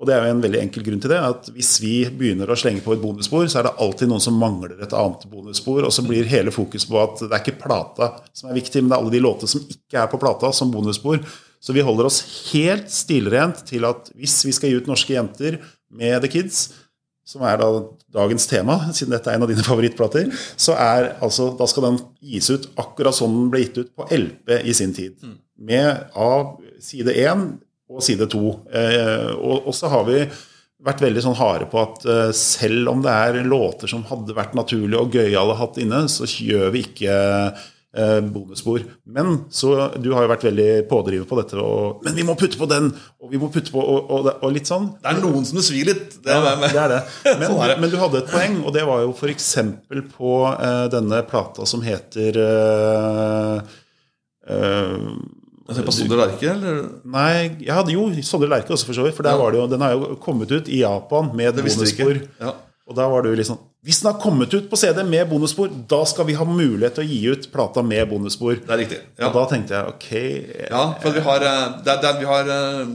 Og 0.00 0.08
det 0.08 0.14
er 0.16 0.24
jo 0.24 0.32
en 0.32 0.40
veldig 0.40 0.60
enkel 0.62 0.84
grunn 0.86 1.00
til 1.02 1.12
det. 1.12 1.18
at 1.20 1.48
Hvis 1.52 1.74
vi 1.82 1.94
begynner 2.08 2.48
å 2.48 2.56
slenge 2.56 2.80
på 2.80 2.94
et 2.94 3.02
bonusspor, 3.02 3.44
så 3.52 3.60
er 3.60 3.68
det 3.68 3.76
alltid 3.84 4.08
noen 4.08 4.24
som 4.24 4.38
mangler 4.40 4.78
et 4.80 4.96
annet 4.96 5.26
bonusspor. 5.28 5.84
Og 5.84 5.92
så 5.92 6.04
blir 6.06 6.30
hele 6.30 6.54
fokus 6.54 6.88
på 6.88 6.96
at 7.02 7.20
det 7.26 7.28
er 7.28 7.42
ikke 7.44 7.60
plata 7.66 8.14
som 8.32 8.48
er 8.48 8.56
viktig, 8.56 8.80
men 8.80 8.88
det 8.88 8.96
er 8.96 9.04
alle 9.04 9.12
de 9.12 9.20
låter 9.20 9.50
som 9.52 9.66
ikke 9.68 10.00
er 10.00 10.08
på 10.08 10.20
plata, 10.22 10.54
som 10.56 10.72
bonusspor. 10.72 11.20
Så 11.60 11.76
vi 11.76 11.84
holder 11.84 12.08
oss 12.08 12.22
helt 12.54 12.88
stilrent 12.88 13.60
til 13.68 13.84
at 13.84 14.08
hvis 14.16 14.38
vi 14.48 14.56
skal 14.56 14.72
gi 14.72 14.80
ut 14.80 14.88
norske 14.88 15.12
jenter 15.12 15.60
med 15.92 16.24
The 16.24 16.32
Kids, 16.32 16.70
som 17.28 17.44
er 17.46 17.60
da 17.60 17.68
dagens 18.16 18.48
tema, 18.50 18.78
siden 18.96 19.12
dette 19.12 19.28
er 19.30 19.36
en 19.36 19.44
av 19.44 19.52
dine 19.52 19.62
favorittplater, 19.68 20.32
så 20.56 20.74
er 20.80 21.12
altså, 21.20 21.52
da 21.60 21.68
skal 21.68 21.90
den 21.90 22.00
gis 22.24 22.48
ut 22.50 22.70
akkurat 22.80 23.14
sånn 23.14 23.36
den 23.36 23.50
ble 23.52 23.66
gitt 23.66 23.82
ut 23.84 23.92
på 24.00 24.08
LP 24.16 24.56
i 24.64 24.74
sin 24.74 24.96
tid. 24.96 25.20
Med 25.60 26.08
av 26.16 26.56
side 26.80 27.12
1 27.20 27.50
og 27.90 28.04
side 28.06 28.28
2. 28.30 28.44
Eh, 28.70 29.32
og, 29.40 29.72
så 29.74 29.90
har 29.90 30.06
vi 30.08 30.22
vært 30.80 31.02
veldig 31.04 31.24
sånn 31.26 31.36
harde 31.36 31.66
på 31.68 31.80
at 31.82 32.06
eh, 32.08 32.30
selv 32.36 32.88
om 32.94 33.02
det 33.04 33.12
er 33.12 33.42
låter 33.44 33.90
som 33.90 34.06
hadde 34.08 34.36
vært 34.36 34.54
naturlig 34.56 34.96
og 34.96 35.12
gøyale 35.18 35.58
hatt 35.58 35.76
inne, 35.82 36.06
så 36.08 36.28
gjør 36.30 36.70
vi 36.72 36.84
ikke 36.86 37.12
eh, 37.12 38.20
bonusspor. 38.24 38.86
Men 39.10 39.42
så 39.52 39.74
du 40.00 40.12
har 40.14 40.24
jo 40.24 40.30
vært 40.32 40.46
veldig 40.48 40.68
pådriver 40.88 41.26
på 41.28 41.40
dette. 41.40 41.58
Og, 41.60 42.00
men 42.06 42.16
vi 42.16 42.24
må 42.24 42.36
putte 42.40 42.60
på 42.60 42.68
den! 42.70 42.88
Og 43.20 43.34
vi 43.34 43.40
må 43.42 43.50
putte 43.52 43.74
på 43.74 43.82
og, 43.82 44.08
og, 44.08 44.30
og 44.38 44.54
litt 44.54 44.70
sånn. 44.70 44.88
Det 45.02 45.10
er 45.12 45.20
noen 45.20 45.44
som 45.48 45.60
det 45.60 45.66
svir 45.66 45.90
litt. 45.90 46.16
Det, 46.22 46.30
Ja, 46.32 46.54
er- 46.54 46.64
det 46.64 46.80
er 46.86 46.94
det. 46.94 47.02
Men, 47.42 47.44
Sånn 47.50 47.60
er 47.66 47.74
det. 47.74 47.78
men 47.82 47.92
du 47.92 47.98
hadde 48.00 48.22
et 48.22 48.32
poeng, 48.32 48.56
og 48.64 48.72
det 48.78 48.86
var 48.88 49.04
jo 49.04 49.12
f.eks. 49.12 49.50
på 50.14 50.32
uh, 50.46 50.86
denne 50.94 51.20
plata 51.28 51.66
som 51.68 51.84
heter 51.84 52.40
uh, 52.40 53.60
eh, 54.48 55.12
Ser 55.76 55.86
på 55.86 55.94
Sondre 55.94 56.18
Lerche, 56.18 56.50
eller? 56.50 56.80
Nei, 57.04 57.34
jeg 57.62 57.74
hadde 57.76 57.94
jo 57.94 58.08
Sondre 58.26 58.48
Lerche 58.50 58.74
også, 58.74 58.88
for 58.88 58.96
så 58.98 59.04
vidt. 59.06 59.16
For 59.18 59.26
der 59.26 59.38
var 59.38 59.52
det 59.54 59.60
jo, 59.60 59.68
den 59.70 59.84
har 59.84 59.94
jo 59.94 60.16
kommet 60.22 60.50
ut 60.50 60.68
i 60.68 60.82
Japan 60.82 61.30
med 61.36 61.54
Det 61.54 61.64
bonusspor. 61.66 62.20
Ja. 62.40 62.54
Og 62.90 62.96
da 62.98 63.06
var 63.06 63.22
det 63.22 63.30
jo 63.30 63.38
litt 63.38 63.46
sånn 63.46 63.60
Hvis 63.86 64.00
den 64.02 64.10
har 64.10 64.18
kommet 64.20 64.52
ut 64.52 64.66
på 64.68 64.76
CD 64.76 64.98
med 65.06 65.28
bonusspor, 65.30 65.70
da 65.88 66.00
skal 66.10 66.26
vi 66.28 66.34
ha 66.36 66.44
mulighet 66.44 66.98
til 66.98 67.06
å 67.06 67.08
gi 67.08 67.20
ut 67.30 67.46
plata 67.52 67.84
med 67.86 68.02
bonusspor. 68.10 68.58
Det 68.66 68.74
er 68.74 68.82
riktig. 68.82 68.98
Ja, 69.14 69.28
Og 69.30 69.38
da 69.38 69.44
tenkte 69.54 69.76
jeg 69.78 69.94
ok 69.94 70.10
ja 70.74 70.82
for 71.00 71.14
vi 71.16 71.22
har, 71.24 71.46
det, 71.86 71.94
det 72.02 72.10
er 72.10 72.18
vi 72.18 72.28
har 72.28 72.50
eh, 72.56 72.90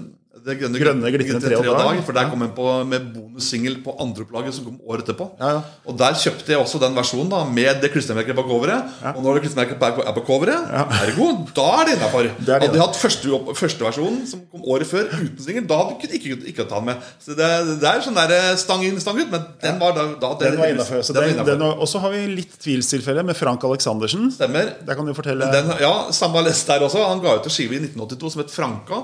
det 0.46 0.56
grønne, 0.60 0.80
Grønne 0.82 1.10
glitrende 1.14 1.42
tre 1.50 1.58
og 1.58 1.80
dag. 1.80 2.00
For 2.06 2.14
der 2.18 2.30
kom 2.30 2.42
jeg 2.46 2.52
på, 2.58 2.66
med 2.86 3.08
bonussingel 3.16 3.80
på 3.86 3.96
andreopplaget 4.04 4.54
som 4.58 4.66
kom 4.68 4.76
året 4.86 5.04
etterpå. 5.08 5.26
Ja, 5.42 5.50
ja. 5.56 5.62
Og 5.90 5.98
der 5.98 6.14
kjøpte 6.22 6.54
jeg 6.54 6.60
også 6.62 6.80
den 6.84 6.94
versjonen 6.98 7.32
da 7.34 7.40
med 7.50 7.82
det 7.82 7.90
klistremerket 7.94 8.38
bak 8.38 8.46
coveret. 8.50 8.94
Og 9.16 9.22
når 9.26 9.40
det 9.40 9.44
klistremerket 9.48 9.82
er 9.82 9.96
på- 9.98 10.06
er 10.06 10.14
på 10.20 10.24
coveret, 10.28 10.70
ergo, 11.02 11.28
da 11.58 11.66
er 11.82 11.90
det 11.90 11.96
innafor. 11.98 12.30
Hadde 12.46 12.70
jeg 12.70 12.84
hatt 12.86 13.00
første, 13.02 13.40
første 13.58 13.88
versjonen, 13.88 14.22
som 14.30 14.44
kom 14.52 14.62
året 14.76 14.88
før, 14.88 15.10
uten 15.18 15.42
singel, 15.48 15.66
da 15.68 15.82
hadde 15.82 15.98
jeg 16.06 16.20
ikke, 16.22 16.36
ikke, 16.36 16.48
ikke 16.54 16.68
ta 16.70 16.76
den 16.80 16.86
med. 16.92 16.96
Så 17.26 17.36
det, 17.38 17.50
det 17.82 17.90
er 17.92 18.06
sånn 18.06 18.16
der 18.22 18.36
eh, 18.38 18.52
stang 18.62 18.86
inn, 18.86 19.00
stang 19.02 19.20
ut, 19.20 19.32
men 19.34 19.46
den 19.66 19.80
var 19.82 19.98
da, 19.98 20.06
da 20.22 20.34
Den 20.46 20.58
var 20.62 20.72
innafor. 20.72 21.02
Og 21.76 21.88
så 21.90 22.00
har 22.06 22.14
vi 22.14 22.24
litt 22.38 22.54
tvilstilfelle 22.62 23.24
med 23.26 23.36
Frank 23.38 23.64
Aleksandersen. 23.66 24.30
Stemmer. 24.36 24.76
Der 24.86 24.96
kan 24.96 25.06
du 25.10 25.14
fortelle 25.18 25.50
Den, 25.52 25.74
ja, 25.82 25.94
samme 26.14 26.42
lest 26.46 26.68
der 26.70 26.86
også. 26.86 27.02
Han 27.10 27.22
ga 27.24 27.36
ut 27.40 27.46
en 27.50 27.54
skive 27.54 27.78
i 27.78 27.82
1982 27.82 28.32
som 28.36 28.42
het 28.46 28.52
Franka. 28.54 29.02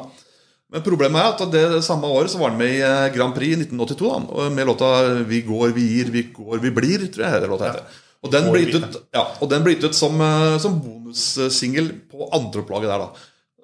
Men 0.71 0.83
problemet 0.85 1.19
er 1.19 1.33
at 1.33 1.51
det 1.51 1.81
samme 1.83 2.07
året 2.07 2.31
så 2.31 2.39
var 2.39 2.53
han 2.53 2.59
med 2.59 2.77
i 2.77 2.83
eh, 2.85 3.09
Grand 3.15 3.35
Prix 3.35 3.57
i 3.57 3.65
1982 3.65 4.11
da, 4.11 4.45
med 4.55 4.69
låta 4.69 4.91
'Vi 5.27 5.41
går, 5.49 5.73
vi 5.75 5.87
gir, 5.97 6.11
vi 6.11 6.23
går, 6.31 6.61
vi 6.63 6.71
blir'. 6.71 7.09
tror 7.11 7.25
jeg 7.25 7.41
det 7.41 7.49
låta 7.51 7.71
heter. 7.71 7.99
Og 8.21 8.31
den 8.31 8.47
ble 8.51 8.61
gitt 8.61 8.77
ut, 8.77 9.01
ja, 9.11 9.25
ut 9.41 9.95
som, 9.97 10.21
eh, 10.21 10.57
som 10.61 10.79
bonussingel 10.79 11.91
på 12.11 12.29
andreopplaget 12.31 12.87
der. 12.87 12.99
da 12.99 13.09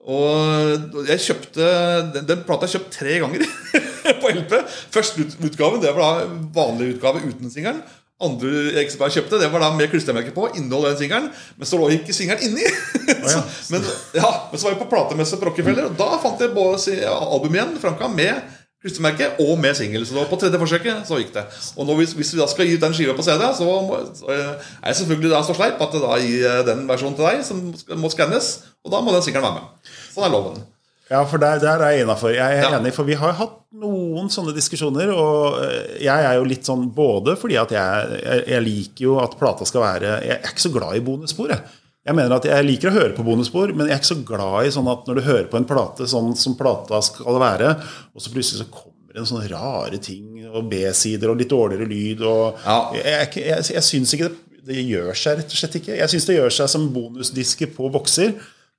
Og 0.08 1.06
jeg 1.08 1.20
kjøpte 1.20 1.68
Den, 2.14 2.26
den 2.26 2.44
plata 2.44 2.66
har 2.66 2.72
jeg 2.72 2.82
kjøpt 2.82 2.92
tre 2.96 3.20
ganger 3.20 3.44
på 4.22 4.34
LP. 4.34 4.54
Første 4.92 5.28
utgaven 5.44 5.82
det 5.84 5.94
var 5.96 6.26
da 6.26 6.28
vanlig 6.56 6.96
utgave 6.96 7.24
uten 7.24 7.52
singelen. 7.52 7.84
Andre 8.18 8.82
eksemplar 8.82 9.12
jeg 9.12 9.20
kjøpte, 9.20 9.38
det 9.44 9.48
var 9.54 9.62
da 9.62 9.68
med 9.78 9.92
klistremerke 9.92 10.32
på. 10.34 10.48
Innhold 10.58 10.88
den 10.90 10.96
singelen. 11.04 11.28
Men 11.58 11.70
så 11.70 11.78
lå 11.78 11.90
ikke 11.94 12.16
singelen 12.18 12.48
inni. 12.48 12.66
så, 13.34 13.44
men, 13.74 13.84
ja, 14.18 14.30
men 14.50 14.58
så 14.58 14.66
var 14.66 14.74
jeg 14.74 14.80
på 14.82 14.88
platemesse 14.90 15.38
på 15.38 15.46
Rockefeller, 15.52 15.92
og 15.92 16.00
da 16.00 16.08
fant 16.24 16.42
jeg 16.42 16.56
både 16.56 16.80
si- 16.82 17.04
album 17.06 17.54
igjen, 17.60 17.76
Franka, 17.84 18.10
med 18.10 18.42
klistremerke 18.82 19.28
og 19.46 19.54
med 19.62 19.78
singel. 19.78 20.06
Så 20.10 20.24
på 20.32 20.40
tredje 20.42 20.58
forsøket 20.62 21.06
så 21.10 21.20
gikk 21.22 21.32
det. 21.36 21.44
Og 21.78 21.86
nå, 21.90 21.94
hvis, 22.02 22.16
hvis 22.18 22.34
vi 22.34 22.42
da 22.42 22.48
skal 22.50 22.66
gi 22.70 22.80
ut 22.80 22.84
den 22.88 22.98
skiva 22.98 23.14
på 23.18 23.26
CD, 23.26 23.44
så, 23.58 23.68
må, 23.70 24.00
så 24.18 24.32
er 24.34 24.42
jeg 24.90 25.00
selvfølgelig 25.04 25.34
da 25.36 25.44
så 25.46 25.58
sleip 25.58 25.82
at 25.86 25.94
jeg 25.98 26.04
da 26.08 26.18
gir 26.24 26.66
den 26.72 26.84
versjonen 26.90 27.18
til 27.18 27.30
deg, 27.30 27.46
som 27.46 27.62
må 28.02 28.10
skannes. 28.14 28.50
Og 28.86 28.94
da 28.94 29.02
må 29.06 29.14
den 29.14 29.26
singelen 29.26 29.46
være 29.50 29.60
med. 29.62 29.94
Sånn 30.16 30.26
er 30.26 30.34
loven. 30.34 30.58
Ja, 31.10 31.22
for 31.30 31.40
der, 31.40 31.60
der 31.64 31.80
er 31.86 31.94
jeg 31.96 32.04
innafor. 32.04 32.34
Jeg 32.36 32.58
er 32.58 32.66
Ja. 32.68 32.72
enig, 32.80 32.92
for 32.96 33.08
vi 33.08 33.16
har 33.16 33.32
hatt 33.40 33.54
noen 33.80 34.28
sånne 34.34 34.52
diskusjoner. 34.56 35.12
Og 35.16 35.60
eh, 35.64 35.98
jeg 36.04 36.26
er 36.28 36.36
jo 36.40 36.44
litt 36.50 36.68
sånn 36.68 36.90
både 36.96 37.38
fordi 37.40 37.56
at 37.62 37.72
jeg, 37.72 38.18
jeg, 38.24 38.44
jeg 38.52 38.64
liker 38.66 39.06
jo 39.06 39.18
at 39.24 39.38
plata 39.40 39.66
skal 39.70 39.86
være 39.86 40.16
Jeg 40.26 40.36
er 40.42 40.50
ikke 40.52 40.66
så 40.66 40.74
glad 40.74 40.98
i 41.00 41.04
bonusspor, 41.06 41.54
jeg. 41.56 41.62
Jeg 42.08 42.16
mener 42.16 42.38
at 42.38 42.46
jeg 42.48 42.64
liker 42.64 42.88
å 42.92 42.96
høre 42.96 43.16
på 43.18 43.24
bonusspor, 43.28 43.72
men 43.76 43.88
jeg 43.90 43.98
er 43.98 44.00
ikke 44.02 44.14
så 44.14 44.20
glad 44.28 44.68
i 44.68 44.72
sånn 44.72 44.88
at 44.92 45.08
når 45.10 45.18
du 45.20 45.26
hører 45.26 45.48
på 45.52 45.58
en 45.60 45.66
plate 45.68 46.06
sånn 46.08 46.30
som 46.40 46.54
plata 46.60 47.02
skal 47.04 47.36
være, 47.44 47.74
og 48.16 48.24
så 48.24 48.32
plutselig 48.32 48.62
så 48.64 48.68
kommer 48.72 49.12
det 49.12 49.20
en 49.24 49.28
sånne 49.28 49.50
rare 49.52 50.00
ting, 50.00 50.30
og 50.48 50.70
B-sider 50.72 51.34
og 51.34 51.40
litt 51.42 51.52
dårligere 51.52 51.88
lyd 51.90 52.22
og 52.24 52.62
Ja. 52.64 52.78
Jeg, 52.96 53.04
jeg, 53.36 53.44
jeg, 53.50 53.66
jeg 53.76 53.84
syns 53.90 54.14
ikke 54.16 54.30
det, 54.30 54.38
det 54.68 54.86
gjør 54.88 55.12
seg 55.20 55.38
rett 55.42 55.52
og 55.52 55.60
slett 55.60 55.76
ikke. 55.82 55.98
Jeg 56.00 56.12
syns 56.12 56.26
det 56.28 56.36
gjør 56.40 56.56
seg 56.62 56.72
som 56.72 56.88
bonusdisker 56.96 57.70
på 57.76 57.92
bokser. 57.92 58.34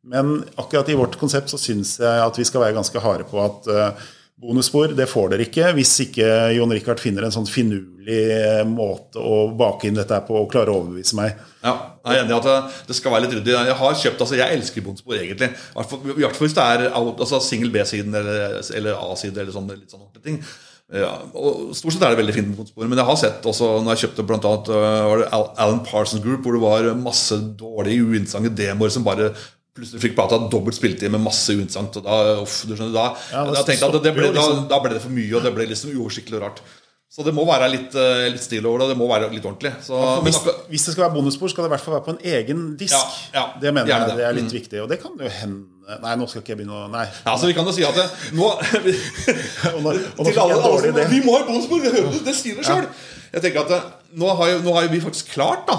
Men 0.09 0.39
akkurat 0.57 0.89
i 0.89 0.97
vårt 0.99 1.19
konsept 1.21 1.51
så 1.53 1.59
syns 1.61 1.97
jeg 2.01 2.23
at 2.25 2.39
vi 2.41 2.47
skal 2.49 2.63
være 2.65 2.77
ganske 2.79 3.03
harde 3.05 3.27
på 3.29 3.41
at 3.45 3.69
eh, 3.69 4.07
bonusspor 4.39 4.93
det 4.95 5.09
får 5.11 5.33
dere 5.33 5.45
ikke 5.49 5.73
hvis 5.75 5.97
ikke 6.07 6.27
Jon 6.55 6.71
Rikard 6.73 7.01
finner 7.03 7.27
en 7.27 7.35
sånn 7.35 7.49
finurlig 7.51 8.21
eh, 8.31 8.61
måte 8.69 9.19
å 9.21 9.49
bake 9.59 9.89
inn 9.91 9.99
dette 9.99 10.21
på 10.29 10.37
og 10.39 10.47
klare 10.53 10.71
å 10.73 10.79
overbevise 10.81 11.19
meg. 11.19 11.35
Ja, 11.67 11.73
jeg 12.07 12.15
er 12.15 12.23
enig 12.23 12.37
i 12.37 12.39
at 12.39 12.47
det- 12.47 12.87
det 12.93 12.97
skal 12.97 13.13
være 13.17 13.27
litt 13.27 13.35
ryddig. 13.41 13.57
Jeg 13.67 13.77
har 13.83 13.99
kjøpt, 14.05 14.23
altså 14.25 14.39
jeg 14.39 14.57
elsker 14.61 14.87
bonusspor 14.87 15.19
egentlig. 15.19 15.51
I 15.51 16.23
hvert 16.23 16.39
fall 16.39 16.47
hvis 16.47 16.55
det 16.61 16.65
er 16.65 16.87
altså 16.95 17.43
single 17.43 17.71
B-siden 17.75 18.15
eller, 18.15 18.63
eller 18.79 19.05
A-side 19.11 19.37
eller 19.43 19.53
sånne, 19.53 19.77
litt 19.83 19.91
sånne 19.93 20.25
ting. 20.25 20.41
Ja, 20.89 21.11
og 21.37 21.75
Stort 21.77 21.93
sett 21.93 22.03
er 22.07 22.15
det 22.15 22.23
veldig 22.23 22.33
fint 22.39 22.49
med 22.49 22.57
bonusspor, 22.63 22.87
men 22.89 22.97
jeg 22.97 23.05
har 23.11 23.17
sett 23.21 23.45
også 23.45 23.75
når 23.85 23.93
jeg 23.99 24.07
kjøpte 24.07 24.25
blant 24.31 24.47
annet 24.49 24.71
var 24.73 25.19
det 25.21 25.29
Alan 25.61 25.83
Parsons 25.85 26.23
Group, 26.25 26.47
hvor 26.47 26.57
det 26.57 26.63
var 26.63 26.95
masse 26.97 27.37
dårlige, 27.61 28.07
uinteressante 28.09 28.55
demoer 28.57 28.95
som 28.95 29.05
bare 29.05 29.35
plutselig 29.79 30.03
fikk 30.03 30.19
plata 30.19 30.41
dobbelt 30.53 30.77
spilletid 30.77 31.15
med 31.15 31.23
masse 31.25 31.55
uinteressant. 31.55 31.97
Og 32.01 32.05
da, 32.05 32.19
skjønner, 32.51 32.93
da, 32.95 33.07
Ja, 33.33 33.47
da 33.49 33.63
tenkte 33.63 33.87
jeg 33.87 33.95
at 33.95 34.05
det 34.11 34.15
ble, 34.19 34.29
da, 34.35 34.43
liksom. 34.43 34.67
da 34.75 34.83
ble 34.85 34.93
det 34.99 35.03
for 35.07 35.15
mye, 35.15 35.33
og 35.39 35.47
det 35.47 35.55
ble 35.57 35.71
liksom 35.71 35.95
uoversiktlig 35.97 36.39
og 36.41 36.47
rart. 36.49 36.61
Så 37.09 37.25
det 37.25 37.33
må 37.33 37.47
være 37.49 37.71
litt, 37.73 37.95
eh, 37.97 38.27
litt 38.29 38.43
stil 38.45 38.67
over 38.69 38.83
det, 38.83 38.91
det 38.91 38.99
må 39.01 39.07
være 39.09 39.31
litt 39.33 39.47
ordentlig. 39.49 39.73
Så, 39.81 39.97
ja, 39.97 40.21
Hvis, 40.21 40.37
akkurat- 40.37 40.67
hvis 40.69 40.85
det 40.85 40.93
skal 40.93 41.05
være 41.07 41.15
bonusspor, 41.15 41.49
skal 41.49 41.65
det 41.65 41.71
i 41.71 41.73
hvert 41.73 41.85
fall 41.87 41.95
være 41.95 42.05
på 42.05 42.13
en 42.13 42.21
egen 42.35 42.77
disk. 42.77 42.93
Ja, 43.33 43.41
ja, 43.41 43.45
det 43.63 43.73
mener 43.73 43.89
jeg 43.89 44.01
det. 44.01 44.13
Mm. 44.13 44.17
det 44.19 44.27
er 44.29 44.33
litt 44.37 44.53
viktig. 44.53 44.83
Og 44.83 44.89
det 44.91 45.01
kan 45.03 45.13
jo 45.19 45.29
hende 45.29 45.65
Nei, 45.89 46.17
nå 46.21 46.27
skal 46.29 46.43
ikke 46.43 46.53
jeg 46.53 46.59
begynne 46.59 46.77
å 46.85 46.91
Nei. 46.93 47.07
Ja, 47.25 47.33
så 47.41 47.47
vi 47.49 47.55
kan 47.57 47.65
jo 47.65 47.73
si 47.73 47.83
at 47.83 47.95
det, 47.97 48.05
nå, 48.37 48.49
vi, 48.85 48.93
Og 49.75 49.81
nå, 49.87 49.95
og 50.19 50.27
nå 50.27 50.35
alle, 50.37 50.59
alle. 50.61 51.07
Vi 51.09 51.23
må 51.25 51.39
ha 51.39 51.47
bonusspor! 51.49 51.81
Det, 51.81 52.25
det 52.27 52.35
sier 52.37 52.59
det 52.61 52.67
sjøl. 52.69 52.85
Jeg 53.33 53.41
tenker 53.47 53.65
at 53.65 53.95
nå, 54.13 54.29
har 54.37 54.51
jo, 54.53 54.59
nå 54.67 54.75
har 54.77 54.85
jo 54.85 54.93
vi 54.93 55.01
faktisk 55.01 55.33
klart, 55.33 55.65
da 55.65 55.79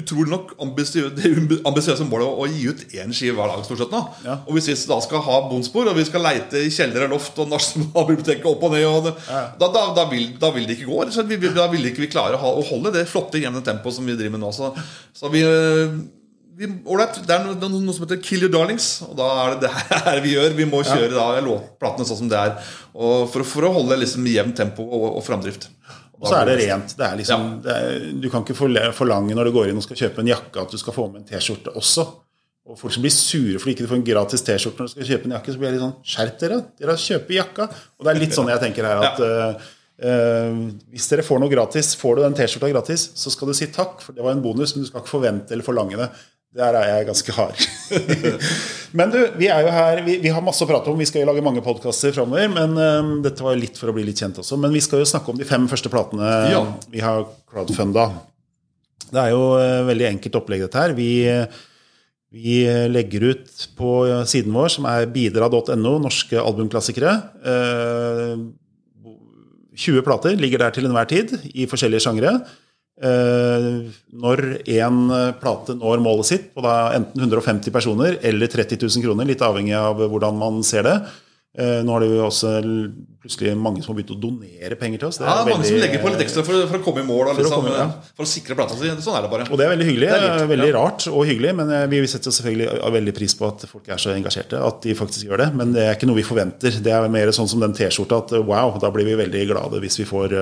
utrolig 0.00 0.30
nok 0.32 0.54
ambisiø- 0.62 1.60
ambisiøse 1.68 2.04
målet 2.08 2.26
å 2.26 2.46
gi 2.48 2.62
ut 2.70 2.84
én 2.96 3.12
skive 3.12 3.36
hver 3.36 3.50
dag. 3.52 3.64
stort 3.64 3.78
sett 3.82 3.92
nå 3.92 4.00
Ja. 4.24 4.38
Og 4.46 4.54
Hvis 4.56 4.68
vi 4.68 4.76
da 4.88 5.00
skal 5.04 5.20
ha 5.20 5.40
bondspor 5.50 5.88
og 5.90 5.96
vi 5.96 6.04
skal 6.04 6.22
leite 6.24 6.62
i 6.64 6.70
kjeller 6.72 7.04
og 7.04 7.10
loft 7.16 7.38
og 7.38 7.48
Nasjonalbiblioteket 7.52 8.46
opp 8.48 8.62
og 8.62 8.72
ned 8.72 8.86
og 8.88 9.04
det, 9.04 9.14
da, 9.60 9.68
da, 9.68 9.82
da, 9.94 10.04
vil, 10.10 10.30
da 10.40 10.50
vil 10.50 10.66
det 10.66 10.78
ikke 10.78 10.88
gå. 10.90 11.10
Så. 11.12 11.26
Vi, 11.28 11.36
da 11.52 11.66
vil 11.68 11.84
ikke 11.90 12.06
vi 12.06 12.12
klare 12.12 12.40
å, 12.40 12.62
holde 12.64 12.92
det 12.96 13.06
flotte 13.08 13.40
jevne 13.42 13.62
tempoet 13.64 13.94
som 13.98 14.06
vi 14.06 14.16
driver 14.16 14.38
med 14.38 14.46
nå. 14.46 14.52
Så, 14.56 14.72
så 15.14 15.28
vi, 15.32 15.42
øh, 15.44 15.98
vi 16.56 16.66
Det 16.66 17.30
er 17.36 17.44
noe, 17.44 17.68
noe 17.68 17.92
som 17.92 18.06
heter 18.06 18.16
'Kill 18.16 18.46
Your 18.48 18.52
Darlings'. 18.52 19.02
Og 19.10 19.14
da 19.16 19.28
er 19.44 19.54
det 19.54 19.68
det 19.68 19.72
her 19.76 20.20
vi 20.24 20.34
gjør. 20.34 20.56
Vi 20.56 20.64
må 20.64 20.82
kjøre 20.82 21.12
da 21.12 21.40
låtplatene 21.44 22.06
sånn 22.08 22.16
som 22.24 22.28
det 22.32 22.38
er. 22.38 22.56
For, 22.94 23.44
for 23.44 23.68
å 23.68 23.74
holde 23.76 23.98
liksom 24.00 24.24
jevnt 24.24 24.56
tempo 24.56 24.82
og, 24.88 25.16
og 25.18 25.22
framdrift. 25.24 25.68
Og 26.20 26.28
så 26.30 26.38
er 26.38 26.50
det 26.50 26.58
rent. 26.62 26.94
Det 26.96 27.06
er 27.06 27.18
liksom, 27.20 27.48
det 27.64 27.74
er, 27.76 28.06
du 28.22 28.28
kan 28.32 28.44
ikke 28.44 28.56
forlange 28.96 29.36
når 29.36 29.50
du 29.50 29.56
går 29.56 29.70
inn 29.72 29.80
og 29.80 29.84
skal 29.84 30.00
kjøpe 30.00 30.24
en 30.24 30.30
jakke, 30.32 30.62
at 30.62 30.72
du 30.72 30.80
skal 30.80 30.96
få 30.96 31.08
med 31.10 31.22
en 31.22 31.28
T-skjorte 31.28 31.74
også. 31.76 32.06
Og 32.66 32.78
folk 32.80 32.96
som 32.96 33.04
blir 33.04 33.14
sure 33.14 33.60
fordi 33.62 33.76
ikke 33.76 33.84
du 33.86 33.90
får 33.92 34.00
en 34.00 34.08
gratis 34.08 34.42
T-skjorte 34.46 34.82
når 34.82 34.88
du 34.88 34.94
skal 34.96 35.10
kjøpe 35.12 35.28
en 35.28 35.36
jakke, 35.36 35.52
så 35.54 35.60
blir 35.60 35.68
jeg 35.70 35.76
litt 35.76 35.84
sånn 35.84 35.96
Skjerp 36.14 36.38
dere! 36.42 36.60
Dere 36.80 37.00
kjøper 37.04 37.36
jakka! 37.36 37.68
Og 37.96 38.06
det 38.06 38.12
er 38.12 38.22
litt 38.24 38.34
sånn 38.36 38.50
jeg 38.50 38.64
tenker 38.64 38.88
her 38.88 39.04
at 39.10 39.26
Eh, 39.96 40.56
hvis 40.92 41.06
dere 41.08 41.24
får 41.24 41.40
noe 41.40 41.48
gratis, 41.52 41.94
får 41.96 42.18
du 42.18 42.24
den 42.26 42.36
T-skjorta 42.36 42.68
gratis, 42.68 43.08
så 43.16 43.32
skal 43.32 43.48
du 43.48 43.56
si 43.56 43.70
takk, 43.72 44.02
for 44.04 44.16
det 44.16 44.24
var 44.24 44.36
en 44.36 44.42
bonus, 44.44 44.74
men 44.74 44.84
du 44.84 44.90
skal 44.90 45.00
ikke 45.02 45.14
forvente 45.14 45.56
eller 45.56 45.64
forlange 45.66 45.96
det. 46.00 46.08
Der 46.56 46.76
er 46.78 46.86
jeg 46.88 47.06
ganske 47.10 47.32
hard. 47.36 47.64
men 48.98 49.10
du, 49.12 49.18
vi 49.36 49.48
er 49.52 49.66
jo 49.66 49.72
her, 49.74 50.00
vi, 50.06 50.14
vi, 50.22 50.30
har 50.32 50.44
masse 50.44 50.64
å 50.64 50.68
prate 50.68 50.88
om. 50.88 50.96
Vi 50.96 51.08
skal 51.08 51.22
jo 51.22 51.28
lage 51.28 51.44
mange 51.44 51.60
podkaster 51.64 52.14
framover. 52.16 52.48
Men 52.52 52.72
um, 52.80 53.10
dette 53.24 53.44
var 53.44 53.56
jo 53.56 53.60
litt 53.66 53.76
for 53.76 53.92
å 53.92 53.96
bli 53.96 54.06
litt 54.06 54.22
kjent 54.22 54.40
også. 54.40 54.56
Men 54.62 54.72
vi 54.72 54.80
skal 54.84 55.02
jo 55.02 55.10
snakke 55.10 55.32
om 55.32 55.40
de 55.40 55.48
fem 55.48 55.68
første 55.68 55.92
platene 55.92 56.32
ja. 56.52 56.64
vi 56.92 57.04
har 57.04 57.26
crowdfunda. 57.50 58.08
Det 59.10 59.20
er 59.20 59.34
jo 59.34 59.42
uh, 59.60 59.84
veldig 59.90 60.10
enkelt 60.14 60.40
opplegg, 60.40 60.64
dette 60.64 60.80
her. 60.80 60.96
Vi, 60.96 61.10
vi 62.32 62.60
legger 62.88 63.30
ut 63.34 63.66
på 63.76 63.96
siden 64.28 64.56
vår, 64.56 64.72
som 64.78 64.88
er 64.88 65.10
bidra.no, 65.12 65.98
norske 66.08 66.40
albumklassikere. 66.40 67.18
Uh, 67.44 68.46
20 69.76 70.00
plater 70.06 70.40
ligger 70.40 70.64
der 70.64 70.72
til 70.72 70.88
enhver 70.88 71.08
tid 71.10 71.36
i 71.52 71.68
forskjellige 71.68 72.06
sjangre. 72.06 72.38
Eh, 72.96 73.66
når 74.16 74.42
én 74.72 75.00
plate 75.40 75.74
når 75.76 76.00
målet 76.00 76.30
sitt 76.30 76.46
og 76.56 76.64
da 76.64 76.76
enten 76.96 77.26
150 77.26 77.74
personer 77.74 78.16
eller 78.24 78.48
30 78.48 78.80
000 78.80 79.04
kroner, 79.04 79.28
litt 79.28 79.44
avhengig 79.44 79.76
av 79.76 80.00
hvordan 80.00 80.38
man 80.40 80.62
ser 80.64 80.86
det, 80.88 80.96
Eh, 81.56 81.80
nå 81.84 81.94
har 81.94 82.04
det 82.04 82.10
jo 82.12 82.24
også 82.26 82.50
plutselig 83.26 83.56
mange 83.58 83.82
som 83.82 83.92
har 83.92 83.98
begynt 83.98 84.12
å 84.14 84.18
donere 84.20 84.76
penger 84.78 85.02
til 85.02 85.08
oss. 85.08 85.18
ja, 85.20 85.32
veldig, 85.40 85.54
mange 85.56 85.68
som 85.68 85.80
legger 85.82 86.02
på 86.02 86.12
litt 86.14 86.22
ekstra 86.24 86.44
for, 86.46 86.66
for 86.70 86.78
å 86.78 86.84
komme 86.84 87.02
i 87.02 87.06
mål 87.06 87.32
og 87.32 87.40
liksom, 87.40 87.50
for, 87.50 87.58
å, 87.58 87.60
komme, 87.60 87.74
ja. 87.74 88.12
for 88.14 88.26
å 88.26 88.30
sikre 88.30 88.56
plata 88.58 88.78
si. 88.78 88.90
Sånn 89.02 89.18
er 89.18 89.26
det 89.26 89.30
bare. 89.32 89.46
Og 89.50 89.58
det 89.58 89.66
er 89.66 89.72
veldig 89.72 89.88
hyggelig. 89.88 90.10
Er 90.14 90.50
veldig 90.52 90.68
ja. 90.70 90.76
rart 90.76 91.06
og 91.10 91.26
hyggelig. 91.26 91.54
Men 91.58 91.72
eh, 91.74 91.86
vi 91.90 92.02
setter 92.10 92.34
selvfølgelig 92.36 92.92
veldig 92.96 93.16
pris 93.16 93.36
på 93.38 93.48
at 93.48 93.66
folk 93.70 93.90
er 93.90 94.02
så 94.02 94.14
engasjerte. 94.14 94.62
At 94.62 94.80
de 94.86 94.96
faktisk 94.98 95.26
gjør 95.26 95.42
det. 95.42 95.48
Men 95.58 95.74
det 95.74 95.84
er 95.86 95.98
ikke 95.98 96.10
noe 96.10 96.20
vi 96.20 96.26
forventer. 96.28 96.78
Det 96.86 96.94
er 96.94 97.10
mer 97.12 97.34
sånn 97.34 97.50
som 97.50 97.62
den 97.62 97.74
T-skjorta 97.76 98.22
at 98.22 98.36
wow, 98.38 98.78
da 98.82 98.92
blir 98.94 99.08
vi 99.08 99.18
veldig 99.18 99.44
glade 99.50 99.82
hvis 99.82 100.00
vi 100.02 100.08
får 100.08 100.36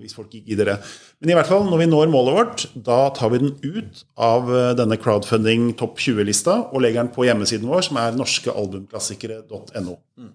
Hvis 0.00 0.16
folk 0.16 0.32
gidder 0.32 0.72
det. 0.72 0.78
Men 1.20 1.34
i 1.34 1.36
hvert 1.36 1.50
fall, 1.50 1.66
når 1.68 1.82
vi 1.82 1.90
når 1.90 2.12
målet 2.12 2.36
vårt, 2.36 2.66
da 2.88 3.02
tar 3.16 3.34
vi 3.34 3.42
den 3.42 3.52
ut 3.60 4.04
av 4.16 4.48
denne 4.78 4.96
crowdfunding 5.00 5.74
topp 5.76 6.00
20-lista 6.00 6.56
og 6.70 6.80
legger 6.80 7.02
den 7.02 7.12
på 7.12 7.26
hjemmesiden 7.28 7.68
vår, 7.68 7.84
som 7.90 8.00
er 8.00 8.16
norskealbumklassikere.no. 8.16 9.98
Mm. 10.16 10.32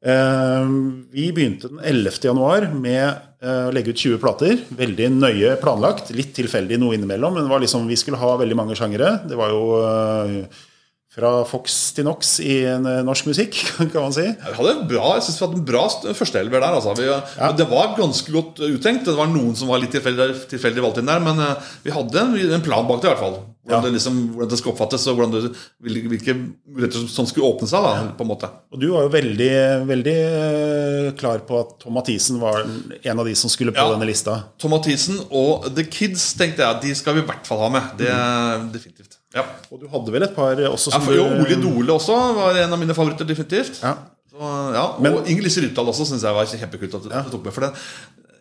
Vi 0.00 1.26
begynte 1.36 1.68
den 1.68 1.82
11. 1.84 2.16
januar 2.24 2.70
med 2.72 3.04
eh, 3.42 3.66
å 3.68 3.74
legge 3.74 3.92
ut 3.92 4.00
20 4.00 4.22
plater. 4.22 4.62
Veldig 4.72 5.10
nøye 5.12 5.58
planlagt. 5.60 6.12
Litt 6.16 6.32
tilfeldig 6.38 6.78
noe 6.80 6.96
innimellom, 6.96 7.36
men 7.36 7.44
det 7.44 7.52
var 7.52 7.60
liksom, 7.60 7.84
vi 7.90 7.98
skulle 8.00 8.20
ha 8.20 8.32
veldig 8.40 8.56
mange 8.56 8.78
sjangere. 8.78 9.18
Det 9.28 9.36
var 9.36 9.52
jo 9.52 9.62
eh, 9.84 10.64
fra 11.10 11.34
Fox 11.44 11.76
til 11.96 12.06
Nox 12.06 12.36
i 12.40 12.62
norsk 13.04 13.28
musikk, 13.28 13.60
kan 13.92 14.06
man 14.06 14.16
si. 14.16 14.24
Vi 14.24 14.56
hadde 14.56 14.88
bra, 14.88 15.14
jeg 15.18 15.26
synes 15.26 15.36
vi 15.36 15.46
hadde 15.48 15.60
en 15.60 15.68
bra 15.68 15.84
førsteelver 16.16 16.64
der. 16.64 16.80
Altså. 16.80 16.96
Vi, 16.96 17.08
ja. 17.10 17.52
Det 17.60 17.68
var 17.68 17.96
ganske 17.98 18.36
godt 18.38 18.64
uttenkt. 18.70 19.04
Det 19.10 19.18
var 19.20 19.28
noen 19.28 19.52
som 19.58 19.68
var 19.68 19.82
litt 19.82 19.92
tilfeldig, 19.96 20.32
tilfeldig 20.54 20.86
valgt 20.86 21.02
inn 21.02 21.12
der, 21.12 21.24
men 21.28 21.44
vi 21.84 21.92
hadde 21.92 22.24
en, 22.24 22.36
en 22.56 22.64
plan 22.64 22.88
bak 22.88 23.02
det 23.02 23.10
i 23.10 23.14
hvert 23.14 23.26
fall. 23.26 23.40
Hvordan, 23.60 23.82
ja. 23.82 23.86
det 23.86 23.96
liksom, 23.98 24.18
hvordan, 24.32 24.48
det 24.48 24.56
skal 24.56 24.70
oppfattes, 24.72 25.02
og 25.10 25.18
det, 25.34 25.50
hvilke 25.84 26.34
muligheter 26.34 27.02
som 27.12 27.26
skulle 27.28 27.50
åpne 27.50 27.68
seg. 27.68 27.84
Da, 27.84 28.06
på 28.16 28.24
en 28.24 28.30
måte. 28.30 28.48
Og 28.72 28.80
Du 28.80 28.86
var 28.94 29.04
jo 29.04 29.12
veldig, 29.12 29.50
veldig 29.90 30.14
eh, 30.16 31.08
klar 31.20 31.42
på 31.44 31.58
at 31.60 31.74
Tom 31.82 31.98
Mathisen 31.98 32.40
var 32.40 32.62
en 32.64 33.20
av 33.20 33.28
de 33.28 33.34
som 33.36 33.52
skulle 33.52 33.74
på 33.76 33.84
ja. 33.84 33.92
denne 33.92 34.08
lista. 34.08 34.38
Tom 34.60 34.72
Mathisen 34.72 35.20
og 35.28 35.68
The 35.76 35.84
Kids 35.92 36.30
tenkte 36.40 36.64
jeg 36.64 36.86
de 36.86 36.94
skal 36.96 37.18
vi 37.18 37.24
i 37.24 37.28
hvert 37.28 37.44
fall 37.48 37.60
ha 37.66 37.68
med. 37.76 37.90
Det 38.00 38.08
er 38.08 38.62
mm. 38.64 38.70
definitivt. 38.72 39.18
Ja. 39.36 39.44
Og 39.68 39.82
du 39.82 39.90
hadde 39.92 40.14
vel 40.16 40.24
et 40.26 40.32
par 40.34 40.56
også? 40.70 40.94
Som 40.94 41.04
ja, 41.04 41.10
for, 41.10 41.44
Ole 41.44 41.60
Dole 41.60 41.98
også 41.98 42.16
var 42.40 42.62
en 42.64 42.72
av 42.72 42.80
mine 42.80 42.96
favoritter, 42.96 43.28
definitivt. 43.28 43.82
Ja. 43.84 43.98
Så, 44.30 44.48
ja, 44.72 44.86
og 44.96 45.28
Inger 45.28 45.44
Lise 45.44 45.60
Rypdal 45.66 45.92
også 45.92 46.08
syns 46.08 46.24
jeg 46.24 46.32
var 46.32 46.48
kjempekult 46.48 46.96
at 46.96 47.06
du 47.10 47.30
tok 47.34 47.44
med. 47.44 47.52
For 47.52 47.66
det, 47.66 47.74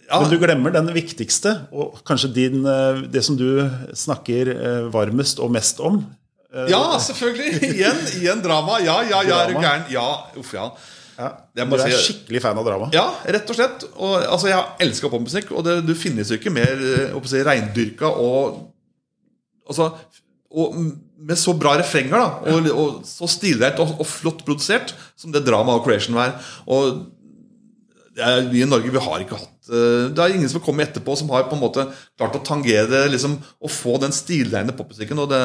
ja. 0.09 0.19
Men 0.21 0.31
du 0.31 0.39
glemmer 0.41 0.73
den 0.73 0.89
viktigste, 0.95 1.51
og 1.69 1.99
kanskje 2.07 2.31
din, 2.33 2.63
eh, 2.65 3.01
det 3.13 3.21
som 3.25 3.37
du 3.37 3.61
snakker 3.93 4.49
eh, 4.55 4.87
varmest 4.93 5.41
og 5.43 5.51
mest 5.53 5.81
om. 5.85 6.01
Eh, 6.49 6.71
ja, 6.71 6.81
selvfølgelig! 7.05 7.51
Igjen, 7.75 7.99
igjen 8.17 8.41
drama. 8.41 8.79
Ja, 8.81 9.03
ja, 9.05 9.21
ja, 9.27 9.43
er 9.43 9.53
du 9.53 9.59
gæren? 9.59 9.85
Ja, 9.93 10.07
uff, 10.39 10.55
ja. 10.57 10.71
ja. 11.19 11.29
Du 11.53 11.75
er 11.77 11.83
si, 11.85 11.99
skikkelig 12.07 12.41
fan 12.41 12.57
av 12.57 12.65
drama? 12.65 12.89
Ja, 12.95 13.05
rett 13.37 13.53
og 13.53 13.59
slett. 13.59 13.85
Og, 13.91 14.15
altså, 14.23 14.49
jeg 14.49 14.87
elsker 14.87 15.13
popmusikk, 15.13 15.53
og 15.53 15.67
det, 15.67 15.77
du 15.85 15.93
finnes 15.97 16.33
jo 16.33 16.39
ikke 16.39 16.53
mer 16.57 16.81
si, 17.29 17.43
reindyrka 17.45 18.09
og 18.09 18.65
altså, 19.69 19.91
og 20.49 20.81
med 21.19 21.37
så 21.37 21.53
bra 21.53 21.75
refrenger 21.77 22.17
da, 22.17 22.27
og, 22.49 22.67
og 22.73 22.99
så 23.05 23.27
stilrett 23.29 23.77
og, 23.83 23.91
og, 23.99 24.07
flott 24.09 24.41
produsert 24.47 24.95
som 25.19 25.33
det 25.35 25.43
drama 25.45 25.75
og 25.77 25.85
creation 25.85 26.17
var. 26.17 26.39
Og 26.65 27.03
vi 28.49 28.63
i 28.63 28.67
Norge 28.67 28.89
vi 28.89 29.03
har 29.03 29.21
ikke 29.21 29.37
hatt 29.37 29.58
Det 29.69 30.23
er 30.23 30.33
ingen 30.33 30.49
som 30.49 30.59
har 30.59 30.65
kommet 30.65 30.89
etterpå 30.89 31.15
som 31.19 31.29
har 31.33 31.47
på 31.49 31.57
en 31.57 31.61
måte 31.61 31.85
klart 32.17 32.37
å 32.39 32.43
tangere 32.45 33.05
liksom, 33.13 33.37
og 33.37 33.73
få 33.73 33.97
den 34.01 34.15
stilreine 34.15 34.75
popmusikken. 34.75 35.21
Og 35.21 35.29
det 35.31 35.41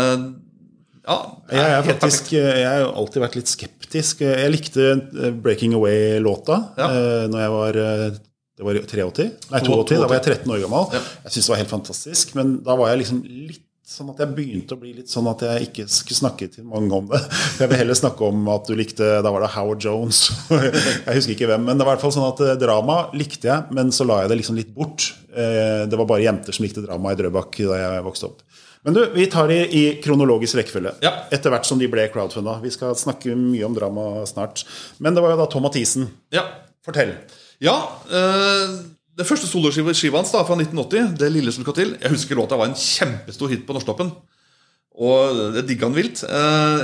ja, 1.05 1.17
jeg, 1.53 1.65
er 1.69 1.83
faktisk, 1.85 2.31
jeg 2.33 2.65
har 2.65 2.87
alltid 2.89 3.21
vært 3.27 3.35
litt 3.37 3.51
skeptisk. 3.53 4.23
Jeg 4.25 4.53
likte 4.55 4.87
eh, 4.95 5.35
'Breaking 5.37 5.75
Away'-låta 5.77 6.57
ja. 6.81 6.87
Eh, 6.89 7.27
Når 7.29 7.43
jeg 7.43 7.53
var 7.53 7.81
det 8.55 8.63
var 8.63 8.79
83? 8.79 9.25
Nei, 9.51 9.61
82. 9.67 9.97
Da 9.99 10.07
var 10.07 10.21
jeg 10.21 10.27
13 10.39 10.53
år 10.55 10.61
gammel. 10.63 10.85
Ja. 10.95 11.01
Jeg 11.25 11.35
syntes 11.35 11.47
det 11.49 11.53
var 11.53 11.61
helt 11.61 11.73
fantastisk. 11.73 12.35
Men 12.39 12.53
da 12.65 12.77
var 12.79 12.93
jeg 12.93 13.01
liksom 13.03 13.23
litt 13.27 13.65
sånn 13.85 14.09
at 14.15 14.21
jeg 14.23 14.33
begynte 14.33 14.77
å 14.77 14.81
bli 14.81 14.95
litt 14.97 15.11
sånn 15.13 15.27
at 15.29 15.43
jeg 15.45 15.67
ikke 15.67 15.85
skulle 15.93 16.17
snakke 16.17 16.49
til 16.53 16.65
mange 16.69 16.89
om 16.97 17.11
det. 17.11 17.21
Jeg 17.61 17.69
vil 17.69 17.81
heller 17.83 17.99
snakke 17.99 18.25
om 18.31 18.47
at 18.49 18.69
du 18.69 18.73
likte 18.79 19.09
Da 19.25 19.33
var 19.33 19.45
det 19.45 19.51
Howard 19.55 19.85
Jones. 19.85 20.23
Jeg 21.05 21.19
husker 21.19 21.35
ikke 21.35 21.51
hvem. 21.51 21.67
Men 21.69 21.77
det 21.77 21.85
var 21.85 21.93
i 21.93 21.99
hvert 21.99 22.07
fall 22.07 22.15
sånn 22.17 22.31
at 22.31 22.41
eh, 22.47 22.55
drama 22.61 22.97
likte 23.13 23.51
jeg, 23.51 23.75
men 23.77 23.93
så 23.93 24.07
la 24.09 24.23
jeg 24.23 24.33
det 24.33 24.39
liksom 24.41 24.57
litt 24.57 24.73
bort. 24.75 25.11
Eh, 25.37 25.85
det 25.91 26.01
var 26.01 26.09
bare 26.09 26.25
jenter 26.25 26.57
som 26.57 26.65
likte 26.65 26.85
drama 26.85 27.13
i 27.13 27.19
Drøbak 27.21 27.61
da 27.61 27.83
jeg 27.83 28.07
vokste 28.09 28.31
opp. 28.31 28.41
Men 28.89 28.97
du, 28.97 29.03
vi 29.13 29.29
tar 29.33 29.53
det 29.53 29.61
i 29.77 29.85
kronologisk 30.05 30.59
rekkefølge. 30.61 30.97
Ja. 31.05 31.13
Etter 31.33 31.53
hvert 31.53 31.69
som 31.69 31.81
de 31.81 31.89
ble 31.93 32.09
crowdfunda. 32.13 32.59
Vi 32.65 32.73
skal 32.73 32.97
snakke 33.01 33.37
mye 33.37 33.69
om 33.69 33.77
drama 33.77 34.09
snart. 34.29 34.65
Men 34.97 35.17
det 35.17 35.25
var 35.25 35.37
jo 35.37 35.41
da 35.41 35.49
Tom 35.53 35.65
Mathisen. 35.69 36.09
Ja. 36.33 36.49
Fortell. 36.85 37.17
Ja, 37.65 37.79
øh 38.13 38.94
det 39.15 39.27
første 39.29 39.47
soloskiva 39.47 40.19
hans 40.19 40.33
da, 40.35 40.43
fra 40.43 40.57
1980, 40.59 41.17
'Det 41.19 41.33
lille 41.33 41.53
som 41.53 41.63
skal 41.63 41.75
til', 41.75 41.97
Jeg 42.01 42.11
husker 42.11 42.37
låta 42.37 42.59
var 42.59 42.67
en 42.67 42.75
kjempestor 42.75 43.49
hit 43.49 43.67
på 43.67 43.75
Norsktoppen. 43.75 44.13
Og 44.95 45.55
det 45.55 45.67
digga 45.67 45.87
han 45.87 45.95
vilt. 45.95 46.23
Eh, 46.23 46.81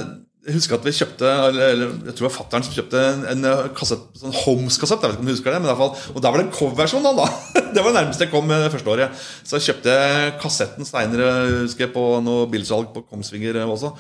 jeg 0.47 0.57
husker 0.57 0.79
at 0.79 0.87
vi 0.87 0.93
kjøpte 0.97 1.29
eller 1.51 1.91
jeg 2.07 2.15
tror 2.17 2.25
det 2.25 2.29
var 2.31 2.39
fatteren 2.39 2.65
som 2.65 2.73
kjøpte 2.73 3.01
en, 3.29 3.43
kassett, 3.77 4.07
sånn 4.17 4.33
Homes-kassett. 4.33 5.03
jeg 5.03 5.11
vet 5.11 5.19
ikke 5.19 5.25
om 5.27 5.29
du 5.29 5.35
husker 5.35 5.53
det, 5.53 5.61
men 5.61 5.69
i 5.69 5.73
hvert 5.75 5.83
fall, 5.83 6.15
Og 6.17 6.23
der 6.23 6.31
var 6.31 6.39
det 6.41 6.47
en 6.47 6.55
coverversjon. 6.57 7.03
Da, 7.05 7.27
Det 7.75 7.83
var 7.83 7.93
det 7.93 7.99
nærmeste 8.01 8.25
jeg 8.25 8.33
kom 8.33 8.49
det 8.49 8.73
første 8.73 8.91
året. 8.91 9.11
Så 9.45 9.59
jeg 9.59 9.67
kjøpte 9.69 10.41
kassetten 10.41 10.89
seinere 10.89 11.91
på 11.93 12.05
noe 12.25 12.47
bilsalg 12.51 12.89
på 12.95 13.05
Kongsvinger 13.11 13.61
også. 13.67 13.93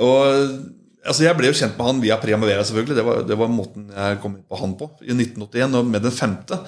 Og 0.00 0.24
altså 1.04 1.24
Jeg 1.26 1.36
ble 1.36 1.50
jo 1.50 1.58
kjent 1.60 1.76
med 1.76 1.86
han 1.86 2.00
via 2.00 2.16
Primavera, 2.16 2.64
selvfølgelig. 2.64 2.96
Det 2.96 3.04
var, 3.04 3.22
det 3.28 3.38
var 3.38 3.52
måten 3.52 3.90
jeg 3.92 4.20
kom 4.22 4.38
inn 4.38 4.48
på 4.48 4.62
han 4.62 4.74
på 4.78 4.88
i 5.02 5.12
1981, 5.12 5.76
og 5.76 5.92
med 5.92 6.02
den 6.08 6.14
femte. 6.14 6.58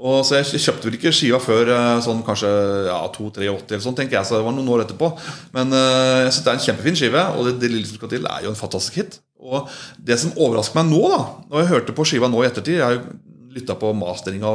Og 0.00 0.22
så 0.24 0.38
Jeg 0.38 0.62
kjøpte 0.64 0.88
vel 0.88 0.96
ikke 0.96 1.12
skiva 1.12 1.40
før 1.42 1.70
eh, 1.74 2.02
sånn 2.04 2.22
kanskje 2.24 2.50
ja, 2.88 3.00
2-83 3.12 3.48
eller 3.50 3.82
sånn, 3.84 3.96
tenker 3.98 4.16
jeg. 4.16 4.28
Så 4.28 4.38
det 4.38 4.46
var 4.46 4.54
noen 4.56 4.70
år 4.72 4.86
etterpå. 4.86 5.10
Men 5.56 5.74
uh, 5.76 6.24
jeg 6.24 6.30
synes 6.32 6.44
det 6.46 6.52
er 6.52 6.56
en 6.56 6.64
kjempefin 6.66 7.00
skive, 7.00 7.24
og 7.36 7.48
det, 7.48 7.58
det 7.60 7.72
lille 7.72 7.88
som 7.88 8.00
skal 8.00 8.12
til, 8.14 8.28
er 8.30 8.46
jo 8.46 8.54
en 8.54 8.62
fantastisk 8.62 8.96
hit. 9.02 9.18
Og 9.40 9.68
Det 10.00 10.16
som 10.20 10.32
overrasker 10.36 10.80
meg 10.80 10.88
nå, 10.88 11.02
da 11.12 11.20
når 11.50 11.62
jeg 11.62 11.70
hørte 11.74 11.96
på 11.96 12.06
skiva 12.08 12.28
nå 12.28 12.42
i 12.42 12.48
ettertid 12.48 12.80
Jeg 12.80 13.00
lytta 13.54 13.74
på 13.74 13.92
masteringa, 13.96 14.50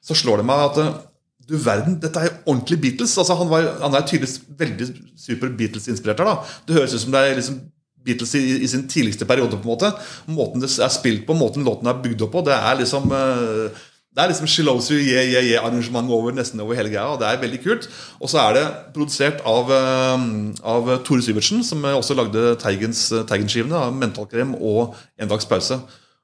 så 0.00 0.16
slår 0.16 0.40
det 0.40 0.46
meg 0.48 0.62
at 0.66 0.78
eh, 0.82 0.92
du 1.48 1.56
verden, 1.60 1.96
dette 2.00 2.20
er 2.20 2.28
jo 2.28 2.36
ordentlig 2.52 2.78
Beatles. 2.80 3.16
Altså 3.20 3.36
Han, 3.38 3.50
var, 3.50 3.66
han 3.80 3.96
er 3.96 4.06
tydeligvis 4.06 4.40
veldig 4.58 4.88
super 5.16 5.52
Beatles-inspirert 5.56 6.22
her. 6.22 6.30
da 6.30 6.64
Det 6.68 6.76
høres 6.76 6.94
ut 6.96 7.04
som 7.04 7.14
det 7.14 7.24
er 7.24 7.38
liksom 7.38 7.60
Beatles 8.04 8.34
i, 8.38 8.42
i, 8.62 8.68
sin 8.68 8.86
tidligste 8.88 9.28
periode. 9.28 9.56
på 9.56 9.68
en 9.68 9.72
måte 9.72 9.92
Måten 10.32 10.64
det 10.64 10.70
er 10.70 10.92
spilt 10.92 11.26
på, 11.26 11.36
måten 11.36 11.64
låten 11.66 11.88
er 11.88 12.00
bygd 12.04 12.24
opp 12.26 12.34
på, 12.36 12.44
det 12.46 12.56
er 12.56 12.80
liksom 12.80 13.12
uh, 13.12 13.86
det 14.18 14.24
er 14.24 14.32
liksom 14.32 14.48
You, 14.90 14.98
yeah, 14.98 15.26
yeah, 15.30 15.44
yeah 15.46 15.64
arrangement 15.64 16.10
over 16.10 16.32
nesten 16.34 16.60
over 16.60 16.74
hele 16.74 16.90
greia. 16.90 17.06
og 17.06 17.20
Det 17.20 17.28
er 17.28 17.40
veldig 17.40 17.60
kult. 17.62 17.88
Og 18.20 18.28
så 18.28 18.38
er 18.38 18.52
det 18.56 18.64
produsert 18.94 19.44
av, 19.46 19.70
uh, 19.70 20.18
av 20.64 21.04
Tore 21.04 21.22
Syvertsen, 21.22 21.62
som 21.62 21.84
også 21.84 22.16
lagde 22.18 22.56
Teigen-skivene. 22.58 23.92
Mentalkrem 23.94 24.56
og 24.58 24.96
En 25.20 25.28
dags 25.28 25.46
pause. 25.46 25.78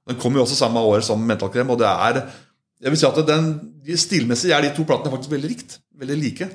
Den 0.09 0.19
kom 0.19 0.35
jo 0.35 0.43
også 0.43 0.57
samme 0.57 0.81
år 0.81 1.01
som 1.07 1.23
Mentalkrem. 1.23 1.71
Og 1.71 1.79
det 1.79 1.87
er 1.87 2.25
jeg 2.85 2.93
vil 2.93 3.01
si 3.01 3.07
at 3.09 3.19
den, 3.29 3.47
Stilmessig 4.01 4.53
er 4.53 4.65
de 4.65 4.71
to 4.77 4.85
platene 4.89 5.13
faktisk 5.13 5.33
veldig 5.33 5.49
likt. 5.49 5.79
Veldig 5.95 6.17
like. 6.19 6.47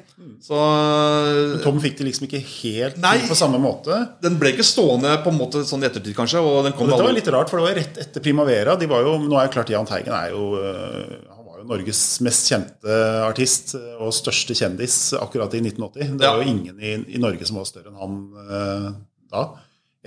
Så, 0.43 0.57
Men 0.57 1.61
Tom 1.63 1.77
fikk 1.79 1.95
det 1.99 2.07
liksom 2.09 2.25
ikke 2.27 2.41
helt 2.43 2.97
nei, 2.99 3.15
på 3.29 3.37
samme 3.37 3.59
måte? 3.61 3.95
Den 4.23 4.35
ble 4.39 4.51
ikke 4.51 4.65
stående 4.67 5.13
på 5.23 5.31
en 5.31 5.37
måte 5.39 5.61
sånn 5.67 5.85
i 5.85 5.87
ettertid, 5.87 6.13
kanskje. 6.17 6.41
Og, 6.43 6.59
og 6.59 6.67
dette 6.67 7.05
var 7.05 7.15
litt 7.15 7.29
rart, 7.31 7.51
for 7.51 7.61
det 7.61 7.69
var 7.69 7.79
rett 7.79 8.01
etter 8.03 8.25
Primavera. 8.25 8.75
De 8.79 8.89
var 8.91 9.07
jo, 9.07 9.15
nå 9.23 9.39
er 9.39 9.47
jo 9.47 9.53
klart 9.53 9.71
Jahn 9.71 9.87
Teigen 9.89 10.15
er 10.15 10.33
jo 10.33 10.43
øh, 10.59 11.15
Han 11.37 11.47
var 11.47 11.61
jo 11.61 11.69
Norges 11.71 12.03
mest 12.25 12.51
kjente 12.51 12.99
artist 13.23 13.73
og 13.79 14.11
største 14.17 14.57
kjendis 14.59 14.99
akkurat 15.17 15.55
i 15.55 15.63
1980. 15.63 16.19
Det 16.19 16.27
var 16.27 16.43
jo 16.43 16.51
ingen 16.51 16.83
i, 16.83 16.93
i, 17.15 17.23
Norge 17.23 17.47
som 17.47 17.61
var 17.61 17.69
større 17.69 17.93
enn 17.93 18.03
han 18.03 18.19
øh, 18.43 18.91
da. 19.31 19.47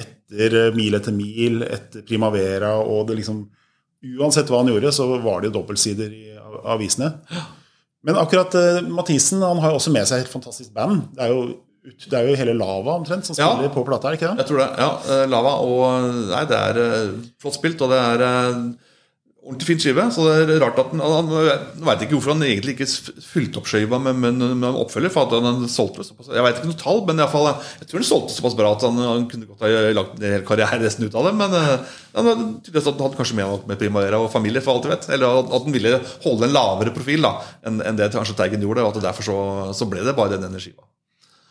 Etter 0.03 0.71
Mil 0.77 1.01
etter 1.01 1.17
mil, 1.17 1.65
etter 1.65 2.05
Primavera 2.09 2.77
og 2.85 3.09
det 3.09 3.23
liksom 3.23 3.47
uansett 4.19 4.49
hva 4.51 4.63
han 4.63 4.71
gjorde, 4.73 4.93
så 4.95 5.07
var 5.23 5.43
det 5.45 5.53
dobbeltsider 5.55 6.11
i 6.13 6.25
avisene. 6.73 7.13
Men 8.03 8.17
akkurat 8.19 8.55
uh, 8.59 8.81
Mathisen 8.91 9.43
han 9.47 9.61
har 9.63 9.71
jo 9.75 9.79
også 9.79 9.93
med 9.95 10.09
seg 10.11 10.25
et 10.25 10.31
fantastisk 10.33 10.73
band. 10.75 11.05
Det 11.15 11.23
er 11.27 11.31
jo, 11.35 11.43
det 12.11 12.19
er 12.19 12.29
jo 12.31 12.39
hele 12.39 12.55
Lava 12.59 12.97
omtrent 12.99 13.27
som 13.29 13.37
spiller 13.39 13.69
Ja. 13.69 13.75
på 13.75 13.85
plata, 13.87 14.11
er 14.11 14.19
ikke 14.19 14.33
det? 14.33 14.43
Jeg 14.43 14.49
tror 14.51 14.63
det. 14.63 14.71
Ja, 14.83 14.89
eh, 15.07 15.25
Lava 15.31 15.53
og 15.63 16.09
Nei, 16.33 16.43
det 16.51 16.59
er 16.59 16.81
eh, 16.83 17.13
flott 17.43 17.59
spilt, 17.61 17.81
og 17.83 17.91
det 17.95 18.01
er 18.03 18.25
eh, 18.27 18.59
ordentlig 19.43 19.67
fin 19.67 19.81
skive. 19.83 20.05
Så 20.15 20.23
det 20.47 20.55
er 20.55 20.61
rart 20.63 20.79
at 20.79 20.93
den 20.93 21.01
han, 21.03 21.31
Jeg 21.49 21.83
veit 21.87 22.03
ikke 22.05 22.15
hvorfor 22.15 22.33
han 22.35 22.45
egentlig 22.47 22.75
ikke 22.77 22.87
fylte 23.27 23.59
opp 23.59 23.67
skiva 23.71 23.99
med, 23.99 24.15
med, 24.23 24.43
med 24.61 24.79
oppfølger. 24.85 25.11
For 25.11 25.27
at 25.27 25.43
han 25.45 25.65
solgte 25.73 26.05
såpass 26.07 26.31
Jeg 26.31 26.45
veit 26.47 26.61
ikke 26.61 26.71
noe 26.71 26.79
tall, 26.83 27.01
men 27.09 27.19
i 27.19 27.25
hvert 27.25 27.35
fall, 27.35 27.49
jeg 27.81 27.89
tror 27.91 28.03
den 28.05 28.09
solgte 28.09 28.37
såpass 28.37 28.57
bra 28.61 28.71
at 28.77 28.87
han, 28.87 29.01
han 29.03 29.27
kunne 29.33 29.49
godt 29.51 29.65
ha 29.67 29.73
lagt 29.99 30.15
en 30.21 30.29
hel 30.37 30.47
karriere 30.47 30.79
resten 30.85 31.09
ut 31.09 31.19
av 31.19 31.27
det. 31.29 31.35
Men 31.43 31.59
eh, 31.59 31.75
han 32.21 32.31
tydeligvis 32.63 32.87
at 32.93 32.95
han 32.95 33.07
hadde 33.09 33.21
kanskje 33.23 33.41
med, 33.41 33.67
med 33.73 33.83
Primavera 33.83 34.23
og 34.23 34.31
familie, 34.33 34.63
for 34.63 34.77
alt 34.79 34.87
jeg 34.87 34.95
vet. 34.95 35.11
Eller 35.19 35.43
at 35.43 35.53
han 35.59 35.75
ville 35.79 35.97
holde 36.29 36.47
en 36.49 36.55
lavere 36.57 36.95
profil 36.95 37.27
da 37.27 37.35
enn 37.67 37.83
enn 37.83 37.99
det 37.99 38.13
kanskje 38.15 38.39
Teigen 38.39 38.63
gjorde. 38.63 38.87
Og 38.87 38.95
at 38.97 39.05
derfor 39.11 39.27
så, 39.27 39.37
så 39.75 39.91
ble 39.91 40.07
det 40.07 40.15
bare 40.19 40.39
den 40.39 40.55
skiva. 40.63 40.87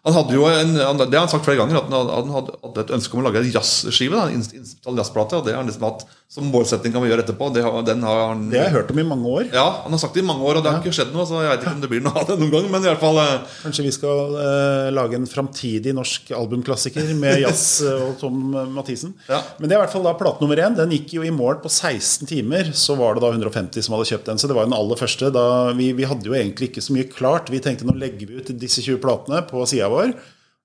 Han 0.07 0.15
hadde 0.17 0.33
jo 0.33 0.47
en, 0.49 0.71
han- 0.81 0.97
Det 0.97 1.13
har 1.13 1.27
han 1.27 1.29
sagt 1.29 1.45
flere 1.45 1.59
ganger, 1.59 1.77
at 1.77 1.91
han 1.93 2.31
hadde, 2.33 2.55
et 2.81 2.93
ønske 2.95 3.13
om 3.13 3.21
å 3.21 3.27
lage 3.27 3.43
en 3.43 3.51
jazzskive. 3.53 4.15
da, 4.17 4.31
en 4.33 4.97
jazzplate, 4.97 5.37
og 5.37 5.45
Det 5.45 5.53
har 5.53 5.59
han 5.61 5.69
liksom 5.69 5.85
hatt 5.85 6.07
som 6.31 6.45
målsetting 6.47 6.93
kan 6.95 7.03
vi 7.03 7.09
gjøre 7.09 7.25
etterpå. 7.25 7.49
Det 7.51 7.59
har, 7.65 7.73
den 7.83 8.03
har 8.07 8.19
han, 8.29 8.45
Det 8.47 8.55
har 8.55 8.69
jeg 8.69 8.75
hørt 8.77 8.91
om 8.93 8.99
i 9.01 9.03
mange 9.03 9.27
år. 9.27 9.49
ja, 9.51 9.65
Han 9.83 9.91
har 9.91 9.99
sagt 9.99 10.15
det 10.15 10.21
i 10.21 10.27
mange 10.29 10.45
år, 10.47 10.59
og 10.59 10.63
det 10.63 10.71
har 10.71 10.79
ikke 10.79 10.93
skjedd 10.95 11.11
noe. 11.11 11.25
Så 11.27 11.41
jeg 11.43 11.51
vet 11.51 11.65
ikke 11.65 11.73
om 11.75 11.81
det 11.83 11.89
blir 11.91 12.03
noe 12.05 12.21
av 12.21 12.29
det 12.29 12.37
noen 12.39 12.53
gang. 12.53 12.69
Men 12.71 12.85
i 12.85 12.87
hvert 12.87 13.01
fall 13.03 13.19
eh, 13.19 13.49
Kanskje 13.65 13.83
vi 13.83 13.91
skal 13.91 14.37
eh, 14.39 14.87
lage 14.95 15.19
en 15.19 15.27
framtidig 15.27 15.91
norsk 15.97 16.31
albumklassiker 16.39 17.11
med 17.19 17.41
jazz 17.43 17.65
eh, 17.83 18.05
og 18.07 18.15
Tom 18.23 18.55
Mathisen. 18.77 19.11
Ja. 19.27 19.41
Men 19.59 19.67
det 19.67 19.75
er 19.75 19.81
i 19.81 19.83
hvert 19.83 19.97
fall 19.97 20.07
da 20.07 20.15
plate 20.23 20.45
nummer 20.45 20.63
én. 20.63 20.79
Den 20.79 20.95
gikk 20.95 21.17
jo 21.19 21.27
i 21.27 21.35
mål 21.35 21.59
på 21.65 21.67
16 21.67 22.23
timer. 22.31 22.71
Så 22.79 22.95
var 22.95 23.19
det 23.19 23.27
da 23.27 23.35
150 23.35 23.83
som 23.83 23.99
hadde 23.99 24.07
kjøpt 24.13 24.31
den. 24.31 24.39
Så 24.39 24.47
det 24.47 24.55
var 24.55 24.71
den 24.71 24.79
aller 24.79 25.03
første. 25.03 25.35
Da 25.35 25.45
vi, 25.75 25.91
vi 25.99 26.07
hadde 26.07 26.31
jo 26.31 26.39
egentlig 26.39 26.71
ikke 26.71 26.87
så 26.87 26.95
mye 26.95 27.11
klart. 27.11 27.51
Vi 27.51 27.59
tenkte 27.59 27.83
nå 27.91 27.99
legger 27.99 28.31
vi 28.31 28.39
ut 28.39 28.55
disse 28.55 28.79
20 28.79 29.03
platene 29.03 29.43
på 29.51 29.67
sida 29.67 29.91
vår. 29.91 30.15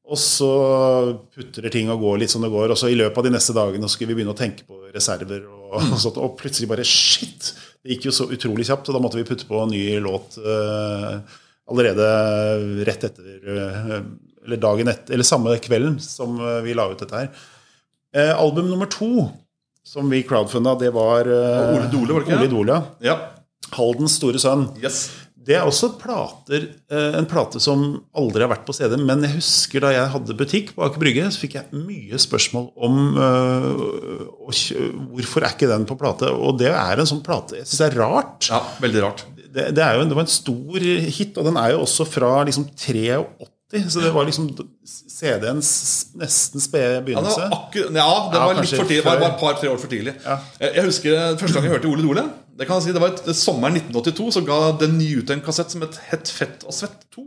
Og 0.07 0.19
så 0.23 0.49
putrer 1.35 1.73
ting 1.75 1.89
og 1.91 1.99
går 2.05 2.21
litt 2.23 2.31
som 2.31 2.45
det 2.45 2.53
går. 2.53 2.71
Og 2.71 2.79
så 2.79 2.91
i 2.93 2.99
løpet 2.99 3.19
av 3.19 3.27
de 3.27 3.33
neste 3.35 3.55
dagene 3.57 3.89
så 3.89 3.97
skulle 3.97 4.13
vi 4.13 4.21
begynne 4.21 4.37
å 4.37 4.39
tenke 4.39 4.63
på 4.63 4.79
reserver. 4.95 5.43
Og, 5.51 5.56
og, 5.71 5.97
sånt, 6.01 6.21
og 6.23 6.37
plutselig 6.39 6.69
bare 6.71 6.87
shit! 6.87 7.53
Det 7.83 7.95
gikk 7.95 8.09
jo 8.09 8.15
så 8.15 8.29
utrolig 8.35 8.67
kjapt. 8.69 8.89
Og 8.91 8.97
da 8.97 9.03
måtte 9.03 9.21
vi 9.21 9.27
putte 9.29 9.49
på 9.49 9.61
en 9.63 9.73
ny 9.73 9.83
låt 10.03 10.39
uh, 10.43 11.21
allerede 11.71 12.07
rett 12.89 13.07
etter 13.09 13.27
uh, 13.47 14.01
Eller 14.47 14.63
dagen 14.63 14.91
etter, 14.91 15.15
eller 15.15 15.27
samme 15.27 15.57
kvelden 15.63 15.97
som 16.03 16.37
eh, 16.39 16.61
vi 16.63 16.75
la 16.79 16.85
ut 16.87 17.01
dette 17.03 17.19
her. 17.19 17.31
Uh, 18.15 18.35
album 18.39 18.69
nummer 18.71 18.87
to 18.87 19.27
som 19.87 20.07
vi 20.11 20.21
crowdfunda, 20.27 20.75
det 20.79 20.93
var 20.95 21.27
Ole 21.27 21.89
Dole, 21.91 22.15
var 22.15 22.23
det 22.23 22.27
ikke 22.27 22.39
Ole? 22.41 22.51
Dole, 22.51 22.77
ja. 23.03 23.13
ja. 23.13 23.17
Haldens 23.75 24.17
store 24.19 24.39
sønn. 24.43 24.65
Yes. 24.83 25.09
Det 25.47 25.55
er 25.55 25.63
også 25.63 25.93
plater, 26.01 26.65
eh, 26.91 27.17
en 27.21 27.29
plate 27.31 27.61
som 27.63 27.85
aldri 28.19 28.43
har 28.43 28.51
vært 28.51 28.65
på 28.67 28.75
CD. 28.75 28.97
Men 28.99 29.23
jeg 29.23 29.37
husker 29.37 29.85
da 29.85 29.93
jeg 29.95 30.11
hadde 30.17 30.37
butikk 30.39 30.73
på 30.75 30.83
Aker 30.83 31.03
Brygge, 31.03 31.29
så 31.31 31.45
fikk 31.45 31.55
jeg 31.61 31.83
mye 31.87 32.19
spørsmål 32.19 32.67
om 32.89 32.99
uh, 33.15 33.85
hvorfor 35.15 35.47
er 35.47 35.55
ikke 35.55 35.71
den 35.71 35.87
på 35.87 35.99
plate. 36.01 36.33
Og 36.35 36.59
det 36.59 36.73
er 36.75 36.99
en 36.99 37.09
sånn 37.09 37.23
plate 37.27 37.61
jeg 37.61 37.69
syns 37.71 37.85
er 37.87 37.99
rart. 38.03 38.51
Ja, 38.51 38.65
veldig 38.83 39.05
rart. 39.05 39.23
Det, 39.47 39.71
det, 39.77 39.85
er 39.85 40.01
jo, 40.01 40.09
det 40.11 40.19
var 40.19 40.27
en 40.27 40.35
stor 40.35 40.89
hit, 41.21 41.39
og 41.39 41.47
den 41.47 41.61
er 41.63 41.77
jo 41.77 41.85
også 41.87 42.09
fra 42.11 42.33
liksom 42.49 42.67
83. 42.75 43.53
Så 43.67 43.99
det 44.01 44.13
var 44.15 44.25
liksom 44.29 44.47
CD-ens 44.87 45.69
nesten 46.15 46.63
spede 46.63 46.85
Ja, 46.87 46.99
det 47.01 47.05
begynnelse. 47.09 47.49
var 47.51 47.75
ja, 47.75 47.83
det 47.91 47.99
Ja, 47.99 48.05
var 48.47 48.55
litt 48.61 48.71
for 48.71 48.87
tidlig. 48.87 49.03
Det 49.03 49.05
før. 49.09 49.19
bare 49.21 49.33
et 49.33 49.41
par-tre 49.41 49.71
år 49.73 49.81
for 49.83 49.91
tidlig. 49.91 50.15
Ja. 50.25 50.37
Jeg, 50.61 50.75
jeg 50.77 50.85
husker 50.87 51.17
Første 51.41 51.55
gang 51.57 51.67
jeg 51.67 51.73
hørte 51.75 51.91
Ole 51.91 52.05
Dole, 52.07 52.25
det 52.57 52.69
kan 52.69 52.79
jeg 52.79 52.87
si, 52.87 52.93
det 52.95 53.03
var 53.03 53.11
et, 53.17 53.27
sommeren 53.37 53.75
1982, 53.81 54.29
så 54.39 54.45
ga 54.47 54.61
den 54.85 54.95
nye 55.01 55.19
ut 55.19 55.31
en 55.35 55.43
kassett 55.45 55.75
som 55.75 55.83
het 55.83 55.99
Hett, 56.13 56.31
fett 56.31 56.63
og 56.65 56.73
svett 56.79 57.03
2. 57.17 57.27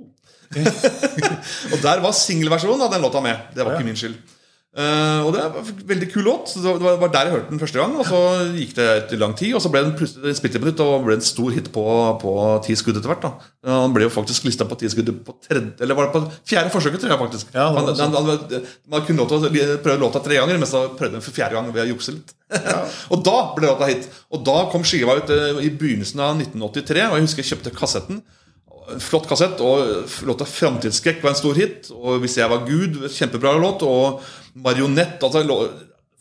og 1.73 1.77
der 1.83 1.99
var 2.01 2.15
singelversjonen 2.17 2.81
av 2.87 2.93
den 2.95 3.03
låta 3.03 3.21
med. 3.21 3.51
Det 3.53 3.65
var 3.65 3.75
ikke 3.75 3.85
min 3.91 3.99
skyld. 3.99 4.15
Eh, 4.79 5.21
og 5.25 5.33
det 5.35 5.41
var 5.43 5.57
en 5.59 5.79
veldig 5.89 6.07
kul 6.13 6.23
låt. 6.23 6.51
Så 6.53 6.61
Det 6.63 6.91
var 7.01 7.11
der 7.11 7.27
jeg 7.27 7.33
hørte 7.33 7.51
den 7.51 7.59
første 7.59 7.79
gang. 7.79 7.95
Og 7.99 8.05
så 8.07 8.19
gikk 8.55 8.75
det 8.77 8.87
et 8.87 9.11
lang 9.19 9.35
tid, 9.35 9.53
og 9.57 9.61
så 9.63 9.71
ble 9.73 9.83
den 9.83 9.95
plutselig 9.99 10.61
på 10.61 10.69
nytt 10.69 10.83
og 10.85 11.05
ble 11.05 11.17
en 11.17 11.25
stor 11.25 11.51
hit 11.51 11.67
på, 11.73 11.83
på 12.21 12.33
ti 12.63 12.77
skudd 12.79 12.99
etter 13.01 13.11
hvert. 13.11 13.27
da 13.27 13.73
Han 13.83 13.95
ble 13.95 14.07
jo 14.07 14.13
faktisk 14.13 14.47
lista 14.47 14.67
på 14.69 14.79
ti 14.79 14.87
skudd 14.91 15.11
på 15.25 15.35
tredje 15.43 15.75
Eller 15.83 15.97
var 15.97 16.07
det 16.07 16.15
på 16.15 16.23
fjerde 16.47 16.71
forsøket, 16.71 17.03
tror 17.03 17.15
jeg 17.15 17.23
faktisk. 17.25 17.53
Ja, 17.53 17.69
han, 17.75 17.91
han, 17.91 18.15
han, 18.15 18.65
man 18.87 19.05
kunne 19.05 19.19
lov 19.19 19.29
til 19.33 19.49
å 19.49 19.79
prøve 19.83 19.99
låta 19.99 20.23
tre 20.23 20.39
ganger, 20.39 20.61
mens 20.61 20.75
han 20.77 20.95
prøvde 20.95 21.19
den 21.19 21.25
for 21.25 21.35
fjerde 21.35 21.59
gang 21.59 21.71
ved 21.73 21.87
å 21.87 21.91
jukse 21.93 22.15
litt. 22.15 22.35
og 23.13 23.23
da 23.25 23.37
ble 23.57 23.67
låta 23.67 23.91
hit. 23.91 24.07
Og 24.31 24.43
da 24.47 24.61
kom 24.71 24.87
skiva 24.87 25.19
ut 25.19 25.31
eh, 25.33 25.63
i 25.65 25.73
begynnelsen 25.75 26.23
av 26.23 26.37
1983, 26.39 27.09
og 27.09 27.17
jeg 27.17 27.27
husker 27.27 27.43
jeg 27.43 27.51
kjøpte 27.55 27.75
kassetten. 27.75 28.23
Flott 28.97 29.27
kassett, 29.29 29.59
og 29.61 30.07
låta 30.25 30.47
'Framtidsskrekk' 30.49 31.21
var 31.21 31.35
en 31.35 31.37
stor 31.37 31.53
hit. 31.53 31.91
Og 31.91 32.19
'Hvis 32.23 32.37
jeg 32.37 32.49
var 32.49 32.65
Gud', 32.65 33.05
kjempebra 33.05 33.53
låt. 33.59 33.83
Og 33.85 34.21
'Marionett'. 34.55 35.19
Altså, 35.21 35.69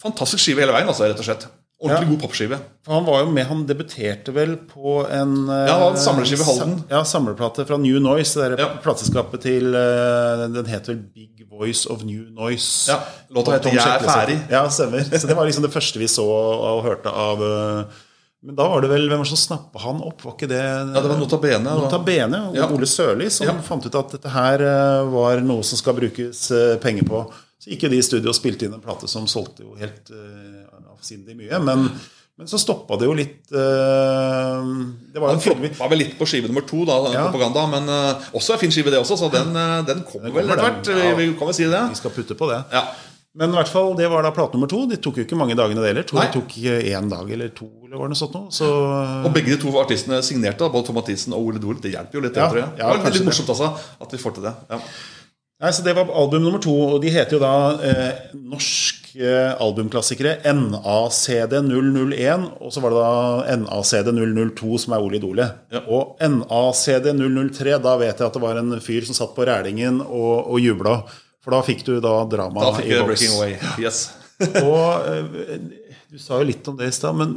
fantastisk 0.02 0.42
skive 0.44 0.60
hele 0.64 0.72
veien, 0.72 0.88
altså, 0.88 1.08
rett 1.08 1.18
og 1.18 1.24
slett. 1.24 1.46
Ordentlig 1.80 2.08
Ja. 2.08 2.10
god 2.10 2.20
popskive. 2.22 2.58
Han 2.88 3.04
var 3.06 3.20
jo 3.22 3.30
med, 3.30 3.46
han 3.46 3.60
debuterte 3.66 4.32
vel 4.34 4.56
på 4.56 5.06
en 5.14 5.48
eh, 5.48 5.68
Ja, 5.68 5.76
han 5.78 5.96
samleskive 5.96 6.42
Halden. 6.44 6.78
sa- 6.80 6.84
Ja, 6.96 7.02
samleplate 7.04 7.64
fra 7.64 7.76
New 7.78 8.00
Noise. 8.00 8.34
Det 8.34 8.56
der 8.56 8.64
Ja. 8.64 8.74
plateskapet 8.82 9.40
til 9.42 9.74
eh, 9.76 10.48
Den 10.48 10.64
heter 10.66 10.86
vel 10.94 11.04
Big 11.14 11.46
Voice 11.48 11.86
of 11.86 12.02
New 12.02 12.24
Noise. 12.34 12.88
Ja, 12.90 12.98
låta 13.30 13.52
heter 13.52 13.70
Jeg 13.70 13.78
er 13.78 14.00
ferdig. 14.00 14.50
Ja, 14.50 14.68
stemmer. 14.68 15.04
Så 15.04 15.26
det 15.28 15.36
var 15.36 15.46
liksom 15.46 15.62
det 15.62 15.70
første 15.72 15.98
vi 15.98 16.06
så 16.06 16.24
og 16.26 16.82
hørte 16.84 17.06
av 17.12 17.38
eh, 17.42 17.84
Men 18.44 18.54
da 18.56 18.68
var 18.68 18.80
det 18.80 18.90
vel 18.90 19.08
Hvem 19.08 19.18
var 19.18 19.24
det 19.24 19.36
som 19.38 19.58
snappa 19.58 19.78
han 19.80 20.00
opp? 20.02 20.20
Var 20.24 20.32
ikke 20.32 20.48
det 20.48 20.58
Ja, 20.62 21.00
det 21.00 21.10
var 21.10 21.16
Nota 21.16 21.36
Bene. 21.38 22.48
og- 22.48 22.56
Ja. 22.56 22.66
Ole 22.66 22.86
Sørli 22.86 23.30
som 23.30 23.46
Ja. 23.46 23.52
fant 23.62 23.86
ut 23.86 23.94
at 23.94 24.10
dette 24.10 24.28
her 24.30 24.54
eh, 24.62 25.04
var 25.10 25.40
noe 25.40 25.62
som 25.62 25.76
skal 25.78 25.94
brukes 25.94 26.50
eh, 26.50 26.76
penger 26.78 27.04
på. 27.04 27.30
Så 27.58 27.72
gikk 27.72 27.88
jo 27.88 27.90
de 27.90 27.98
i 27.98 28.06
studio 28.06 28.30
og 28.30 28.36
spilte 28.38 28.68
inn 28.68 28.76
en 28.76 28.82
plate 28.84 29.08
som 29.10 29.26
solgte 29.26 29.64
jo 29.66 29.74
helt 29.80 30.12
uh, 30.14 30.94
avsindig 30.94 31.34
mye. 31.38 31.58
Men, 31.66 31.88
men 32.38 32.46
så 32.50 32.60
stoppa 32.62 32.94
det 33.00 33.08
jo 33.08 33.16
litt 33.18 33.50
uh, 33.50 34.62
Det 35.10 35.18
var 35.18 35.32
jo 35.32 35.34
Han 35.34 35.42
tydelig 35.42 35.72
vel 35.80 35.98
litt 36.04 36.14
på 36.20 36.28
skive 36.28 36.50
nummer 36.50 36.62
to, 36.68 36.84
da, 36.88 37.00
Ja. 37.16 37.26
propaganda. 37.28 37.66
Men 37.74 37.90
uh, 37.90 38.30
også 38.38 38.54
en 38.54 38.62
fin 38.62 38.74
skive, 38.74 38.92
det 38.94 39.00
også. 39.02 39.18
Så 39.18 39.30
den, 39.34 39.50
uh, 39.58 39.82
den 39.88 40.04
kommer 40.06 40.30
vel 40.34 40.46
etter 40.54 40.64
hvert. 40.68 40.90
Ja. 40.94 41.12
Vi, 41.18 41.26
vi 41.32 41.36
kan 41.40 41.50
vel 41.50 41.58
si 41.58 41.66
det. 41.66 41.82
Vi 41.96 41.98
skal 42.02 42.14
putte 42.14 42.38
på 42.38 42.50
det. 42.52 42.62
Ja. 42.74 42.84
Men 43.38 43.52
i 43.52 43.58
hvert 43.58 43.68
fall, 43.70 43.92
det 43.98 44.06
var 44.10 44.24
da 44.26 44.32
plate 44.34 44.56
nummer 44.56 44.70
to. 44.70 44.80
De 44.90 44.96
tok 45.02 45.18
jo 45.20 45.26
ikke 45.26 45.36
mange 45.38 45.54
dagene, 45.58 45.82
det 45.82 45.92
heller. 45.92 46.06
Tror 46.08 46.24
det 46.24 46.30
tok 46.34 46.54
én 46.64 47.10
dag 47.10 47.28
eller 47.34 47.52
to, 47.54 47.68
eller 47.86 48.00
var 48.00 48.08
det 48.08 48.14
noe 48.16 48.18
sånt 48.22 48.34
noe. 48.34 48.48
Så 48.54 48.66
Og 48.70 49.28
begge 49.34 49.52
de 49.52 49.58
to 49.62 49.74
artistene 49.78 50.18
signerte, 50.26 50.62
da, 50.64 50.70
både 50.74 50.88
Tom 50.88 50.98
Mathisen 50.98 51.36
og 51.36 51.50
Ole 51.52 51.60
Dole. 51.62 51.78
Det 51.84 51.92
hjelper 51.92 52.18
jo 52.18 52.24
litt. 52.24 52.34
det, 52.34 52.42
Ja, 52.42 52.48
tror 52.50 52.62
jeg. 52.64 52.72
ja, 52.80 52.88
det 52.96 53.04
var 53.04 53.14
litt 53.18 53.28
morsomt 53.28 53.52
altså, 53.54 53.68
at 54.06 54.14
vi 54.16 54.22
får 54.24 54.38
til 54.38 54.48
det. 54.48 54.54
Ja. 54.72 54.80
Nei, 55.58 55.72
så 55.74 55.82
Det 55.82 55.94
var 55.96 56.10
album 56.14 56.44
nummer 56.44 56.60
to, 56.62 56.70
og 56.70 57.00
de 57.02 57.10
heter 57.10 57.34
jo 57.34 57.40
da 57.42 57.54
eh, 57.82 58.18
Norsk 58.38 59.08
eh, 59.18 59.56
albumklassikere 59.58 60.36
NACD 60.54 61.56
001. 61.66 62.44
Og 62.62 62.70
så 62.70 62.82
var 62.84 62.94
det 62.94 63.00
da 63.02 63.56
NACD 63.64 64.12
002, 64.14 64.78
som 64.84 64.94
er 64.94 65.02
Ole 65.02 65.18
Idole. 65.18 65.48
Ja. 65.74 65.82
Og 65.90 66.14
NACD 66.22 67.10
003, 67.10 67.74
da 67.82 67.96
vet 67.98 68.22
jeg 68.22 68.28
at 68.28 68.38
det 68.38 68.44
var 68.44 68.60
en 68.62 68.76
fyr 68.84 69.08
som 69.08 69.18
satt 69.18 69.34
på 69.34 69.48
Rælingen 69.50 69.98
og, 70.06 70.46
og 70.46 70.62
jubla. 70.62 71.00
For 71.42 71.56
da 71.56 71.64
fikk 71.66 71.82
du 71.88 71.96
da 72.04 72.14
drama 72.30 72.62
Da 72.62 72.72
fikk 72.78 72.92
jeg. 72.92 73.10
Breaking 73.10 73.34
Away. 73.40 73.58
Yes. 73.82 74.04
Og 74.62 75.10
eh, 75.10 75.58
du 76.08 76.22
sa 76.22 76.38
jo 76.38 76.46
litt 76.52 76.70
om 76.70 76.78
det 76.78 76.92
i 76.92 76.94
stad, 76.94 77.18
men 77.18 77.34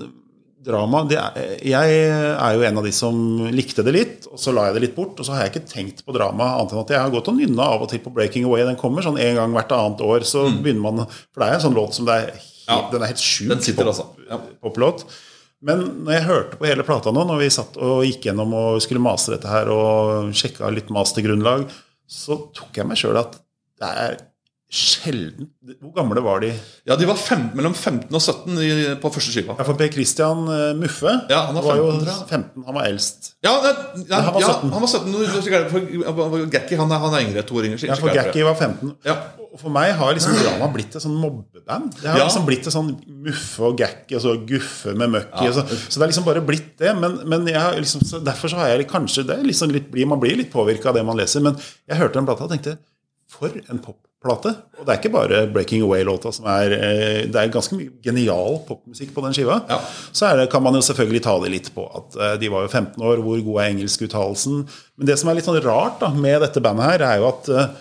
drama 0.63 1.03
det 1.09 1.17
er, 1.17 1.57
Jeg 1.65 1.95
er 2.37 2.53
jo 2.57 2.61
en 2.67 2.77
av 2.77 2.83
de 2.85 2.91
som 2.95 3.15
likte 3.51 3.83
det 3.83 3.93
litt, 3.95 4.27
og 4.31 4.37
så 4.39 4.53
la 4.53 4.67
jeg 4.69 4.75
det 4.77 4.83
litt 4.87 4.95
bort. 4.95 5.17
Og 5.19 5.25
så 5.25 5.33
har 5.33 5.45
jeg 5.45 5.53
ikke 5.55 5.69
tenkt 5.73 6.05
på 6.05 6.13
drama 6.15 6.51
annet 6.59 6.73
enn 6.75 6.83
at 6.83 6.93
jeg 6.95 6.99
har 7.01 7.09
gått 7.13 7.27
og 7.31 7.37
nynna 7.39 7.63
av 7.75 7.81
og 7.85 7.89
til 7.89 7.99
på 7.99 8.13
'Breaking 8.13 8.45
Away'. 8.45 8.65
Den 8.65 8.75
kommer 8.79 9.01
sånn 9.01 9.19
en 9.19 9.35
gang 9.35 9.51
hvert 9.53 9.71
annet 9.71 10.01
år. 10.01 10.21
Så 10.23 10.45
begynner 10.61 10.81
man 10.81 11.05
For 11.33 11.41
det 11.41 11.49
er 11.49 11.53
en 11.55 11.65
sånn 11.67 11.75
låt 11.75 11.93
som 11.93 12.05
det 12.05 12.13
er 12.21 12.31
Mm. 12.61 12.77
Ja, 12.77 12.89
Den 12.91 13.01
er 13.01 13.07
helt 13.07 13.17
sjuk 13.19 13.49
Den 13.49 13.59
sitter, 13.59 13.83
pop- 13.83 13.87
altså. 13.91 14.05
Ja. 14.29 14.37
poplåt. 14.63 15.03
Men 15.61 16.05
når 16.05 16.11
jeg 16.13 16.23
hørte 16.23 16.57
på 16.57 16.65
hele 16.65 16.83
plata 16.83 17.11
nå, 17.11 17.23
når 17.25 17.37
vi 17.39 17.49
satt 17.49 17.75
og 17.77 18.03
gikk 18.05 18.21
gjennom 18.29 18.53
og 18.53 18.81
skulle 18.81 19.01
mase 19.01 19.31
dette 19.33 19.47
her 19.49 19.67
og 19.67 20.31
sjekka 20.33 20.71
litt 20.73 20.87
mastergrunnlag, 20.89 21.67
så 22.07 22.37
tok 22.53 22.71
jeg 22.73 22.85
meg 22.87 22.97
sjøl 22.97 23.17
at 23.19 23.33
det 23.81 23.89
er 23.89 24.17
sjelden 24.71 25.49
Hvor 25.81 25.91
gamle 25.97 26.21
var 26.23 26.39
de? 26.43 26.51
Ja, 26.87 26.95
De 26.95 27.07
var 27.09 27.17
fem, 27.19 27.49
mellom 27.57 27.73
15 27.75 28.07
og 28.15 28.21
17 28.23 28.61
i, 28.63 28.69
på 29.03 29.11
første 29.11 29.33
skiva. 29.33 29.57
Ja, 29.59 29.65
for 29.67 29.75
Per 29.79 29.91
Christian 29.91 30.45
eh, 30.47 30.71
Muffe 30.79 31.11
Ja, 31.29 31.41
han 31.49 31.57
var 31.59 31.65
var 31.67 31.81
jo 31.81 31.89
15, 31.91 32.05
tror 32.05 32.13
jeg. 32.13 32.29
15, 32.31 32.65
han 32.69 32.77
var 32.79 32.87
eldst. 32.87 33.29
Ja, 33.43 33.51
ja, 33.65 33.73
ja, 34.07 34.21
han 34.23 34.33
var 34.37 34.41
ja 34.45 34.53
17. 34.55 34.71
han 34.71 34.85
var 34.85 34.91
17. 34.93 35.11
Du- 35.11 35.19
du- 35.19 35.69
For, 35.73 36.23
for 36.31 36.47
Gakki 36.55 36.79
han 36.79 36.95
han 36.95 37.13
er 37.19 37.25
yngre. 37.27 37.43
To 37.49 37.59
år 37.59 37.67
yngre. 37.69 37.87
Ja, 37.91 37.95
for 37.99 38.15
Gacky 38.15 38.43
var 38.47 38.55
15. 38.55 38.95
Ja. 39.05 39.17
Og 39.51 39.59
for 39.59 39.73
meg 39.75 39.91
har 39.99 40.13
liksom 40.15 40.31
drama 40.39 40.69
blitt 40.71 40.95
et 40.95 41.03
sånn 41.03 41.17
mobbeband. 41.19 41.91
Det 41.99 42.07
har 42.07 42.21
Ja. 42.21 42.27
liksom 42.29 42.45
blitt 42.47 42.67
et 42.69 42.71
sånn 42.73 42.93
Muffe 43.25 43.65
og 43.67 43.75
Gacky, 43.77 44.15
og 44.15 44.21
så 44.23 44.37
Guffe 44.47 44.93
med 44.95 45.11
Møkki. 45.11 45.43
Ja. 45.43 45.51
Så, 45.51 45.65
så 45.67 45.99
det 45.99 46.05
er 46.07 46.11
liksom 46.13 46.23
bare 46.29 46.39
blitt 46.47 46.77
det. 46.79 46.93
Men, 46.95 47.19
men 47.27 47.43
liksom, 47.75 47.99
så 48.07 48.23
derfor 48.23 48.47
så 48.47 48.55
har 48.61 48.69
jeg 48.71 48.87
kanskje 48.87 49.25
det 49.27 49.41
liksom 49.43 49.71
litt, 49.75 49.91
Man 50.07 50.19
blir 50.23 50.37
litt 50.39 50.51
påvirka 50.53 50.89
av 50.89 50.95
det 50.95 51.03
man 51.05 51.17
leser. 51.19 51.41
Men 51.43 51.59
jeg 51.59 51.97
hørte 51.99 52.13
den 52.21 52.25
plata 52.25 52.47
og 52.47 52.49
tenkte 52.55 52.77
For 53.27 53.51
en 53.69 53.79
pop, 53.83 53.99
plate. 54.21 54.53
Og 54.77 54.85
det 54.85 54.93
er 54.93 54.99
ikke 54.99 55.13
bare 55.13 55.41
'Breaking 55.49 55.83
Away'-låta 55.85 56.31
som 56.33 56.45
er 56.45 56.75
eh, 56.77 57.21
Det 57.25 57.35
er 57.35 57.53
ganske 57.53 57.75
mye 57.77 57.91
genial 58.05 58.59
popmusikk 58.67 59.13
på 59.15 59.23
den 59.25 59.33
skiva. 59.33 59.61
Ja. 59.69 59.79
Så 60.13 60.29
er 60.29 60.37
det, 60.37 60.49
kan 60.51 60.63
man 60.63 60.77
jo 60.77 60.81
selvfølgelig 60.85 61.23
ta 61.25 61.37
det 61.41 61.53
litt 61.53 61.71
på 61.75 61.87
at 61.89 62.17
eh, 62.17 62.35
de 62.41 62.51
var 62.53 62.65
jo 62.65 62.73
15 62.73 63.01
år, 63.01 63.21
hvor 63.25 63.41
god 63.41 63.61
er 63.61 63.71
engelskuttalelsen? 63.73 64.65
Men 64.97 65.09
det 65.09 65.17
som 65.19 65.29
er 65.29 65.39
litt 65.39 65.49
sånn 65.49 65.63
rart 65.65 66.01
da, 66.03 66.11
med 66.13 66.41
dette 66.45 66.61
bandet 66.61 66.85
her, 66.85 67.07
er 67.07 67.21
jo 67.21 67.31
at 67.31 67.49
eh, 67.49 67.71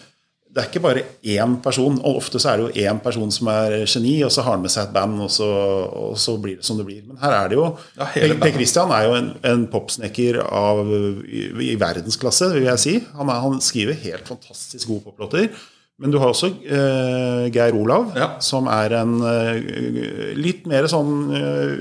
det 0.50 0.64
er 0.64 0.66
ikke 0.66 0.82
bare 0.82 1.02
én 1.22 1.52
person. 1.62 2.00
og 2.02 2.16
Ofte 2.18 2.40
så 2.42 2.50
er 2.50 2.58
det 2.58 2.64
jo 2.64 2.86
én 2.88 2.98
person 3.02 3.30
som 3.30 3.46
er 3.52 3.84
geni, 3.86 4.16
og 4.26 4.32
så 4.34 4.42
har 4.42 4.56
han 4.56 4.64
med 4.64 4.72
seg 4.72 4.88
et 4.88 4.94
band, 4.96 5.20
og 5.22 5.30
så, 5.30 5.46
og 5.46 6.16
så 6.18 6.34
blir 6.42 6.56
det 6.58 6.66
som 6.66 6.80
det 6.80 6.88
blir. 6.88 7.04
Men 7.06 7.20
her 7.22 7.36
er 7.36 7.52
det 7.52 7.58
jo 7.60 7.66
Ja, 7.98 8.08
Per. 8.10 8.50
Christian 8.56 8.90
er 8.90 9.06
jo 9.06 9.14
en, 9.14 9.28
en 9.46 9.66
popsnekker 9.70 10.40
av, 10.42 10.82
i, 11.22 11.44
i 11.70 11.76
verdensklasse, 11.78 12.50
vil 12.56 12.66
jeg 12.66 12.82
si. 12.82 12.96
Han, 13.14 13.30
er, 13.30 13.44
han 13.44 13.60
skriver 13.62 13.94
helt 14.02 14.26
fantastisk 14.26 14.90
gode 14.90 15.06
poplåter. 15.06 15.52
Men 16.00 16.12
du 16.14 16.16
har 16.22 16.32
også 16.32 16.48
uh, 16.56 17.46
Geir 17.52 17.76
Olav, 17.76 18.10
Ja. 18.16 18.28
som 18.40 18.68
er 18.72 18.94
en 19.02 19.18
uh, 19.20 20.34
litt 20.40 20.64
mer 20.70 20.88
sånn 20.88 21.10
uh, 21.28 21.74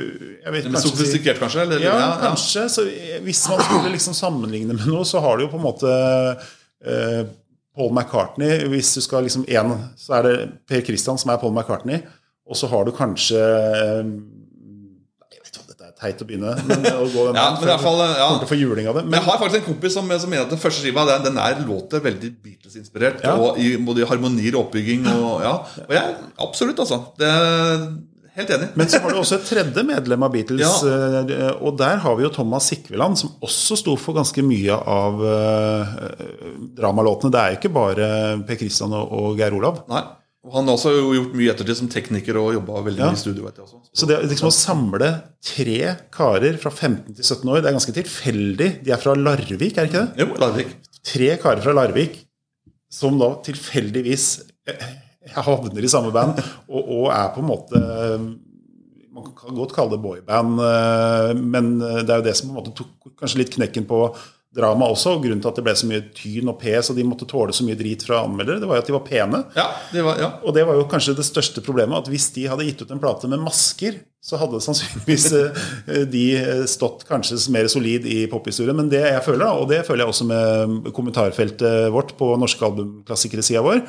jeg 0.43 0.53
vet 0.55 0.67
kanskje 0.67 0.82
Sofistikert, 0.89 1.39
kanskje? 1.39 1.63
Eller? 1.63 1.84
ja, 1.86 1.95
kanskje. 2.20 2.65
Så 2.74 2.84
hvis 3.24 3.43
man 3.51 3.63
skulle 3.63 3.93
liksom 3.93 4.15
sammenligne 4.17 4.76
med 4.76 4.88
noe, 4.91 5.05
så 5.07 5.22
har 5.24 5.38
du 5.39 5.45
jo 5.45 5.51
på 5.53 5.59
en 5.61 5.65
måte 5.70 5.93
uh, 5.93 7.22
Paul 7.80 7.93
McCartney. 7.95 8.65
Hvis 8.74 8.91
du 8.97 9.01
skal 9.05 9.24
liksom 9.24 9.45
én, 9.47 9.72
så 9.95 10.17
er 10.20 10.28
det 10.28 10.36
Per 10.67 10.82
Christian 10.88 11.20
som 11.22 11.32
er 11.32 11.39
Paul 11.39 11.53
McCartney. 11.55 12.01
Og 12.49 12.57
så 12.57 12.67
har 12.72 12.84
du 12.88 12.91
kanskje 12.97 13.38
eh, 13.39 14.07
Jeg 15.30 15.43
vet 15.43 15.51
ikke 15.51 15.61
om 15.61 15.67
dette 15.70 15.86
er 15.86 15.88
teit 15.99 16.21
å 16.23 16.27
begynne 16.27 16.53
men 16.67 16.85
å 16.91 17.07
gå 17.11 17.25
den 17.29 17.39
Ja, 17.39 17.47
men 17.55 17.65
i 17.65 17.71
hvert 17.71 17.83
fall, 17.83 18.03
ja. 18.03 18.27
kommer 18.27 18.43
til 18.43 18.47
å 18.47 18.51
få 18.53 18.59
juling 18.59 18.91
av 18.91 18.99
det. 18.99 19.05
Men 19.07 19.19
jeg 19.19 19.27
har 19.27 19.41
faktisk 19.41 19.61
en 19.61 19.67
kompis 19.67 19.97
som, 19.97 20.13
som 20.23 20.31
mener 20.31 20.45
at 20.47 20.53
den 20.53 20.61
første 20.61 20.85
skiva 20.85 21.05
den, 21.09 21.25
den 21.27 21.41
er 21.43 21.59
låter 21.67 22.03
veldig 22.05 22.31
Beatles-inspirert. 22.45 23.25
Ja. 23.25 23.35
Og 23.35 23.59
i 23.61 23.73
både 23.83 24.07
harmonier 24.09 24.55
og 24.55 24.67
oppbygging. 24.67 25.09
Og, 25.15 25.43
ja. 25.43 25.57
og 25.87 25.97
jeg, 25.97 26.15
absolutt, 26.47 26.79
altså. 26.85 27.03
Det 27.19 27.33
Helt 28.39 28.51
enig. 28.55 28.67
Men 28.79 28.87
så 28.87 29.01
har 29.03 29.11
du 29.11 29.19
også 29.19 29.39
et 29.39 29.47
tredje 29.49 29.83
medlem 29.83 30.23
av 30.23 30.31
Beatles, 30.31 30.61
Ja. 30.85 30.91
eh, 31.27 31.49
og 31.59 31.75
der 31.79 31.97
har 31.99 32.15
vi 32.15 32.23
jo 32.23 32.29
Thomas 32.31 32.69
Sikveland, 32.71 33.17
som 33.19 33.33
også 33.43 33.75
sto 33.81 33.95
for 33.99 34.15
ganske 34.15 34.43
mye 34.45 34.77
av 34.79 35.19
uh, 35.19 35.97
dramalåtene. 36.77 37.33
Det 37.33 37.41
er 37.41 37.51
jo 37.51 37.59
ikke 37.59 37.73
bare 37.75 38.07
Per 38.47 38.61
Christian 38.61 38.95
og, 38.95 39.11
og 39.11 39.41
Geir 39.41 39.57
Olav. 39.57 39.83
Nei. 39.91 40.05
Og 40.47 40.53
han 40.55 40.69
har 40.69 40.77
også 40.77 40.91
gjort 41.13 41.33
mye 41.35 41.51
ettertid 41.51 41.75
som 41.81 41.89
tekniker 41.91 42.37
og 42.39 42.53
jobba 42.55 42.79
veldig 42.85 43.01
Ja. 43.01 43.09
mye 43.11 43.17
i 43.17 43.19
studio. 43.19 43.43
vet 43.43 43.57
jeg 43.59 43.65
også. 43.65 43.81
Så 43.93 44.07
det 44.07 44.19
liksom 44.29 44.47
å 44.47 44.55
samle 44.55 45.09
tre 45.43 45.97
karer 46.15 46.57
fra 46.61 46.71
15 46.71 47.13
til 47.17 47.23
17 47.25 47.49
år, 47.51 47.61
det 47.61 47.69
er 47.69 47.75
ganske 47.77 47.95
tilfeldig. 47.97 48.69
De 48.85 48.91
er 48.95 48.97
fra 49.03 49.15
Larvik, 49.19 49.75
er 49.77 49.85
det 49.85 49.89
ikke 49.91 50.05
det? 50.15 50.23
Jo, 50.23 50.27
Larvik. 50.39 50.71
Tre 51.03 51.29
karer 51.43 51.61
fra 51.61 51.73
Larvik 51.75 52.21
som 52.89 53.19
da 53.19 53.33
tilfeldigvis 53.45 54.41
eh, 54.67 54.85
havner 55.35 55.83
i 55.83 55.91
samme 55.91 56.11
band, 56.15 56.39
og, 56.69 56.87
og 56.87 57.11
er 57.11 57.27
på 57.35 57.43
en 57.43 57.49
måte 57.51 57.81
Man 59.11 59.33
kan 59.35 59.55
godt 59.57 59.73
kalle 59.75 59.91
det 59.97 60.01
boyband, 60.01 60.59
eh, 60.63 61.33
men 61.35 61.79
det 61.79 62.09
er 62.09 62.21
jo 62.21 62.27
det 62.29 62.35
som 62.37 62.47
på 62.49 62.53
en 62.55 62.59
måte 62.63 62.75
tok 62.77 63.11
kanskje 63.19 63.41
litt 63.41 63.51
knekken 63.51 63.83
på 63.89 63.97
drama 64.55 64.89
også. 64.89 65.15
og 65.15 65.23
Grunnen 65.23 65.41
til 65.43 65.51
at 65.51 65.59
det 65.59 65.65
ble 65.65 65.75
så 65.77 65.89
mye 65.89 66.03
tyn 66.15 66.49
og 66.49 66.57
pes, 66.61 66.89
og 66.89 66.97
de 66.97 67.05
måtte 67.07 67.27
tåle 67.29 67.53
så 67.55 67.65
mye 67.67 67.77
drit 67.79 68.03
fra 68.05 68.23
anmeldere, 68.25 68.61
det 68.61 68.69
var 68.69 68.79
jo 68.79 68.83
at 68.83 68.89
de 68.89 68.95
var 68.95 69.05
pene. 69.05 69.41
Ja, 69.57 69.67
det 69.93 70.05
var, 70.05 70.21
ja. 70.21 70.31
Og 70.43 70.55
det 70.57 70.65
var 70.67 70.79
jo 70.79 70.87
kanskje 70.89 71.17
det 71.19 71.27
største 71.27 71.63
problemet, 71.65 71.99
at 72.01 72.11
hvis 72.11 72.29
de 72.35 72.47
hadde 72.49 72.65
gitt 72.67 72.81
ut 72.83 72.93
en 72.95 73.01
plate 73.01 73.29
med 73.29 73.43
masker, 73.45 74.01
så 74.25 74.39
hadde 74.41 74.59
sannsynligvis 74.63 75.29
eh, 75.39 76.03
de 76.11 76.25
stått 76.69 77.05
kanskje 77.09 77.39
mer 77.53 77.69
solid 77.71 78.07
i 78.09 78.23
pophistorien. 78.31 78.77
Men 78.77 78.91
det 78.91 79.05
jeg 79.05 79.25
føler, 79.25 79.47
og 79.53 79.69
det 79.71 79.85
føler 79.87 80.05
jeg 80.05 80.15
også 80.15 80.29
med 80.29 80.93
kommentarfeltet 80.97 81.89
vårt 81.93 82.15
på 82.19 82.33
norske 82.41 82.65
albumklassikere-sida 82.65 83.63
vår, 83.65 83.83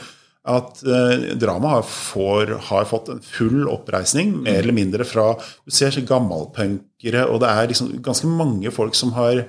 at 0.50 0.78
eh, 0.88 1.24
drama 1.36 1.80
har, 1.80 2.52
har 2.70 2.86
fått 2.88 3.10
en 3.12 3.24
full 3.24 3.66
oppreisning, 3.68 4.32
mer 4.44 4.62
eller 4.62 4.76
mindre 4.76 5.04
fra 5.04 5.34
Du 5.36 5.72
ser 5.74 5.96
gammalpunkere, 6.08 7.26
og 7.28 7.42
det 7.42 7.50
er 7.50 7.72
liksom 7.72 7.92
ganske 8.04 8.28
mange 8.28 8.72
folk 8.72 8.96
som 8.96 9.12
har 9.18 9.44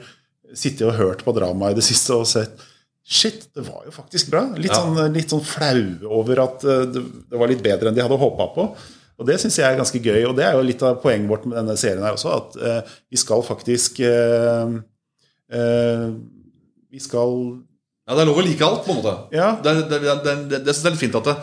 sittet 0.58 0.88
og 0.88 0.98
hørt 1.00 1.24
på 1.26 1.34
drama 1.36 1.72
i 1.72 1.78
det 1.78 1.86
siste 1.86 2.18
og 2.18 2.28
sett 2.30 2.68
Shit, 3.12 3.48
det 3.58 3.64
var 3.66 3.82
jo 3.88 3.92
faktisk 3.92 4.30
bra. 4.30 4.44
Litt, 4.56 4.70
Ja. 4.70 4.78
sånn, 4.78 5.14
litt 5.16 5.32
sånn 5.34 5.42
flaue 5.44 6.06
over 6.06 6.44
at 6.44 6.62
eh, 6.64 6.84
det, 6.86 7.02
det 7.32 7.40
var 7.42 7.50
litt 7.50 7.64
bedre 7.66 7.90
enn 7.90 7.96
de 7.98 8.04
hadde 8.06 8.20
håpa 8.22 8.46
på. 8.54 8.68
Og 9.22 9.28
det 9.28 9.40
syns 9.42 9.58
jeg 9.58 9.66
er 9.68 9.80
ganske 9.80 10.00
gøy. 10.02 10.22
Og 10.30 10.36
det 10.38 10.46
er 10.46 10.54
jo 10.54 10.62
litt 10.66 10.82
av 10.86 11.00
poenget 11.02 11.30
vårt 11.30 11.48
med 11.50 11.58
denne 11.60 11.76
serien 11.82 12.06
her 12.06 12.14
også, 12.14 12.36
at 12.38 12.56
eh, 12.62 12.94
vi 13.12 13.20
skal 13.20 13.44
faktisk 13.46 14.00
eh, 14.06 14.78
eh, 15.58 16.08
Vi 16.94 17.02
skal 17.02 17.36
ja, 18.08 18.16
det 18.18 18.24
er 18.24 18.28
lov 18.32 18.42
å 18.42 18.46
like 18.46 18.66
alt, 18.66 18.82
på 18.86 18.92
en 18.94 18.98
måte. 19.02 19.12
Ja. 19.34 19.54
Det, 19.64 19.76
det, 19.90 20.00
det, 20.02 20.16
det, 20.26 20.64
det, 20.66 20.74
synes 20.74 20.82
jeg 20.82 20.90
er 20.90 20.96
litt 20.96 21.04
fint 21.04 21.20
at 21.20 21.30
det, 21.30 21.36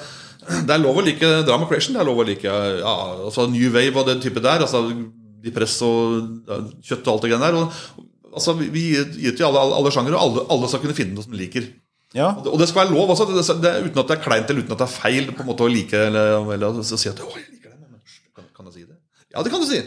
det 0.66 0.74
er 0.74 0.82
lov 0.82 0.98
å 1.00 1.04
like 1.06 1.30
Drama 1.46 1.68
Creation. 1.70 1.94
Det 1.96 2.02
er 2.02 2.08
lov 2.08 2.22
å 2.22 2.26
like 2.28 2.58
ja, 2.82 2.96
altså 3.28 3.46
New 3.50 3.70
Wave 3.72 3.94
og 4.02 4.10
den 4.10 4.20
type 4.24 4.42
der. 4.44 4.64
altså 4.66 4.82
De 4.88 5.54
press 5.54 5.78
og 5.86 6.18
ja, 6.48 6.58
kjøtt 6.90 7.06
og 7.06 7.14
alt 7.14 7.24
det 7.24 7.32
greiene 7.32 7.48
der. 7.50 7.60
Og, 7.62 8.04
altså, 8.38 8.54
vi, 8.58 8.86
gir 8.94 9.36
til 9.36 9.46
alle, 9.50 9.66
alle, 9.78 9.92
sjangere, 9.94 10.16
og 10.18 10.24
alle, 10.24 10.46
alle 10.56 10.70
skal 10.72 10.82
kunne 10.86 10.96
finne 10.96 11.18
noe 11.18 11.26
som 11.26 11.34
de 11.36 11.42
liker. 11.42 11.68
Ja. 12.16 12.30
Og 12.38 12.44
det- 12.46 12.52
Og 12.54 12.58
det 12.62 12.68
skal 12.70 12.84
være 12.86 12.94
lov 12.96 13.10
også, 13.12 13.26
det, 13.34 13.44
det, 13.62 13.74
uten 13.90 14.00
at 14.00 14.08
det 14.08 14.16
er 14.18 14.24
kleint 14.24 14.48
eller 14.50 14.64
uten 14.64 14.72
at 14.72 14.80
det 14.80 14.88
er 14.88 14.94
feil 14.96 15.28
på 15.34 15.44
en 15.44 15.50
måte 15.50 15.66
å 15.66 15.72
like 15.72 15.92
eller, 16.08 16.38
eller 16.54 16.80
å 16.80 16.86
si 16.88 17.10
at 17.10 17.20
å, 17.20 17.28
jeg 17.36 17.50
liker 17.52 17.74
den. 17.74 17.84
Men, 17.84 18.00
kan, 18.38 18.46
kan 18.56 18.70
jeg 18.70 18.78
si 18.78 18.86
det? 18.86 18.96
Ja, 19.34 19.42
det 19.44 19.50
kan 19.52 19.60
du 19.60 19.68
si. 19.68 19.82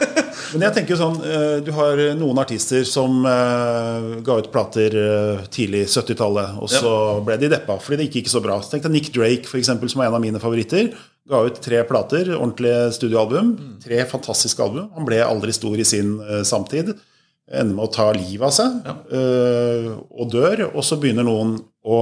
Men 0.54 0.62
jeg 0.62 0.72
tenker 0.76 0.96
sånn, 0.96 1.16
eh, 1.26 1.56
du 1.66 1.68
har 1.76 2.00
noen 2.16 2.38
artister 2.40 2.84
som 2.88 3.18
eh, 3.28 4.06
ga 4.24 4.36
ut 4.40 4.48
plater 4.54 4.94
eh, 4.96 5.42
tidlig 5.52 5.82
70-tallet, 5.90 6.54
og 6.62 6.70
så 6.72 6.92
ble 7.26 7.36
de 7.42 7.50
deppa 7.52 7.76
fordi 7.82 7.98
det 8.00 8.06
gikk 8.08 8.22
ikke 8.22 8.32
så 8.38 8.42
bra. 8.44 8.56
Så 8.64 8.72
tenkte 8.72 8.88
Nick 8.94 9.10
Drake, 9.12 9.44
for 9.50 9.60
eksempel, 9.60 9.90
som 9.92 10.00
er 10.00 10.08
en 10.08 10.16
av 10.16 10.22
mine 10.24 10.40
favoritter. 10.40 10.94
Ga 11.28 11.42
ut 11.48 11.60
tre 11.60 11.82
plater, 11.88 12.30
ordentlige 12.38 12.86
studioalbum. 12.96 13.52
Tre 13.84 14.00
fantastiske 14.08 14.62
album. 14.64 14.88
Han 14.96 15.04
ble 15.08 15.20
aldri 15.26 15.52
stor 15.52 15.76
i 15.76 15.84
sin 15.84 16.16
samtid. 16.46 16.94
Ender 17.46 17.76
med 17.76 17.84
å 17.86 17.92
ta 17.94 18.08
livet 18.10 18.48
av 18.48 18.54
seg 18.54 18.88
eh, 19.14 19.92
og 19.94 20.32
dør. 20.32 20.64
Og 20.72 20.82
så 20.86 20.98
begynner 20.98 21.26
noen 21.26 21.56
å 21.86 22.00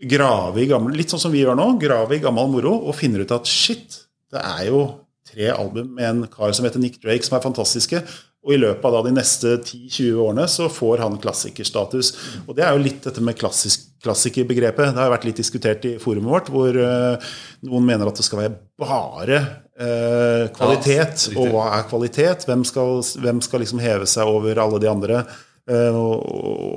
grave 0.00 0.62
i 0.62 0.68
gammel 0.70 0.96
Litt 0.96 1.12
sånn 1.12 1.20
som 1.20 1.34
vi 1.34 1.42
gjør 1.42 1.58
nå. 1.58 1.74
Grave 1.82 2.16
i 2.16 2.22
gammel 2.24 2.48
moro 2.52 2.72
og 2.80 2.96
finner 2.96 3.24
ut 3.24 3.36
at 3.36 3.48
shit, 3.48 4.00
det 4.32 4.40
er 4.40 4.70
jo 4.70 4.82
tre 5.30 5.52
album 5.52 5.92
med 5.94 6.08
en 6.08 6.26
kar 6.30 6.54
som 6.56 6.66
heter 6.66 6.82
Nick 6.82 6.98
Drake, 7.02 7.22
som 7.26 7.36
er 7.36 7.44
fantastiske. 7.44 8.00
Og 8.40 8.54
i 8.54 8.60
løpet 8.60 8.94
av 8.96 9.04
de 9.04 9.12
neste 9.12 9.58
10-20 9.58 10.20
årene 10.24 10.46
så 10.48 10.70
får 10.72 11.02
han 11.04 11.18
klassikerstatus. 11.20 12.14
Og 12.46 12.54
det 12.56 12.64
er 12.64 12.72
jo 12.72 12.84
litt 12.86 13.02
dette 13.04 13.20
med 13.24 13.36
klassisk, 13.36 13.90
klassikerbegrepet. 14.00 14.94
Det 14.96 15.02
har 15.02 15.12
vært 15.12 15.26
litt 15.28 15.42
diskutert 15.42 15.84
i 15.84 15.98
forumet 16.00 16.32
vårt, 16.32 16.48
hvor 16.52 16.80
eh, 16.80 17.32
noen 17.68 17.84
mener 17.84 18.08
at 18.08 18.16
det 18.16 18.24
skal 18.24 18.40
være 18.46 18.56
bare 18.80 19.42
eh, 19.80 20.48
kvalitet. 20.56 21.28
ja, 21.30 21.36
og 21.40 21.54
hva 21.54 21.68
er 21.78 21.86
kvalitet? 21.90 22.46
Hvem 22.48 22.64
skal, 22.68 23.00
hvem 23.22 23.40
skal 23.44 23.64
liksom 23.64 23.82
heve 23.82 24.08
seg 24.10 24.28
over 24.28 24.60
alle 24.62 24.80
de 24.82 24.90
andre? 24.90 25.22
Eh, 25.70 25.94
og, 25.96 26.24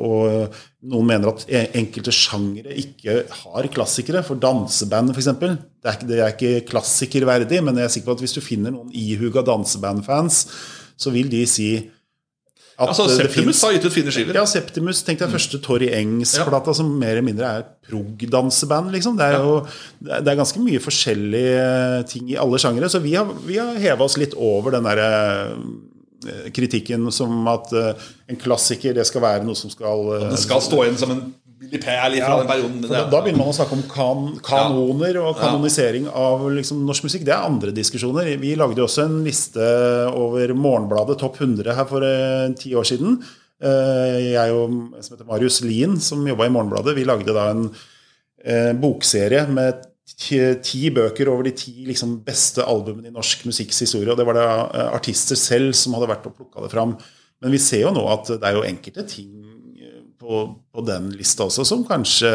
og 0.04 0.60
noen 0.92 1.10
mener 1.10 1.32
at 1.32 1.46
enkelte 1.80 2.14
sjangere 2.16 2.76
ikke 2.80 3.24
har 3.44 3.70
klassikere. 3.74 4.24
For 4.28 4.40
danseband, 4.40 5.14
f.eks. 5.16 5.32
Det, 5.40 5.52
er 5.90 6.06
det 6.10 6.20
er 6.20 6.36
ikke 6.36 6.68
klassikerverdig, 6.74 7.64
men 7.66 7.80
jeg 7.80 7.90
er 7.90 7.96
sikker 7.98 8.12
på 8.12 8.18
at 8.20 8.24
hvis 8.26 8.38
du 8.38 8.44
finner 8.44 8.76
noen 8.76 8.94
ihuga 8.94 9.46
dansebandfans, 9.48 10.46
så 11.00 11.14
vil 11.14 11.32
de 11.32 11.44
si 11.50 11.70
Altså, 12.80 13.06
Septimus 13.08 13.62
har 13.62 13.74
gitt 13.76 13.86
ut 13.86 13.94
fine 13.94 14.12
skiver. 14.12 14.34
ja, 14.34 14.44
Septimus. 14.50 15.04
Tenk 15.06 15.20
deg 15.20 15.30
første 15.30 15.60
Tori 15.62 15.92
Engs-plata, 15.94 16.74
som 16.74 16.90
mer 17.00 17.12
eller 17.14 17.22
mindre 17.28 17.46
er 17.46 17.66
prog-danseband. 17.88 18.92
Liksom. 18.96 19.18
Det 19.18 19.28
er 19.30 19.38
jo 19.44 19.60
det 20.02 20.28
er- 20.28 20.40
ganske 20.42 20.60
mye 20.60 20.80
forskjellige 20.82 22.08
ting 22.10 22.30
i 22.32 22.38
alle 22.38 22.58
sjangere. 22.58 22.90
Så 22.90 23.00
vi 23.02 23.14
har, 23.14 23.26
vi 23.46 23.58
har 23.58 23.76
heva 23.78 24.04
oss 24.04 24.18
litt 24.18 24.34
over 24.34 24.72
den 24.72 24.84
derre 24.84 25.54
eh, 26.26 26.50
kritikken 26.56 27.12
som 27.12 27.48
at 27.52 27.72
eh, 27.74 27.94
en 28.30 28.36
klassiker 28.42 28.94
det 28.96 29.06
skal 29.06 29.22
være 29.22 29.44
noe 29.46 29.56
som 29.56 29.70
skal 29.70 30.30
Det 30.32 30.40
skal 30.40 30.62
stå 30.64 30.84
igjen 30.84 30.98
som 30.98 31.12
en 31.12 31.34
Billy 31.64 31.80
Perl 31.82 32.18
fra 32.20 32.38
den 32.42 32.50
perioden. 32.52 32.82
da, 32.90 33.04
da 33.12 33.22
begynner 33.24 33.42
man 33.44 33.52
å 33.52 33.56
snakke 33.58 33.78
om 33.78 33.84
kan, 33.92 34.26
kanoner 34.46 35.20
og 35.22 35.30
Ja. 35.36 35.48
kanonisering 35.48 36.10
av 36.10 36.44
liksom, 36.52 36.84
norsk 36.88 37.08
musikk. 37.08 37.24
Det 37.28 37.34
er 37.36 37.48
andre 37.48 37.72
diskusjoner. 37.76 38.34
Vi 38.42 38.56
lagde 38.60 38.82
jo 38.82 38.88
også 38.90 39.06
en 39.08 39.24
liste 39.26 39.70
over 40.14 40.54
Morgenbladet 40.58 41.18
Topp 41.22 41.40
100 41.42 41.74
her 41.78 41.86
for 41.90 42.04
eh, 42.08 42.52
ti 42.60 42.74
år 42.76 42.86
siden. 42.90 43.18
Eh, 43.64 44.20
jeg 44.34 44.52
og 44.52 44.70
en 44.70 45.02
som 45.04 45.16
heter 45.16 45.30
Marius 45.30 45.62
Lien, 45.64 45.98
som 46.04 46.26
jobba 46.28 46.50
i 46.50 46.54
Morgenbladet, 46.54 46.96
vi 46.98 47.06
lagde 47.08 47.32
da 47.36 47.50
en 47.54 47.66
eh, 48.44 48.74
bokserie 48.76 49.46
med 49.48 49.86
ti, 50.20 50.38
ti 50.62 50.90
bøker 50.92 51.30
over 51.32 51.48
de 51.48 51.54
ti 51.56 51.86
liksom, 51.88 52.18
beste 52.28 52.66
albumene 52.68 53.08
i 53.08 53.16
norsk 53.16 53.46
musikks 53.48 53.80
historie. 53.86 54.12
Og 54.12 54.20
det 54.20 54.26
var 54.28 54.36
da 54.40 54.48
eh, 54.68 54.90
artister 54.98 55.40
selv 55.40 55.72
som 55.80 55.96
hadde 55.96 56.12
vært 56.12 56.28
og 56.28 56.36
plukka 56.36 56.66
det 56.66 56.74
fram. 56.74 56.98
Men 57.44 57.52
vi 57.56 57.60
ser 57.60 57.86
jo 57.88 57.94
nå 57.96 58.04
at 58.12 58.28
det 58.36 58.44
er 58.48 58.56
jo 58.56 58.68
enkelte 58.68 59.04
ting 59.08 59.32
på, 60.24 60.44
på 60.74 60.88
den 60.88 61.12
lista 61.20 61.46
også 61.50 61.66
som 61.68 61.84
kanskje 61.88 62.32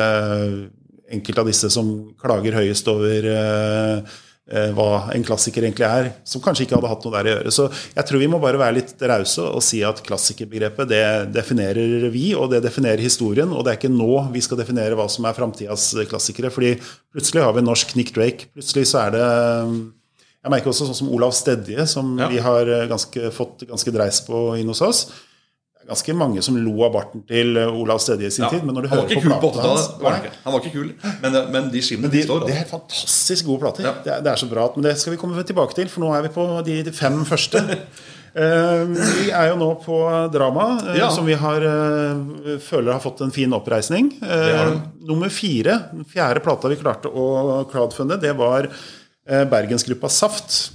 enkelte 1.09 1.41
av 1.41 1.49
disse 1.49 1.71
som 1.73 1.93
klager 2.21 2.57
høyest 2.59 2.89
over 2.93 3.29
eh, 3.33 4.17
eh, 4.53 4.71
hva 4.77 4.89
en 5.15 5.25
klassiker 5.25 5.65
egentlig 5.65 5.87
er, 5.89 6.11
som 6.29 6.43
kanskje 6.45 6.67
ikke 6.67 6.77
hadde 6.77 6.91
hatt 6.93 7.07
noe 7.07 7.15
der 7.15 7.29
å 7.29 7.33
gjøre. 7.33 7.53
Så 7.55 7.69
jeg 7.95 8.09
tror 8.09 8.23
vi 8.23 8.29
må 8.31 8.41
bare 8.43 8.61
være 8.61 8.77
litt 8.81 9.05
rause 9.09 9.47
og 9.49 9.65
si 9.65 9.81
at 9.89 10.03
klassikerbegrepet 10.05 10.91
det 10.91 11.03
definerer 11.35 12.09
vi, 12.13 12.27
og 12.37 12.51
det 12.53 12.61
definerer 12.67 13.01
historien. 13.05 13.53
Og 13.55 13.65
det 13.65 13.73
er 13.73 13.81
ikke 13.81 13.93
nå 13.95 14.27
vi 14.35 14.43
skal 14.45 14.61
definere 14.61 14.99
hva 14.99 15.09
som 15.13 15.29
er 15.29 15.37
framtidas 15.37 15.91
klassikere. 16.11 16.53
fordi 16.53 16.75
plutselig 17.15 17.47
har 17.47 17.57
vi 17.57 17.65
en 17.65 17.71
norsk 17.73 17.97
Nick 17.97 18.13
Drake. 18.17 18.51
Plutselig 18.57 18.91
så 18.93 19.07
er 19.07 19.17
det 19.17 19.29
Jeg 20.39 20.53
merker 20.53 20.71
også 20.71 20.87
sånn 20.87 21.01
som 21.01 21.09
Olav 21.13 21.33
Stedje, 21.35 21.85
som 21.91 22.13
Ja. 22.21 22.29
vi 22.29 22.39
har 22.39 22.69
ganske, 22.89 23.33
fått 23.35 23.65
ganske 23.67 23.91
dreis 23.93 24.21
på 24.23 24.59
inn 24.61 24.69
hos 24.71 24.81
oss. 24.81 25.01
Det 25.89 25.95
ganske 25.95 26.15
mange 26.21 26.43
som 26.45 26.57
lo 26.61 26.75
av 26.85 26.91
barten 26.93 27.23
til 27.25 27.57
Olav 27.57 27.97
Stedje 28.05 28.29
i 28.29 28.31
sin 28.35 28.45
Ja. 28.45 28.51
tid. 28.53 28.63
Men 28.63 28.75
når 28.77 28.83
du 28.85 28.89
hører 28.93 29.07
på 29.09 29.23
platene 29.25 29.41
80-tallet. 29.41 29.65
hans 29.65 29.87
det 29.89 30.03
var 30.05 30.13
han. 30.19 30.27
Han 30.45 30.53
var 30.53 30.61
ikke 30.61 30.73
kul, 30.75 30.91
men, 31.23 31.39
men 31.55 31.71
de 31.73 31.81
skinnene 31.81 32.11
de, 32.13 32.19
de 32.19 32.25
står. 32.27 32.45
det 32.45 32.53
Altså. 32.53 32.61
er 32.61 32.69
fantastisk 32.75 33.47
gode 33.49 33.61
plater. 33.65 33.83
Ja. 33.89 33.93
Det, 34.05 34.13
er, 34.13 34.21
det 34.27 34.33
er 34.35 34.37
så 34.37 34.49
bra. 34.51 34.67
Men 34.77 34.85
det 34.85 34.99
skal 35.01 35.15
vi 35.17 35.21
komme 35.23 35.45
tilbake 35.49 35.75
til, 35.79 35.89
for 35.89 36.05
nå 36.05 36.13
er 36.15 36.23
vi 36.29 36.33
på 36.35 36.45
de, 36.67 36.77
de 36.85 36.93
fem 36.93 37.25
første. 37.25 37.63
uh, 38.37 38.85
vi 39.25 39.31
er 39.33 39.49
jo 39.49 39.57
nå 39.57 39.71
på 39.81 39.97
drama, 40.37 40.67
uh, 40.85 40.93
Ja. 40.99 41.09
som 41.11 41.25
vi 41.25 41.33
har, 41.41 41.65
uh, 41.65 42.59
føler 42.61 42.93
har 42.93 43.01
fått 43.01 43.25
en 43.25 43.33
fin 43.33 43.51
oppreisning. 43.57 44.13
Eh, 44.23 44.77
nummer 45.09 45.33
fire, 45.33 45.79
den 45.95 46.05
fjerde 46.05 46.45
plata 46.45 46.69
vi 46.69 46.77
klarte 46.77 47.09
å 47.09 47.65
crowdfunde, 47.73 48.21
det 48.21 48.37
var 48.37 48.69
eh, 48.69 49.45
bergensgruppa 49.49 50.09
Saft. 50.13 50.75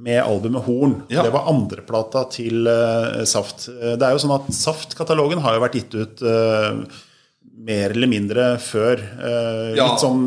Med 0.00 0.22
albumet 0.22 0.64
Horn. 0.64 0.94
Ja. 1.12 1.22
Det 1.26 1.32
var 1.34 1.48
andreplata 1.50 2.24
til 2.32 2.64
uh, 2.68 3.20
Saft. 3.28 3.66
Eh, 3.68 3.96
Det 4.00 4.06
er 4.06 4.14
jo 4.16 4.22
sånn 4.22 4.34
at 4.38 4.48
Saft-katalogen 4.56 5.42
har 5.44 5.56
jo 5.58 5.62
vært 5.64 5.76
gitt 5.80 5.96
ut 5.98 6.22
uh, 6.24 6.80
mer 7.60 7.92
eller 7.92 8.08
mindre 8.10 8.52
før. 8.64 9.02
Uh, 9.20 9.72
Ja. 9.76 9.90
Litt 9.90 10.04
sånn 10.04 10.22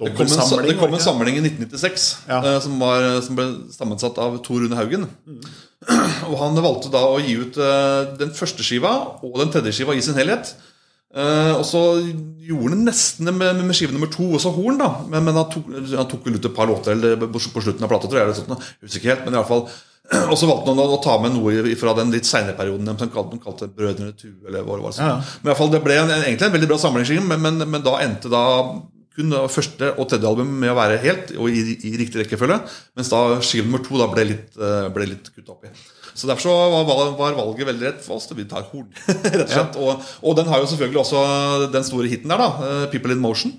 Det 0.00 0.14
kom, 0.16 0.26
en, 0.26 0.64
det 0.66 0.76
kom 0.80 0.94
en 0.96 1.02
samling 1.04 1.36
i 1.36 1.42
1996 1.44 2.04
Ja. 2.30 2.40
som, 2.64 2.78
var, 2.80 3.20
som 3.22 3.36
ble 3.36 3.46
sammensatt 3.74 4.16
av 4.22 4.38
Tor 4.42 4.62
Rune 4.64 4.78
Haugen. 4.78 5.04
Mm. 5.28 5.42
Og 6.30 6.34
Han 6.40 6.56
valgte 6.64 6.90
da 6.92 7.04
å 7.04 7.20
gi 7.20 7.36
ut 7.36 7.58
den 8.20 8.32
første 8.36 8.64
skiva 8.64 8.94
og 9.20 9.38
den 9.42 9.52
tredje 9.52 9.72
skiva 9.76 9.94
i 9.96 10.02
sin 10.04 10.16
helhet. 10.18 10.54
Eh, 11.10 11.52
og 11.56 11.64
så 11.66 11.80
gjorde 12.46 12.76
han 12.76 12.84
nesten 12.86 13.26
det 13.26 13.34
med, 13.34 13.62
med 13.66 13.74
skive 13.74 13.94
nummer 13.96 14.10
to, 14.12 14.28
også 14.38 14.52
Horn. 14.54 14.78
da 14.78 14.90
Men, 15.10 15.24
men 15.26 15.38
han, 15.40 15.48
tok, 15.50 15.70
han 15.90 16.10
tok 16.10 16.26
vel 16.26 16.38
ut 16.38 16.46
et 16.46 16.54
par 16.56 16.70
låter 16.70 16.94
eller 16.94 17.16
på, 17.18 17.32
på 17.34 17.62
slutten 17.64 17.86
av 17.86 17.90
plata, 17.90 18.06
tror 18.10 18.20
jeg. 18.20 18.28
Eller 18.28 18.38
sånt, 18.38 18.52
jeg 18.54 18.86
husker 18.86 19.02
ikke 19.02 19.14
helt, 19.14 19.24
men 19.26 19.34
i 19.34 19.40
alle 19.40 19.50
fall 19.50 19.66
Og 20.30 20.36
så 20.38 20.48
valgte 20.48 20.72
han 20.72 20.80
å, 20.82 20.86
å 20.96 21.02
ta 21.02 21.16
med 21.22 21.36
noe 21.36 21.74
fra 21.78 21.94
den 21.98 22.10
litt 22.14 22.26
seinere 22.26 22.56
perioden. 22.58 22.88
De 22.88 23.10
kalte, 23.10 23.36
de 23.36 23.42
kalte 23.42 23.68
Brødrene 23.70 24.14
Tue. 24.18 24.40
Eller 24.48 24.64
hva 24.66 24.78
det 24.78 24.86
var. 24.86 24.96
Ja. 24.98 25.10
Men 25.42 25.50
i 25.50 25.52
alle 25.52 25.58
fall, 25.60 25.70
det 25.74 25.82
ble 25.84 25.98
en, 26.00 26.14
egentlig 26.16 26.48
en 26.48 26.56
veldig 26.56 26.70
bra 26.72 26.78
samlingsskive, 26.82 27.26
men, 27.30 27.44
men, 27.44 27.68
men 27.70 27.84
da 27.86 27.98
endte 28.02 28.32
da 28.32 28.42
kun 29.14 29.34
første 29.50 29.92
og 29.98 30.08
tredje 30.10 30.28
album 30.30 30.50
med 30.62 30.72
å 30.72 30.76
være 30.78 30.98
helt 31.02 31.32
og 31.36 31.50
i, 31.50 31.76
i 31.86 31.94
riktig 32.00 32.22
rekkefølge. 32.22 32.58
Mens 32.98 33.10
da 33.12 33.22
skive 33.44 33.66
nummer 33.68 33.82
to 33.86 33.98
da 34.00 34.06
ble 34.10 34.26
litt, 34.32 34.58
eh, 34.58 34.86
ble 34.94 35.08
litt 35.12 35.30
kutta 35.34 35.54
opp 35.54 35.66
i. 35.66 35.72
Så 36.14 36.28
Derfor 36.30 36.46
så 36.46 36.54
var, 36.74 37.14
var 37.18 37.38
valget 37.38 37.66
veldig 37.70 37.86
rett 37.88 38.04
for 38.04 38.16
oss. 38.18 38.28
Vi 38.34 38.44
tar 38.50 38.66
horn, 38.72 38.88
rett 39.08 39.42
og 39.46 39.54
slett. 39.54 39.80
Og, 39.80 40.12
og 40.22 40.36
den 40.38 40.50
har 40.50 40.62
jo 40.62 40.70
selvfølgelig 40.72 41.02
også 41.04 41.24
den 41.72 41.86
store 41.86 42.10
hiten 42.12 42.30
der, 42.32 42.38
da. 42.44 42.50
eh, 42.68 42.86
'People 42.92 43.16
in 43.16 43.22
Motion'. 43.24 43.56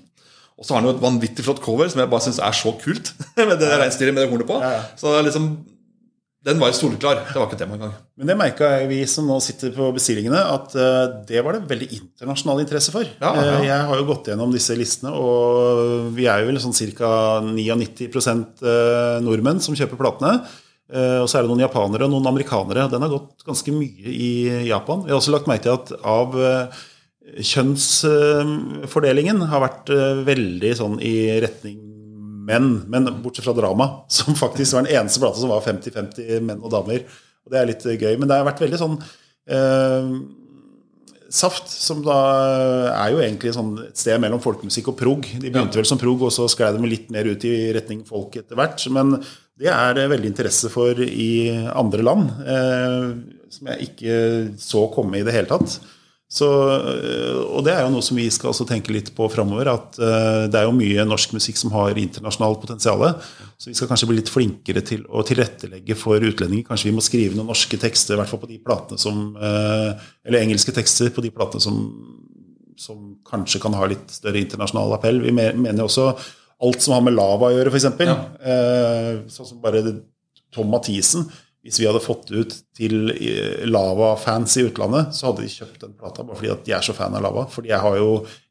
Og 0.58 0.66
så 0.68 0.74
har 0.76 0.82
den 0.82 0.92
jo 0.92 0.96
et 0.96 1.02
vanvittig 1.02 1.42
flott 1.42 1.62
cover 1.64 1.88
som 1.90 1.98
jeg 2.02 2.10
bare 2.12 2.22
syns 2.22 2.38
er 2.38 2.54
så 2.54 2.70
kult. 2.78 3.12
med 3.36 3.58
det 3.58 3.72
reinsdyret 3.72 4.14
med 4.14 4.22
det 4.22 4.30
hornet 4.30 4.46
på. 4.46 4.60
Ja, 4.62 4.70
ja. 4.78 4.82
Så 4.96 5.10
det 5.16 5.24
liksom 5.30 5.52
den 6.42 6.58
var 6.58 6.72
jo 6.72 6.74
soleklar. 6.74 7.20
Det 7.28 7.38
var 7.38 7.46
ikke 7.46 7.58
tema 7.60 7.76
engang. 7.76 7.92
Men 8.18 8.26
det 8.32 8.34
merka 8.38 8.68
vi 8.90 8.96
som 9.06 9.28
nå 9.30 9.36
sitter 9.44 9.70
på 9.76 9.92
bestillingene, 9.94 10.40
at 10.56 10.72
eh, 10.74 11.12
det 11.28 11.42
var 11.46 11.54
det 11.54 11.68
veldig 11.70 11.86
internasjonal 12.00 12.64
interesse 12.64 12.90
for. 12.94 13.06
Ja, 13.06 13.30
ja. 13.36 13.44
Eh, 13.60 13.66
Jeg 13.68 13.84
har 13.86 14.00
jo 14.00 14.06
gått 14.08 14.26
gjennom 14.32 14.50
disse 14.54 14.74
listene, 14.74 15.12
og 15.14 16.10
vi 16.16 16.26
er 16.26 16.42
jo 16.42 16.48
vel 16.50 16.58
sånn 16.64 16.74
ca. 16.98 17.12
99 17.46 18.10
eh, 18.10 19.20
nordmenn 19.22 19.62
som 19.62 19.78
kjøper 19.78 20.00
platene. 20.02 20.40
Eh, 20.92 21.18
Og 21.22 21.28
så 21.30 21.38
er 21.38 21.42
det 21.46 21.50
noen 21.52 21.64
japanere 21.64 22.04
og 22.06 22.12
noen 22.12 22.28
amerikanere. 22.28 22.88
Den 22.92 23.02
har 23.04 23.12
gått 23.14 23.44
ganske 23.48 23.72
mye 23.72 24.12
i 24.12 24.32
Japan. 24.68 25.04
Vi 25.06 25.10
har 25.12 25.18
også 25.20 25.32
lagt 25.34 25.48
merke 25.50 25.64
til 25.64 25.76
at 25.78 25.92
av 26.04 26.36
eh, 26.36 26.82
kjønnsfordelingen 27.52 29.40
har 29.48 29.62
vært 29.64 29.92
eh, 29.94 30.20
veldig 30.26 30.72
sånn 30.78 30.98
i 31.04 31.14
retning 31.42 31.78
menn. 32.48 32.70
Men 32.92 33.08
bortsett 33.22 33.46
fra 33.46 33.54
drama, 33.56 33.88
som 34.16 34.36
faktisk 34.38 34.76
var 34.76 34.86
den 34.86 34.96
eneste 35.00 35.22
plata 35.22 35.40
som 35.40 35.52
var 35.52 35.64
50-50 35.64 36.44
menn 36.44 36.62
og 36.62 36.72
damer. 36.74 37.06
Og 37.46 37.54
det 37.54 37.58
er 37.60 37.70
litt 37.72 37.86
eh, 37.88 37.98
gøy. 37.98 38.14
Men 38.20 38.28
det 38.30 38.38
har 38.38 38.48
vært 38.48 38.62
veldig 38.64 38.80
sånn 38.80 38.96
eh, 39.00 40.06
Saft, 41.32 41.70
som 41.72 42.02
da 42.04 42.16
er 42.92 43.14
jo 43.14 43.22
egentlig 43.22 43.54
sånn 43.56 43.70
et 43.86 43.96
sted 43.96 44.20
mellom 44.20 44.42
folkemusikk 44.44 44.90
og 44.92 44.98
prog. 44.98 45.28
De 45.40 45.48
begynte 45.48 45.80
vel 45.80 45.88
som 45.88 46.00
prog, 46.00 46.26
og 46.26 46.34
så 46.34 46.44
sklei 46.52 46.68
de 46.74 46.90
litt 46.90 47.08
mer 47.14 47.30
ut 47.30 47.46
i 47.48 47.70
retning 47.72 48.02
folk 48.08 48.36
etter 48.36 48.58
hvert. 48.58 48.84
Men 48.92 49.14
det 49.60 49.70
er 49.72 49.96
det 49.96 50.10
veldig 50.12 50.28
interesse 50.28 50.68
for 50.72 51.00
i 51.00 51.32
andre 51.72 52.04
land, 52.04 52.28
eh, 52.44 53.08
som 53.52 53.72
jeg 53.72 53.88
ikke 53.88 54.18
så 54.60 54.84
komme 54.92 55.20
i 55.20 55.24
det 55.24 55.34
hele 55.36 55.48
tatt. 55.48 55.78
Så, 56.32 56.48
øh, 56.48 57.40
og 57.44 57.64
det 57.66 57.74
er 57.74 57.82
jo 57.84 57.90
noe 57.92 58.04
som 58.04 58.16
vi 58.16 58.24
skal 58.32 58.54
også 58.54 58.64
tenke 58.64 58.94
litt 58.94 59.10
på 59.12 59.26
framover. 59.28 59.68
At 59.68 59.98
øh, 60.00 60.46
det 60.48 60.56
er 60.56 60.64
jo 60.64 60.72
mye 60.72 61.04
norsk 61.04 61.34
musikk 61.36 61.60
som 61.60 61.74
har 61.74 61.98
internasjonalt 62.00 62.62
potensial. 62.62 63.04
Så 63.60 63.68
vi 63.68 63.76
skal 63.76 63.90
kanskje 63.90 64.08
bli 64.08 64.16
litt 64.22 64.32
flinkere 64.32 64.80
til 64.88 65.04
å 65.12 65.24
tilrettelegge 65.28 65.96
for 65.98 66.24
utlendinger. 66.24 66.64
Kanskje 66.70 66.88
vi 66.88 66.94
må 66.96 67.04
skrive 67.04 67.36
noen 67.36 67.50
norske 67.52 67.76
tekster, 67.82 68.16
i 68.16 68.22
hvert 68.22 68.32
fall 68.32 68.40
på 68.40 68.48
de 68.48 68.56
platene 68.64 69.02
som 69.02 69.36
øh, 69.36 69.90
Eller 70.24 70.40
engelske 70.40 70.72
tekster 70.72 71.12
på 71.12 71.24
de 71.24 71.34
platene 71.36 71.60
som, 71.60 71.82
som 72.80 73.12
kanskje 73.28 73.60
kan 73.60 73.76
ha 73.76 73.90
litt 73.92 74.16
større 74.16 74.40
internasjonal 74.40 74.96
appell. 74.96 75.20
Vi 75.26 75.36
mener 75.36 75.84
jo 75.84 75.90
også 75.90 76.14
alt 76.62 76.80
som 76.80 76.96
har 76.96 77.04
med 77.04 77.18
lava 77.18 77.50
å 77.50 77.54
gjøre, 77.58 77.74
f.eks. 77.74 77.88
Ja. 78.08 78.16
Eh, 78.40 79.14
sånn 79.32 79.52
som 79.52 79.60
bare 79.60 79.82
Tom 80.54 80.72
Mathisen. 80.72 81.26
Hvis 81.62 81.78
vi 81.78 81.86
hadde 81.86 82.02
fått 82.02 82.32
ut 82.34 82.56
til 82.74 83.12
eh, 83.14 83.62
Lava-fans 83.68 84.56
i 84.58 84.64
utlandet, 84.66 85.12
så 85.14 85.28
hadde 85.28 85.44
de 85.44 85.52
kjøpt 85.52 85.84
den 85.84 85.92
plata 85.98 86.24
bare 86.26 86.38
fordi 86.40 86.56
de 86.66 86.74
er 86.74 86.82
så 86.82 86.94
fan 86.96 87.14
av 87.14 87.22
Lava. 87.22 87.44
Fordi 87.50 87.70
jeg 87.70 87.82
har 87.84 87.98
jo 88.00 88.08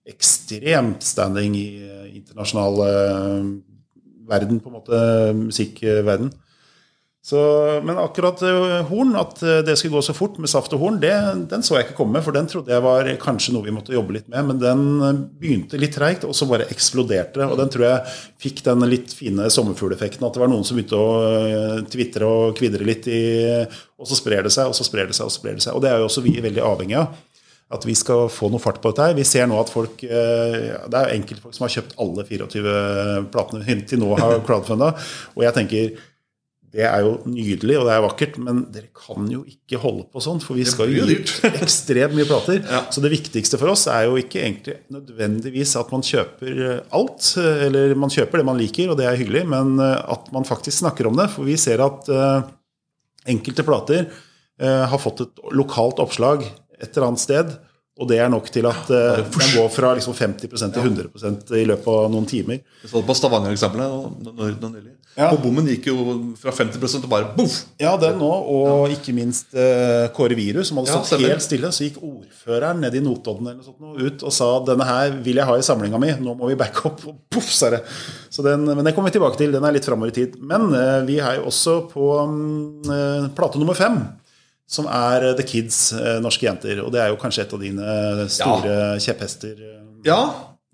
ekstremt 0.07 1.03
standing 1.03 1.57
i 1.59 1.65
eh, 1.83 2.05
internasjonal 2.21 2.79
eh, 2.85 3.49
verden, 4.31 4.61
på 4.63 4.71
en 4.71 4.77
måte, 4.77 5.01
musikkverden. 5.41 6.31
Så, 7.21 7.37
men 7.85 7.99
akkurat 8.01 8.41
eh, 8.41 8.79
Horn, 8.89 9.11
at 9.19 9.43
eh, 9.45 9.59
det 9.61 9.75
skulle 9.77 9.99
gå 9.99 10.01
så 10.01 10.13
fort 10.17 10.39
med 10.41 10.49
Saft 10.49 10.73
og 10.73 10.81
Horn, 10.81 10.97
det, 11.03 11.13
den 11.51 11.61
så 11.61 11.75
jeg 11.77 11.85
ikke 11.85 11.99
komme. 11.99 12.21
For 12.25 12.33
den 12.33 12.49
trodde 12.49 12.73
jeg 12.73 12.81
var 12.81 13.09
kanskje 13.21 13.53
noe 13.53 13.67
vi 13.67 13.73
måtte 13.75 13.93
jobbe 13.93 14.15
litt 14.15 14.31
med. 14.31 14.47
Men 14.49 14.61
den 14.61 14.81
eh, 15.05 15.19
begynte 15.43 15.77
litt 15.81 15.93
treigt, 15.93 16.25
og 16.25 16.33
så 16.37 16.49
bare 16.49 16.65
eksploderte. 16.73 17.45
Og 17.45 17.59
den 17.61 17.69
tror 17.73 17.85
jeg 17.85 18.15
fikk 18.41 18.63
den 18.65 18.87
litt 18.89 19.13
fine 19.13 19.51
sommerfugleffekten. 19.53 20.25
At 20.25 20.33
det 20.37 20.41
var 20.41 20.49
noen 20.49 20.65
som 20.65 20.79
begynte 20.79 20.97
å 20.97 21.85
tvitre 21.93 22.25
og 22.25 22.57
kvidre 22.57 22.89
litt 22.89 23.05
i 23.11 23.21
Og 24.01 24.09
så 24.09 24.17
sprer 24.17 24.47
det 24.47 24.55
seg, 24.57 24.71
og 24.71 24.77
så 24.77 24.87
sprer 24.87 25.11
det 25.11 25.13
seg, 25.13 25.29
og 25.29 25.35
så 25.35 25.43
sprer 25.43 25.59
det 25.59 25.67
seg. 25.67 25.77
Og 25.77 25.85
det 25.85 25.93
er 25.93 26.01
jo 26.01 26.09
også 26.09 26.25
vi 26.25 26.39
veldig 26.41 26.65
avhengig 26.65 27.03
av. 27.03 27.19
At 27.71 27.85
vi 27.87 27.93
skal 27.95 28.25
få 28.33 28.49
noe 28.51 28.59
fart 28.59 28.81
på 28.81 28.89
dette 28.89 29.11
her. 29.11 29.13
Vi 29.15 29.29
ser 29.29 29.45
nå 29.47 29.61
at 29.61 29.69
folk 29.71 30.01
Det 30.01 30.09
er 30.89 31.05
jo 31.05 31.19
enkeltfolk 31.21 31.53
som 31.55 31.69
har 31.69 31.71
kjøpt 31.77 31.93
alle 32.03 32.25
24 32.27 32.73
platene 33.31 33.77
til 33.87 34.01
nå 34.01 34.09
har 34.17 34.41
crowdfunda. 34.47 34.95
Og 35.37 35.45
jeg 35.45 35.55
tenker 35.55 35.93
det 36.71 36.85
er 36.87 37.01
jo 37.03 37.17
nydelig 37.27 37.75
og 37.81 37.87
det 37.87 37.93
er 37.93 38.03
vakkert, 38.05 38.37
men 38.39 38.61
dere 38.71 38.87
kan 38.95 39.25
jo 39.27 39.41
ikke 39.49 39.79
holde 39.81 40.05
på 40.07 40.21
sånn. 40.23 40.39
For 40.39 40.55
vi 40.55 40.63
skal 40.67 40.87
jo 40.93 41.03
gi 41.03 41.17
ekstremt 41.65 42.15
mye 42.15 42.27
plater. 42.29 42.61
Ja. 42.63 42.85
Så 42.93 43.03
det 43.03 43.11
viktigste 43.11 43.59
for 43.59 43.73
oss 43.73 43.83
er 43.91 44.05
jo 44.07 44.15
ikke 44.21 44.39
egentlig 44.39 44.77
nødvendigvis 44.93 45.75
at 45.81 45.91
man 45.91 46.05
kjøper 46.07 46.61
alt. 46.95 47.27
Eller 47.41 47.91
man 47.99 48.13
kjøper 48.13 48.39
det 48.39 48.47
man 48.47 48.61
liker, 48.61 48.93
og 48.93 49.01
det 49.01 49.09
er 49.09 49.19
hyggelig, 49.19 49.43
men 49.51 49.75
eh, 49.83 49.97
at 50.15 50.31
man 50.31 50.47
faktisk 50.47 50.79
snakker 50.79 51.11
om 51.11 51.19
det. 51.19 51.27
For 51.35 51.47
vi 51.47 51.57
ser 51.59 51.83
at 51.83 52.07
eh, 52.07 52.47
enkelte 53.35 53.67
plater 53.67 54.05
eh, 54.07 54.83
har 54.93 55.03
fått 55.03 55.25
et 55.27 55.43
lokalt 55.57 55.99
oppslag 55.99 56.47
et 56.81 56.95
eller 56.95 57.11
annet 57.11 57.23
sted. 57.23 57.51
Og 58.01 58.09
det 58.09 58.17
er 58.17 58.31
nok 58.33 58.49
til 58.53 58.65
at 58.69 58.89
uh, 58.89 59.21
den 59.21 59.53
går 59.53 59.69
fra 59.73 59.93
liksom 59.97 60.15
50% 60.17 60.73
til 60.73 60.89
100% 60.89 61.53
i 61.59 61.67
løpet 61.69 61.91
av 61.93 62.09
noen 62.09 62.25
timer. 62.29 62.63
Vi 62.81 62.89
så 62.89 62.97
det 62.97 63.07
på 63.07 63.17
Stavanger-eksempelet 63.19 64.71
nylig. 64.71 64.95
Ja. 65.17 65.27
På 65.27 65.41
bommen 65.43 65.65
gikk 65.67 65.89
jo 65.89 65.95
fra 66.39 66.53
50 66.55 66.79
til 66.79 67.09
bare 67.11 67.33
boff! 67.35 67.57
Ja, 67.81 67.97
den 67.99 68.15
nå, 68.21 68.29
og 68.31 68.93
ikke 68.93 69.11
minst 69.15 69.51
uh, 69.51 70.07
Kåre 70.15 70.37
Virus, 70.39 70.69
som 70.69 70.79
hadde 70.79 70.93
Ja, 70.93 71.01
stått 71.03 71.19
ja, 71.19 71.33
helt 71.33 71.43
stille. 71.43 71.71
Så 71.75 71.83
gikk 71.83 71.99
ordføreren 71.99 72.79
ned 72.79 72.95
i 72.95 73.01
Notodden 73.03 73.49
eller 73.51 73.59
noe 73.59 73.67
sånt, 73.67 73.99
ut 73.99 74.23
og 74.23 74.35
sa 74.35 74.47
denne 74.69 74.87
her 74.87 75.17
vil 75.25 75.41
jeg 75.41 75.49
ha 75.49 75.57
i 75.59 75.65
samlinga 75.67 75.99
mi, 75.99 76.13
nå 76.15 76.35
må 76.39 76.47
vi 76.53 76.55
backe 76.59 76.85
opp. 76.87 77.03
Og 77.11 77.19
boff, 77.35 77.51
sa 77.51 77.73
det. 77.75 77.81
Så 78.31 78.45
den, 78.45 78.63
men 78.69 78.87
det 78.87 78.95
kommer 78.95 79.11
vi 79.11 79.17
tilbake 79.19 79.41
til, 79.41 79.51
den 79.51 79.67
er 79.67 79.75
litt 79.75 79.89
framover 79.89 80.13
i 80.13 80.15
tid. 80.15 80.39
Men 80.39 80.69
uh, 80.71 81.01
vi 81.07 81.19
er 81.19 81.41
jo 81.41 81.49
også 81.51 81.77
på 81.91 82.07
um, 82.23 82.79
eh, 82.87 83.27
plate 83.35 83.59
nummer 83.59 83.75
fem. 83.75 83.99
Som 84.71 84.87
er 84.87 85.27
eh, 85.31 85.35
The 85.39 85.45
Kids, 85.47 85.81
eh, 85.97 86.19
norske 86.23 86.47
jenter. 86.47 86.79
Og 86.85 86.93
det 86.93 87.01
er 87.03 87.11
jo 87.11 87.19
kanskje 87.19 87.43
et 87.43 87.57
av 87.57 87.61
dine 87.61 88.29
store 88.31 88.77
kjepphester. 89.03 89.57
eh. 89.59 89.81
Ja, 90.07 90.21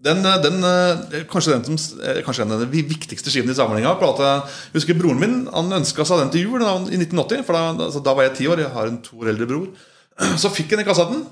den, 0.06 0.22
den, 0.44 0.60
eh, 0.62 1.24
kanskje, 1.32 1.56
den 1.58 1.78
som, 1.80 2.00
eh, 2.06 2.22
kanskje 2.26 2.46
den, 2.46 2.54
av 2.54 2.62
de 2.70 2.84
viktigste 2.86 3.34
skiven 3.34 3.50
i 3.50 3.58
samlinga. 3.58 3.96
Jeg 3.98 4.44
husker 4.76 5.00
broren 5.00 5.20
min 5.24 5.38
han 5.50 5.74
ønska 5.80 6.06
seg 6.06 6.22
den 6.22 6.30
til 6.36 6.46
jul 6.46 6.62
i 6.62 7.00
1980. 7.02 7.42
For 7.48 7.58
da, 7.58 7.74
altså, 7.88 8.04
da 8.06 8.14
var 8.14 8.28
jeg 8.30 8.38
ti 8.38 8.48
år. 8.52 8.62
Jeg 8.62 8.76
har 8.76 8.92
en 8.92 9.02
to 9.02 9.18
år 9.24 9.34
eldre 9.34 9.50
bror. 9.50 9.68
Så 10.42 10.54
fikk 10.54 10.76
han 10.76 10.86
i 10.86 10.88
kassetten. 10.88 11.26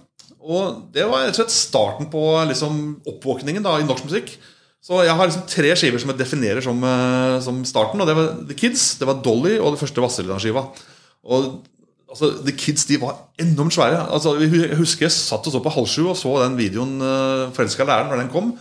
Og 0.45 0.89
det 0.93 1.05
var 1.09 1.23
rett 1.25 1.37
og 1.37 1.43
slett 1.43 1.53
starten 1.53 2.09
på 2.09 2.21
liksom, 2.49 2.81
oppvåkningen 3.13 3.63
da, 3.65 3.77
i 3.81 3.85
norsk 3.85 4.09
musikk. 4.09 4.35
Så 4.85 4.99
jeg 5.01 5.15
har 5.17 5.25
liksom 5.25 5.45
tre 5.49 5.71
skiver 5.77 6.01
som 6.01 6.11
jeg 6.13 6.19
definerer 6.19 6.61
som, 6.61 6.81
eh, 6.85 7.37
som 7.45 7.63
starten. 7.65 8.01
Og 8.01 8.09
det 8.09 8.17
var 8.17 8.33
The 8.49 8.57
Kids, 8.57 8.95
det 8.99 9.07
var 9.09 9.21
Dolly 9.25 9.55
og 9.57 9.73
det 9.73 9.81
første 9.81 10.01
Vazelina-skiva. 10.03 10.65
Og 11.25 11.47
altså, 12.09 12.31
The 12.45 12.55
Kids 12.57 12.85
de 12.89 12.99
var 13.01 13.17
enormt 13.41 13.75
svære. 13.75 14.05
Altså, 14.13 14.35
jeg 14.41 14.77
husker 14.79 15.07
jeg 15.07 15.15
satt 15.15 15.47
og 15.47 15.55
så 15.55 15.63
på 15.63 15.73
halv 15.75 15.89
sju 15.89 16.07
og 16.09 16.17
så 16.19 16.37
den 16.43 16.57
videoen 16.59 16.97
uh, 17.01 17.51
'Forelska 17.55 17.87
læreren' 17.87 18.13
når 18.13 18.23
den 18.23 18.31
kom. 18.33 18.55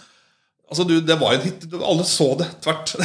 Altså, 0.71 0.85
du, 0.89 1.01
Det 1.01 1.21
var 1.21 1.35
en 1.35 1.45
hit. 1.45 1.69
Alle 1.75 2.05
så 2.05 2.35
det 2.41 2.49
tvert. 2.65 2.97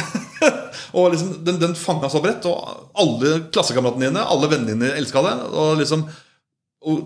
og 0.96 1.10
liksom, 1.12 1.44
Den, 1.46 1.60
den 1.60 1.76
fanga 1.76 2.08
så 2.08 2.22
bredt. 2.24 2.46
Og 2.46 2.90
alle 2.98 3.46
klassekameratene 3.52 4.10
dine, 4.10 4.26
alle 4.26 4.50
vennene 4.50 4.74
dine 4.74 4.92
elska 4.96 5.22
det. 5.22 5.36
Og 5.52 5.76
liksom 5.78 6.08
og 6.80 7.00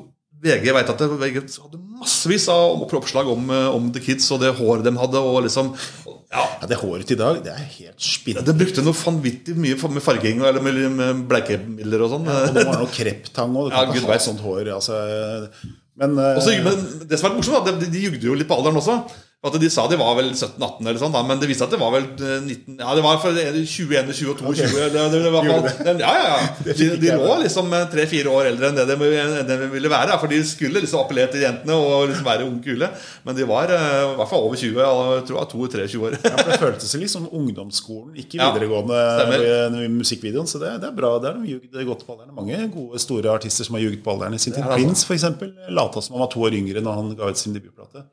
VG 0.45 0.68
vet 0.76 0.91
at 0.93 1.01
det, 1.01 1.09
VG 1.18 1.41
hadde 1.41 1.80
massevis 1.99 2.47
av 2.53 2.82
oppslag 2.85 3.28
om, 3.32 3.49
eh, 3.51 3.68
om 3.74 3.89
The 3.93 4.03
Kids 4.03 4.28
og 4.35 4.43
det 4.43 4.53
håret 4.59 4.85
de 4.85 4.93
hadde. 4.99 5.18
og 5.18 5.43
liksom 5.47 5.72
ja. 6.35 6.45
ja, 6.61 6.68
Det 6.70 6.78
håret 6.80 7.14
i 7.14 7.18
dag 7.18 7.39
det 7.45 7.53
er 7.55 7.62
helt 7.78 8.03
spinnende. 8.03 8.47
Det 8.51 8.57
brukte 8.59 8.85
noe 8.85 8.99
vanvittig 8.99 9.55
mye 9.59 9.93
med 9.95 10.05
farging 10.05 10.43
eller 10.43 10.64
med, 10.64 10.80
med 10.99 11.22
bleikemidler 11.30 12.05
og 12.05 12.12
sånn. 12.16 12.28
Ja, 12.28 12.41
og 12.49 12.59
det 12.59 12.66
var 12.68 12.80
noe 12.82 12.93
kreptang 12.93 13.55
òg. 13.55 13.70
du 13.70 13.76
kan 13.76 13.95
ja, 13.95 14.01
ikke 14.03 14.12
ha 14.12 14.20
sånt 14.26 14.43
hår. 14.45 14.72
Altså, 14.74 14.99
men, 16.01 16.18
også, 16.18 16.57
men, 16.66 16.82
det 17.07 17.20
som 17.20 17.30
er 17.30 17.39
morsomt, 17.39 17.70
de, 17.80 17.91
de 17.93 18.05
jugde 18.09 18.26
jo 18.26 18.37
litt 18.39 18.51
på 18.51 18.59
alderen 18.59 18.82
også. 18.82 18.99
At 19.45 19.57
De 19.61 19.68
sa 19.68 19.84
de 19.90 19.99
var 20.01 20.14
vel 20.16 20.30
17-18, 20.32 20.86
eller 20.86 21.01
sånn, 21.01 21.16
men 21.28 21.40
det 21.40 21.49
viste 21.51 21.66
at 21.66 21.72
det 21.74 21.80
var 21.80 21.92
vel 21.92 22.07
19 22.16 22.78
Ja, 22.80 22.95
det 22.97 23.03
var 23.05 23.18
for 23.20 23.36
21, 23.36 24.12
22, 24.16 24.32
okay. 24.40 24.70
20 24.72 24.95
det, 24.95 25.03
det, 25.12 25.20
det 25.20 25.99
Ja, 26.05 26.12
ja, 26.16 26.30
ja. 26.30 26.38
De, 26.78 26.86
de 27.03 27.11
lå 27.20 27.34
liksom 27.42 27.68
tre-fire 27.92 28.32
år 28.32 28.49
eldre 28.51 28.70
enn 28.70 28.78
det 28.78 28.86
de, 28.88 29.11
de, 29.47 29.59
ville 29.74 29.90
være. 29.92 30.16
For 30.22 30.32
de 30.32 30.40
skulle 30.49 30.80
liksom 30.80 31.03
appellere 31.05 31.32
til 31.34 31.45
jentene 31.45 31.76
og 31.76 32.09
liksom 32.09 32.26
være 32.26 32.47
unge 32.49 32.62
kule. 32.64 32.88
Men 33.26 33.36
de 33.36 33.47
var 33.49 33.72
eh, 33.74 34.01
i 34.07 34.16
hvert 34.18 34.32
fall 34.32 34.47
over 34.47 34.59
20. 34.61 34.80
Jeg 34.80 35.26
tror 35.28 35.38
jeg 35.38 35.53
22-23 35.53 36.03
år. 36.09 36.18
ja, 36.18 36.34
for 36.40 36.51
Det 36.51 36.61
føltes 36.64 36.97
liksom 37.05 37.28
ungdomsskolen, 37.36 38.16
ikke 38.24 38.40
videregående 38.40 39.05
ja, 39.45 39.68
i 39.84 39.92
musikkvideoen. 39.92 40.49
Så 40.51 40.62
det, 40.62 40.74
det, 40.82 40.90
er 40.90 40.99
bra. 40.99 41.14
Det 41.22 41.30
er 41.30 41.40
de 41.40 41.55
jugd 41.57 41.80
godt 41.92 42.09
på 42.09 42.16
alderen. 42.16 42.34
Mange 42.40 42.64
gode, 42.72 43.05
store 43.05 43.36
artister 43.36 43.68
som 43.68 43.76
har 43.78 43.84
jugd 43.84 44.01
på 44.05 44.16
alderen 44.16 44.36
i 44.36 44.42
sin 44.42 44.57
tid. 44.57 44.64
Prince, 44.72 45.05
for 45.07 45.18
eksempel, 45.18 45.53
lata 45.68 46.03
som 46.05 46.16
han 46.16 46.24
var 46.24 46.32
to 46.32 46.45
år 46.49 46.57
yngre 46.57 46.84
når 46.84 47.03
han 47.03 47.16
ga 47.18 47.32
ut 47.32 47.40
sin 47.45 47.57
debutplate. 47.57 48.09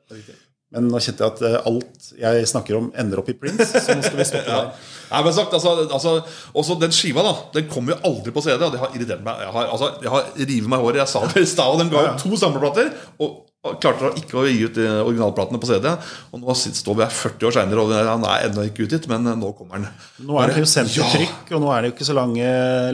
Men 0.72 0.88
nå 0.88 1.00
kjente 1.04 1.24
jeg 1.24 1.34
at 1.34 1.44
eh, 1.48 1.68
alt 1.68 2.10
jeg 2.22 2.48
snakker 2.48 2.78
om, 2.78 2.90
ender 2.98 3.20
opp 3.22 3.30
i 3.32 3.36
Prince. 3.36 3.68
Så 3.70 3.96
nå 3.96 4.04
skal 4.06 4.18
vi 4.20 4.28
stoppe 4.28 4.48
der. 4.56 4.90
Nei, 5.12 5.22
men 5.26 5.36
sagt, 5.36 5.52
altså, 5.52 5.74
altså, 5.92 6.14
også 6.56 6.78
Den 6.80 6.94
skiva 6.96 7.24
da, 7.26 7.36
den 7.52 7.68
kommer 7.68 7.94
jo 7.94 8.00
aldri 8.08 8.32
på 8.32 8.44
CD, 8.44 8.56
og 8.64 8.72
det 8.72 8.80
har 8.80 8.96
irritert 8.96 9.24
meg. 9.26 9.44
Jeg 9.44 9.54
har, 9.58 9.70
altså, 9.76 9.94
jeg 10.02 10.12
har 10.14 10.28
rivet 10.40 10.72
meg 10.72 10.80
i 10.80 10.88
håret. 10.88 11.02
Jeg 11.04 11.12
sa 11.12 11.24
det 11.28 11.44
i 11.44 11.54
stad, 11.54 11.74
og 11.74 11.82
den 11.82 11.92
ga 11.92 12.06
jo 12.08 12.18
to 12.24 12.40
samleplater. 12.40 12.92
Og 13.22 13.40
klarte 13.78 14.08
ikke 14.18 14.40
å 14.40 14.46
gi 14.48 14.64
ut 14.66 14.78
originalplatene 14.82 15.60
på 15.62 15.68
CD. 15.68 15.86
Og 16.34 16.40
nå 16.42 16.54
står 16.58 16.96
vi 16.98 17.04
her 17.04 17.14
40 17.14 17.46
år 17.46 17.54
seinere, 17.54 17.84
og 17.84 17.92
han 17.94 18.24
er 18.26 18.48
ennå 18.48 18.64
ikke 18.66 18.88
utgitt, 18.88 19.06
men 19.10 19.28
eh, 19.30 19.36
nå 19.38 19.52
kommer 19.58 19.78
den. 19.78 20.00
Nå 20.26 20.40
er 20.42 20.50
den 20.50 20.64
jo 20.64 20.70
sendt 20.70 20.90
til 20.94 21.06
trykk, 21.12 21.52
og 21.54 21.62
nå 21.62 21.70
er 21.70 21.84
det 21.84 21.92
jo 21.92 21.94
ikke 21.94 22.08
så 22.08 22.16
lange, 22.18 22.48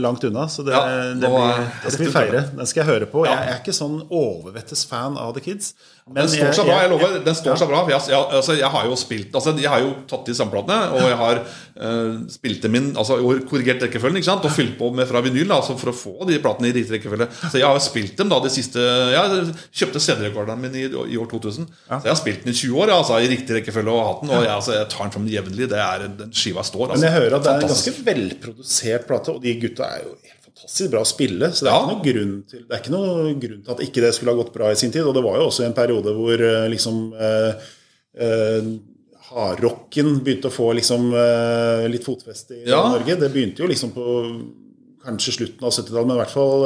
langt 0.05 0.26
unna. 0.29 0.45
Så 0.53 0.66
det, 0.66 0.74
ja, 0.76 0.83
det, 1.16 1.31
blir, 1.33 1.62
det 1.87 1.95
skal 1.95 2.05
vi 2.05 2.12
feire. 2.12 2.43
Den 2.59 2.68
skal 2.68 2.83
jeg 2.83 2.91
høre 2.91 3.09
på. 3.09 3.24
Jeg 3.29 3.39
er 3.39 3.62
ikke 3.62 3.76
sånn 3.76 4.03
overvettes 4.09 4.85
fan 4.91 5.16
av 5.20 5.33
The 5.39 5.45
Kids. 5.47 5.72
Den 6.14 6.28
står 6.30 6.54
seg 6.56 6.68
bra, 6.68 6.76
jeg 6.82 6.90
lover. 6.92 7.16
Den 7.24 7.36
står 7.36 7.59
seg 7.61 7.70
bra. 7.70 7.80
Jeg, 7.90 8.00
jeg, 8.11 8.18
altså, 8.38 8.54
jeg, 8.56 8.68
har 8.74 8.86
jo 8.88 8.96
spilt 8.98 9.34
altså, 9.36 9.52
Jeg 9.61 9.72
har 9.72 9.82
jo 9.84 9.90
tatt 10.09 10.28
de 10.28 10.36
samplatene, 10.36 10.78
og 10.96 11.04
jeg 11.04 11.18
har 11.20 11.40
uh, 11.42 12.14
spilt 12.32 12.64
dem 12.64 12.78
inn 12.78 12.88
altså, 12.98 13.18
korrigert 13.48 13.84
rekkefølgen 13.84 14.20
ikke 14.20 14.30
sant? 14.30 14.46
og 14.48 14.54
fylt 14.54 14.76
på 14.78 14.90
med 14.96 15.09
fra 15.11 15.22
vinyl 15.24 15.52
altså, 15.59 15.76
for 15.80 15.92
å 15.92 15.96
få 15.96 16.28
de 16.30 16.38
platene 16.44 16.70
i 16.70 16.74
riktig 16.76 16.96
rekkefølge. 16.96 17.28
Så 17.44 17.61
jeg 17.61 17.68
har 17.68 17.82
spilt 17.84 18.16
dem 18.20 18.32
da 18.32 18.40
de 18.44 18.52
siste 18.52 18.84
Jeg 19.14 19.42
kjøpte 19.82 20.02
CD-rekorderen 20.02 20.64
min 20.64 20.78
i, 20.78 20.86
i, 20.88 21.20
år 21.20 21.28
2000. 21.34 21.68
Ja. 21.90 21.98
Så 21.98 22.11
jeg 22.11 22.14
har 22.14 22.20
spilt 22.22 22.46
den 22.46 22.54
i 22.54 22.59
20 22.59 22.82
år 22.84 22.94
altså, 22.96 23.20
i 23.20 23.30
riktig 23.34 23.59
rekkefølge 23.61 23.94
og 23.94 24.09
hatt 24.09 24.24
den. 24.24 24.34
Og 24.34 24.42
jeg, 24.46 24.54
altså, 24.54 24.74
jeg 24.78 24.90
tar 24.94 25.04
den 25.04 25.16
fram 25.18 25.28
jevnlig. 25.34 25.70
Det 25.74 25.84
er 25.84 26.09
den 26.09 26.34
skiva 26.34 26.64
står. 26.66 26.88
Altså. 26.88 27.02
Men 27.02 27.09
jeg 27.11 27.18
hører 27.20 27.38
at 27.38 27.46
det 27.46 27.54
er 27.54 27.62
en 27.62 27.72
ganske 27.74 27.96
velprodusert 28.09 29.09
plate, 29.11 29.36
og 29.36 29.44
de 29.44 29.56
gutta 29.61 29.92
er 29.98 30.04
jo 30.06 30.16
fantastisk 30.59 30.92
bra 30.92 31.02
å 31.04 31.09
spille. 31.09 31.50
Så 31.54 31.66
det 31.66 31.72
er, 31.72 31.78
ja. 31.78 31.94
noen 31.94 32.36
til, 32.50 32.66
det 32.66 32.76
er 32.76 32.82
ikke 32.82 32.94
noe 32.94 33.32
grunn 33.40 33.64
til 33.64 33.74
at 33.74 33.82
ikke 33.84 34.04
det 34.04 34.12
skulle 34.16 34.34
ha 34.34 34.40
gått 34.40 34.54
bra 34.54 34.70
i 34.72 34.78
sin 34.80 34.92
tid. 34.94 35.06
Og 35.06 35.16
det 35.16 35.24
var 35.24 35.38
jo 35.38 35.48
også 35.48 35.66
en 35.66 35.76
periode 35.76 36.14
hvor 36.16 36.44
eh, 36.50 36.68
liksom 36.72 37.00
eh, 37.14 37.66
eh, 38.26 38.70
hardrocken 39.30 40.18
begynte 40.24 40.50
å 40.50 40.54
få 40.54 40.72
liksom, 40.78 41.11
eh, 41.14 41.88
litt 41.92 42.06
fotfeste 42.06 42.62
i 42.62 42.68
ja. 42.68 42.82
Norge. 42.90 43.18
Det 43.20 43.32
begynte 43.32 43.64
jo 43.64 43.70
liksom 43.70 43.94
på 43.96 44.06
kanskje 45.09 45.36
slutten 45.38 45.64
av 45.64 45.72
70-tallet, 45.72 46.09
men 46.11 46.16
i 46.16 46.20
hvert 46.20 46.34
fall 46.34 46.64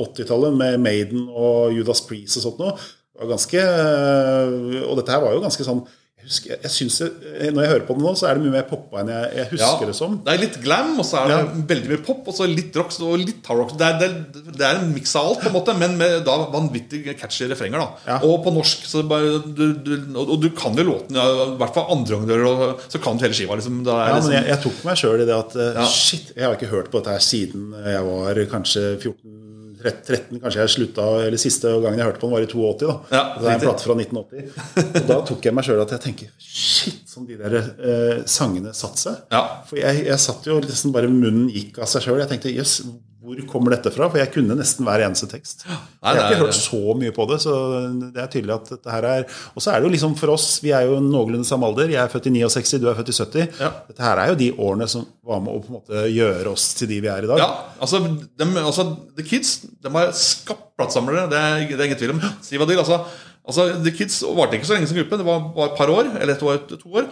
80-tallet 0.00 0.54
med 0.56 0.80
Maiden 0.80 1.24
og 1.28 1.74
Judas 1.74 2.00
Priest 2.06 2.38
og 2.40 2.46
sånt 2.46 2.60
noe 2.62 2.76
var 3.22 3.32
ganske 3.34 3.58
eh, 3.60 4.78
Og 4.86 4.96
dette 4.98 5.14
her 5.14 5.22
var 5.24 5.36
jo 5.36 5.42
ganske 5.44 5.66
sånn 5.66 5.82
husker, 6.26 6.54
jeg 6.54 6.70
synes, 6.70 6.98
Når 7.02 7.64
jeg 7.64 7.70
hører 7.72 7.84
på 7.88 7.96
det 7.96 8.04
nå, 8.04 8.12
så 8.18 8.28
er 8.28 8.38
det 8.38 8.44
mye 8.44 8.54
mer 8.54 8.66
poppa 8.68 9.02
enn 9.02 9.10
jeg, 9.12 9.30
jeg 9.38 9.48
husker 9.52 9.84
ja, 9.84 9.88
det 9.90 9.96
som. 9.98 10.16
Det 10.24 10.32
er 10.34 10.42
litt 10.42 10.58
glam, 10.62 10.94
og 11.00 11.06
så 11.08 11.20
er 11.22 11.30
det 11.30 11.36
ja. 11.38 11.64
veldig 11.72 11.92
mye 11.92 12.02
pop, 12.06 12.30
og 12.30 12.36
så 12.36 12.48
litt 12.50 12.78
rock 12.78 12.94
og 13.02 13.16
litt 13.20 13.50
hardrock. 13.50 13.74
Det, 13.80 13.90
det, 14.00 14.10
det, 14.48 14.64
er 14.68 14.80
en 14.80 14.92
miks 14.94 15.14
av 15.18 15.30
alt, 15.30 15.42
på 15.42 15.50
en 15.50 15.56
måte, 15.56 15.76
men 15.78 15.96
med 16.00 16.18
da 16.26 16.38
vanvittig 16.52 17.02
catchy 17.20 17.50
refrenger. 17.50 17.82
da 17.82 18.14
ja. 18.14 18.18
Og 18.28 18.40
på 18.44 18.54
norsk. 18.54 18.88
Så 18.92 19.04
bare, 19.08 19.38
du, 19.46 19.64
du, 19.84 19.92
og 20.18 20.34
du 20.42 20.50
kan 20.56 20.76
jo 20.78 20.86
låten, 20.88 21.18
i 21.18 21.58
hvert 21.60 21.76
fall 21.76 21.92
andre 21.94 22.20
ganger, 22.22 22.82
så 22.92 23.02
kan 23.02 23.18
du 23.18 23.26
hele 23.26 23.36
skiva. 23.36 23.58
Liksom, 23.58 23.82
ja, 23.86 24.00
liksom, 24.16 24.30
men 24.30 24.38
jeg, 24.38 24.50
jeg, 24.52 24.62
tok 24.66 24.82
meg 24.88 25.00
sjøl 25.00 25.24
i 25.24 25.28
det 25.28 25.38
at 25.38 25.56
shit, 25.92 26.34
jeg 26.36 26.46
har 26.48 26.58
ikke 26.58 26.72
hørt 26.72 26.92
på 26.92 27.00
dette 27.00 27.16
her 27.16 27.24
siden 27.24 27.72
jeg 27.82 28.04
var 28.06 28.44
kanskje 28.52 28.84
14 28.98 29.51
13 29.90 30.40
kanskje 30.42 30.62
jeg 30.62 30.72
slutta, 30.76 31.06
eller 31.26 31.40
Siste 31.40 31.72
gangen 31.82 31.98
jeg 31.98 32.08
hørte 32.08 32.22
på 32.22 32.28
den, 32.28 32.34
var 32.36 32.46
i 32.46 32.50
82. 32.50 32.86
da. 32.86 32.96
Ja, 33.12 33.22
det 33.38 33.48
er 33.48 33.54
en 33.56 33.64
plate 33.64 33.86
fra 33.86 33.96
1980. 33.98 34.96
Og 35.02 35.08
Da 35.10 35.18
tok 35.28 35.48
jeg 35.48 35.56
meg 35.58 35.66
sjøl 35.68 35.82
at 35.84 35.94
jeg 35.96 36.04
tenker 36.06 36.30
Shit, 36.38 37.02
som 37.10 37.26
de 37.28 37.38
der 37.40 37.58
eh, 37.60 38.22
sangene 38.30 38.74
satte 38.76 39.02
seg. 39.02 39.22
Ja. 39.34 39.42
For 39.68 39.80
jeg, 39.80 40.04
jeg 40.08 40.20
satt 40.22 40.46
jo 40.48 40.60
liksom 40.62 40.94
bare 40.94 41.10
Munnen 41.12 41.48
gikk 41.52 41.82
av 41.82 41.90
seg 41.90 42.06
sjøl. 42.06 42.20
Jeg 42.22 42.30
tenkte 42.32 42.52
jøss, 42.54 42.78
yes, 42.82 42.92
hvor 43.22 43.38
kommer 43.46 43.76
dette 43.76 43.92
fra? 43.94 44.08
For 44.10 44.18
jeg 44.18 44.32
kunne 44.34 44.56
nesten 44.58 44.86
hver 44.86 45.04
eneste 45.06 45.28
tekst. 45.30 45.62
Jeg 45.68 45.78
har 46.02 46.18
ikke 46.18 46.40
hørt 46.40 46.56
så 46.58 46.96
mye 46.98 47.12
på 47.14 47.26
det, 47.30 47.38
så 47.44 47.54
det 48.02 48.18
er 48.18 48.30
tydelig 48.32 48.54
at 48.56 48.70
dette 48.74 48.90
her 48.90 49.06
er 49.06 49.26
Og 49.54 49.62
så 49.62 49.70
er 49.70 49.78
det 49.78 49.86
jo 49.86 49.92
liksom 49.94 50.16
for 50.18 50.34
oss, 50.34 50.46
vi 50.64 50.72
er 50.74 50.88
jo 50.90 50.98
noenlunde 51.04 51.46
samme 51.46 51.68
alder. 51.68 51.92
Jeg 51.94 52.02
er 52.02 52.10
født 52.10 52.26
i 52.32 52.34
69, 52.34 52.74
du 52.82 52.88
er 52.90 52.98
født 52.98 53.12
i 53.12 53.16
70. 53.16 53.60
Ja. 53.62 53.70
Dette 53.90 54.06
her 54.06 54.22
er 54.22 54.32
jo 54.32 54.38
de 54.42 54.50
årene 54.66 54.88
som 54.90 55.06
var 55.22 55.42
med 55.44 55.54
å 55.54 55.62
på 55.62 55.70
en 55.70 55.78
måte 55.78 56.06
gjøre 56.10 56.54
oss 56.54 56.72
til 56.78 56.90
de 56.90 56.98
vi 57.04 57.12
er 57.12 57.26
i 57.26 57.30
dag. 57.30 57.42
Ja, 57.42 57.50
altså, 57.82 58.02
de, 58.02 58.48
altså 58.62 58.88
The 59.18 59.26
Kids 59.26 59.54
de 59.82 59.92
har 59.94 60.10
skapt 60.18 60.72
platesamlere, 60.80 61.28
det, 61.30 61.42
det, 61.70 61.78
er 61.78 61.90
ingen 61.90 62.00
tvil 62.00 62.16
om. 62.16 62.24
Si 62.42 62.58
hva 62.58 62.66
de 62.66 62.74
vil. 62.74 62.82
altså, 62.82 63.04
altså, 63.46 63.68
The 63.84 63.94
Kids 63.94 64.18
varte 64.34 64.58
ikke 64.58 64.70
så 64.70 64.78
lenge 64.78 64.90
som 64.90 64.98
gruppe, 64.98 65.20
det 65.20 65.28
var 65.28 65.46
bare 65.54 65.70
et 65.70 65.78
par 65.78 65.94
år, 65.94 66.10
eller 66.18 66.34
et 66.34 66.44
år, 66.48 66.64
to 66.74 66.98
år. 67.02 67.06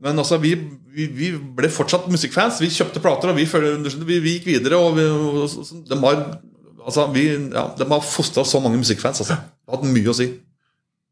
Men 0.00 0.20
altså, 0.20 0.38
vi, 0.40 0.54
vi, 0.94 1.06
vi, 1.12 1.32
ble 1.56 1.68
fortsatt 1.72 2.08
musikkfans. 2.12 2.60
Vi 2.62 2.70
kjøpte 2.72 3.02
plater, 3.04 3.32
og 3.32 3.36
vi, 3.36 3.44
vi, 3.46 4.20
vi 4.24 4.36
gikk 4.38 4.46
videre. 4.48 4.78
Og 4.80 4.96
de 4.96 5.98
har, 6.04 6.22
altså, 6.80 7.08
ja, 7.16 7.66
de 7.76 7.88
har 7.90 8.06
fostra 8.06 8.46
så 8.48 8.62
mange 8.64 8.80
musikkfans. 8.80 9.20
Altså. 9.24 9.36
Det 9.36 9.74
har 9.74 9.80
hatt 9.80 9.92
mye 9.92 10.12
å 10.12 10.16
si. 10.16 10.30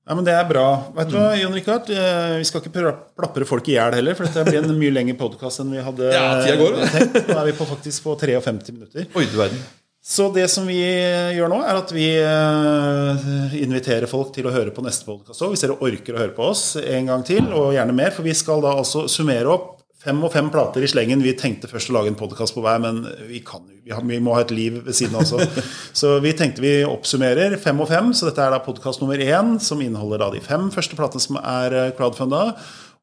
Ja, 0.08 0.14
men 0.16 0.24
Det 0.24 0.32
er 0.32 0.46
bra. 0.48 0.68
Vet 0.96 1.10
du 1.12 1.18
hva, 1.18 1.34
Jon 1.36 1.52
Rikard? 1.52 1.90
Eh, 1.92 2.38
vi 2.40 2.46
skal 2.48 2.64
ikke 2.64 2.94
plapre 3.18 3.44
folk 3.48 3.66
i 3.68 3.74
hjel 3.76 3.98
heller, 3.98 4.16
for 4.16 4.24
dette 4.24 4.46
blir 4.48 4.62
en 4.62 4.72
mye 4.80 4.94
lengre 4.94 5.18
podkast 5.20 5.60
enn 5.60 5.74
vi 5.76 5.84
hadde 5.84 6.08
ja, 6.14 6.30
tenkt. 6.46 7.28
Nå 7.28 7.36
er 7.36 7.50
vi 7.50 7.54
på, 7.58 7.66
faktisk 7.68 8.06
på 8.06 8.16
53 8.16 8.72
minutter. 8.72 9.04
Oi, 9.12 9.26
du 9.28 9.36
verden. 9.36 9.60
Så 10.08 10.30
det 10.32 10.46
som 10.48 10.64
vi 10.64 10.78
gjør 10.80 11.50
nå, 11.52 11.58
er 11.68 11.78
at 11.82 11.90
vi 11.92 12.06
eh, 12.16 13.56
inviterer 13.60 14.08
folk 14.08 14.30
til 14.32 14.46
å 14.48 14.52
høre 14.54 14.72
på 14.72 14.80
neste 14.80 15.04
podkast 15.04 15.42
òg. 15.44 15.52
Hvis 15.52 15.66
dere 15.66 15.76
orker 15.84 16.16
å 16.16 16.22
høre 16.22 16.32
på 16.32 16.46
oss 16.48 16.62
en 16.80 17.10
gang 17.10 17.24
til, 17.28 17.50
og 17.52 17.74
gjerne 17.76 17.92
mer. 17.92 18.14
For 18.16 18.24
vi 18.24 18.32
skal 18.32 18.64
da 18.64 18.72
altså 18.80 19.04
summere 19.12 19.52
opp 19.52 19.74
fem 20.00 20.22
og 20.24 20.32
fem 20.32 20.48
plater 20.48 20.80
i 20.80 20.88
slengen. 20.88 21.20
Vi 21.20 21.34
tenkte 21.36 21.68
først 21.68 21.92
å 21.92 21.98
lage 21.98 22.08
en 22.08 22.16
podkast 22.16 22.56
på 22.56 22.64
hver, 22.64 22.80
men 22.80 23.02
vi, 23.28 23.42
kan, 23.44 23.68
vi, 23.84 24.22
må 24.24 24.38
ha 24.38 24.46
et 24.46 24.56
liv 24.56 24.80
ved 24.86 24.96
siden 24.96 25.20
også. 25.20 25.44
Så 26.00 26.16
vi 26.24 26.32
tenkte 26.38 26.64
vi 26.64 26.72
oppsummerer 26.88 27.58
fem 27.60 27.84
og 27.84 27.92
fem. 27.92 28.08
Så 28.16 28.30
dette 28.30 28.40
er 28.46 28.56
da 28.56 28.64
podkast 28.64 29.04
nummer 29.04 29.20
én, 29.20 29.58
som 29.60 29.84
inneholder 29.84 30.24
da 30.24 30.32
de 30.32 30.40
fem 30.40 30.70
første 30.72 30.96
platene 30.96 31.26
som 31.26 31.36
er 31.42 31.80
eh, 31.82 31.94
crowdfunda. 32.00 32.46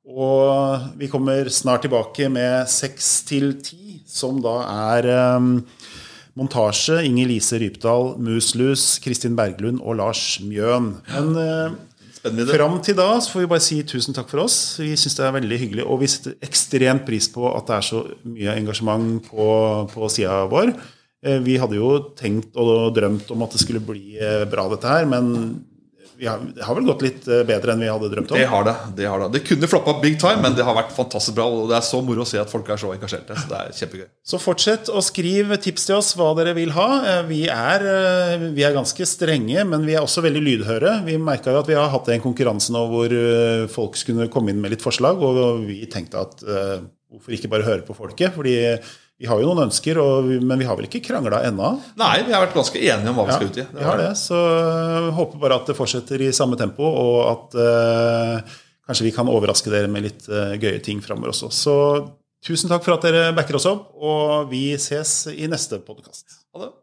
Og 0.09 0.89
vi 0.97 1.13
kommer 1.13 1.53
snart 1.53 1.85
tilbake 1.85 2.33
med 2.33 2.65
seks 2.65 3.19
til 3.29 3.59
ti, 3.61 3.99
som 4.09 4.41
da 4.41 4.57
er 4.73 5.13
Montasje 6.35 6.99
Inger 7.07 7.29
Lise 7.31 7.59
Rypdal, 7.61 8.15
Muslus, 8.19 8.97
Kristin 9.03 9.37
Berglund 9.37 9.79
og 9.79 9.99
Lars 10.01 10.23
Mjøen. 10.43 10.91
Men 11.13 11.37
eh, 11.39 11.77
fram 12.51 12.79
til 12.83 12.97
da 12.97 13.07
så 13.23 13.31
får 13.31 13.45
vi 13.45 13.51
bare 13.53 13.63
si 13.63 13.77
tusen 13.87 14.15
takk 14.17 14.27
for 14.31 14.43
oss. 14.43 14.57
Vi 14.81 14.91
syns 14.99 15.15
det 15.15 15.23
er 15.27 15.37
veldig 15.37 15.61
hyggelig, 15.61 15.85
og 15.87 16.01
vi 16.03 16.09
setter 16.11 16.35
ekstremt 16.43 17.05
pris 17.07 17.29
på 17.31 17.47
at 17.53 17.69
det 17.69 17.77
er 17.77 17.87
så 17.87 18.03
mye 18.27 18.57
engasjement 18.59 19.29
på, 19.29 19.47
på 19.93 20.11
sida 20.11 20.41
vår. 20.51 20.73
Eh, 21.25 21.39
vi 21.45 21.55
hadde 21.61 21.79
jo 21.79 21.93
tenkt 22.19 22.57
og 22.59 22.91
drømt 22.97 23.31
om 23.31 23.45
at 23.45 23.55
det 23.55 23.63
skulle 23.63 23.83
bli 23.83 24.19
eh, 24.19 24.43
bra, 24.49 24.67
dette 24.73 24.91
her, 24.91 25.07
men 25.09 25.31
vi 26.17 26.27
har, 26.29 26.39
det 26.55 26.63
har 26.63 26.75
vel 26.77 26.85
gått 26.87 27.01
litt 27.05 27.25
eh, 27.27 27.41
bedre 27.47 27.73
enn 27.73 27.81
vi 27.83 27.89
hadde 27.91 28.09
drømt 28.11 28.31
om. 28.31 28.37
Det 28.39 28.47
har 28.51 28.63
det. 28.67 28.73
Det 28.97 29.05
har 29.09 29.19
det 29.23 29.27
Det 29.35 29.41
kunne 29.47 29.67
floppa 29.71 29.93
big 30.01 30.15
time, 30.21 30.41
men 30.45 30.55
det 30.57 30.63
har 30.67 30.75
vært 30.77 30.93
fantastisk 30.95 31.35
bra. 31.37 31.45
Og 31.51 31.69
det 31.71 31.75
er 31.77 31.85
så 31.85 31.99
moro 32.05 32.23
å 32.23 32.27
se 32.29 32.39
at 32.41 32.51
folk 32.51 32.69
er 32.71 32.79
så 32.81 32.93
engasjerte. 32.95 33.35
Så 33.39 33.49
det 33.51 33.59
er 33.59 33.75
kjempegøy. 33.79 34.07
Så 34.31 34.39
fortsett 34.41 34.91
å 34.93 35.03
skrive 35.05 35.57
tips 35.61 35.87
til 35.89 35.97
oss 35.99 36.13
hva 36.19 36.29
dere 36.39 36.55
vil 36.57 36.73
ha. 36.77 36.89
Eh, 37.03 37.21
Vi 37.29 37.41
er, 37.51 37.85
eh, 37.91 38.47
vi 38.55 38.63
er 38.67 38.75
ganske 38.77 39.05
strenge, 39.09 39.65
men 39.67 39.85
vi 39.85 39.95
er 39.97 40.03
også 40.05 40.23
veldig 40.25 40.43
lydhøre. 40.45 40.97
Vi 41.05 41.17
merka 41.17 41.51
jo 41.51 41.59
at 41.63 41.67
vi 41.71 41.77
har 41.79 41.89
hatt 41.93 42.09
en 42.13 42.23
konkurranse 42.23 42.71
nå 42.75 42.85
hvor 42.91 43.15
folk 43.71 43.95
skulle 43.99 44.29
komme 44.31 44.51
inn 44.53 44.61
med 44.61 44.71
litt 44.75 44.83
forslag, 44.85 45.19
og 45.21 45.65
vi 45.67 45.83
tenkte 45.91 46.21
at 46.21 46.43
hvorfor 46.45 47.35
ikke 47.35 47.49
bare 47.51 47.67
høre 47.67 47.85
på 47.87 47.95
folket? 47.97 48.33
Fordi 48.35 48.55
vi 49.19 49.27
har 49.29 49.39
jo 49.39 49.47
noen 49.47 49.67
ønsker, 49.69 49.95
vi- 50.27 50.39
men 50.43 50.59
vi 50.59 50.65
har 50.67 50.75
vel 50.75 50.87
ikke 50.89 51.03
krangla 51.05 51.39
ennå? 51.47 51.69
Nei, 51.97 52.23
vi 52.27 52.33
har 52.35 52.45
vært 52.45 52.53
ganske 52.57 52.75
enige 52.81 53.09
om 53.09 53.15
hva 53.15 53.25
vi 53.29 53.37
skal 53.37 53.47
ut 53.47 53.57
i. 53.61 53.65
vi 53.77 53.83
har 53.87 53.97
det, 53.97 54.11
så 54.19 54.35
jeg 54.35 55.13
håper 55.15 55.39
bare 55.39 55.55
at 55.61 55.65
det 55.71 55.75
fortsetter 55.77 56.21
i 56.21 56.31
samme 56.35 56.57
tempo, 56.59 56.83
og 56.83 57.19
at 57.31 57.55
eh, 57.55 58.41
kanskje 58.87 59.07
vi 59.07 59.11
kan 59.15 59.27
overraske 59.31 59.71
dere 59.71 59.87
med 59.87 60.03
litt 60.03 60.27
eh, 60.29 60.57
gøye 60.59 60.81
ting 60.83 60.99
framover 61.01 61.31
også. 61.31 61.49
Så 61.51 61.75
tusen 62.45 62.69
takk 62.69 62.83
for 62.83 62.93
at 62.97 63.01
dere 63.07 63.31
backer 63.33 63.55
oss 63.55 63.65
opp, 63.71 63.87
og 63.95 64.49
vi 64.51 64.75
ses 64.77 65.27
i 65.31 65.47
neste 65.47 65.79
podkast. 65.85 66.41
Ha 66.53 66.65
det. 66.67 66.73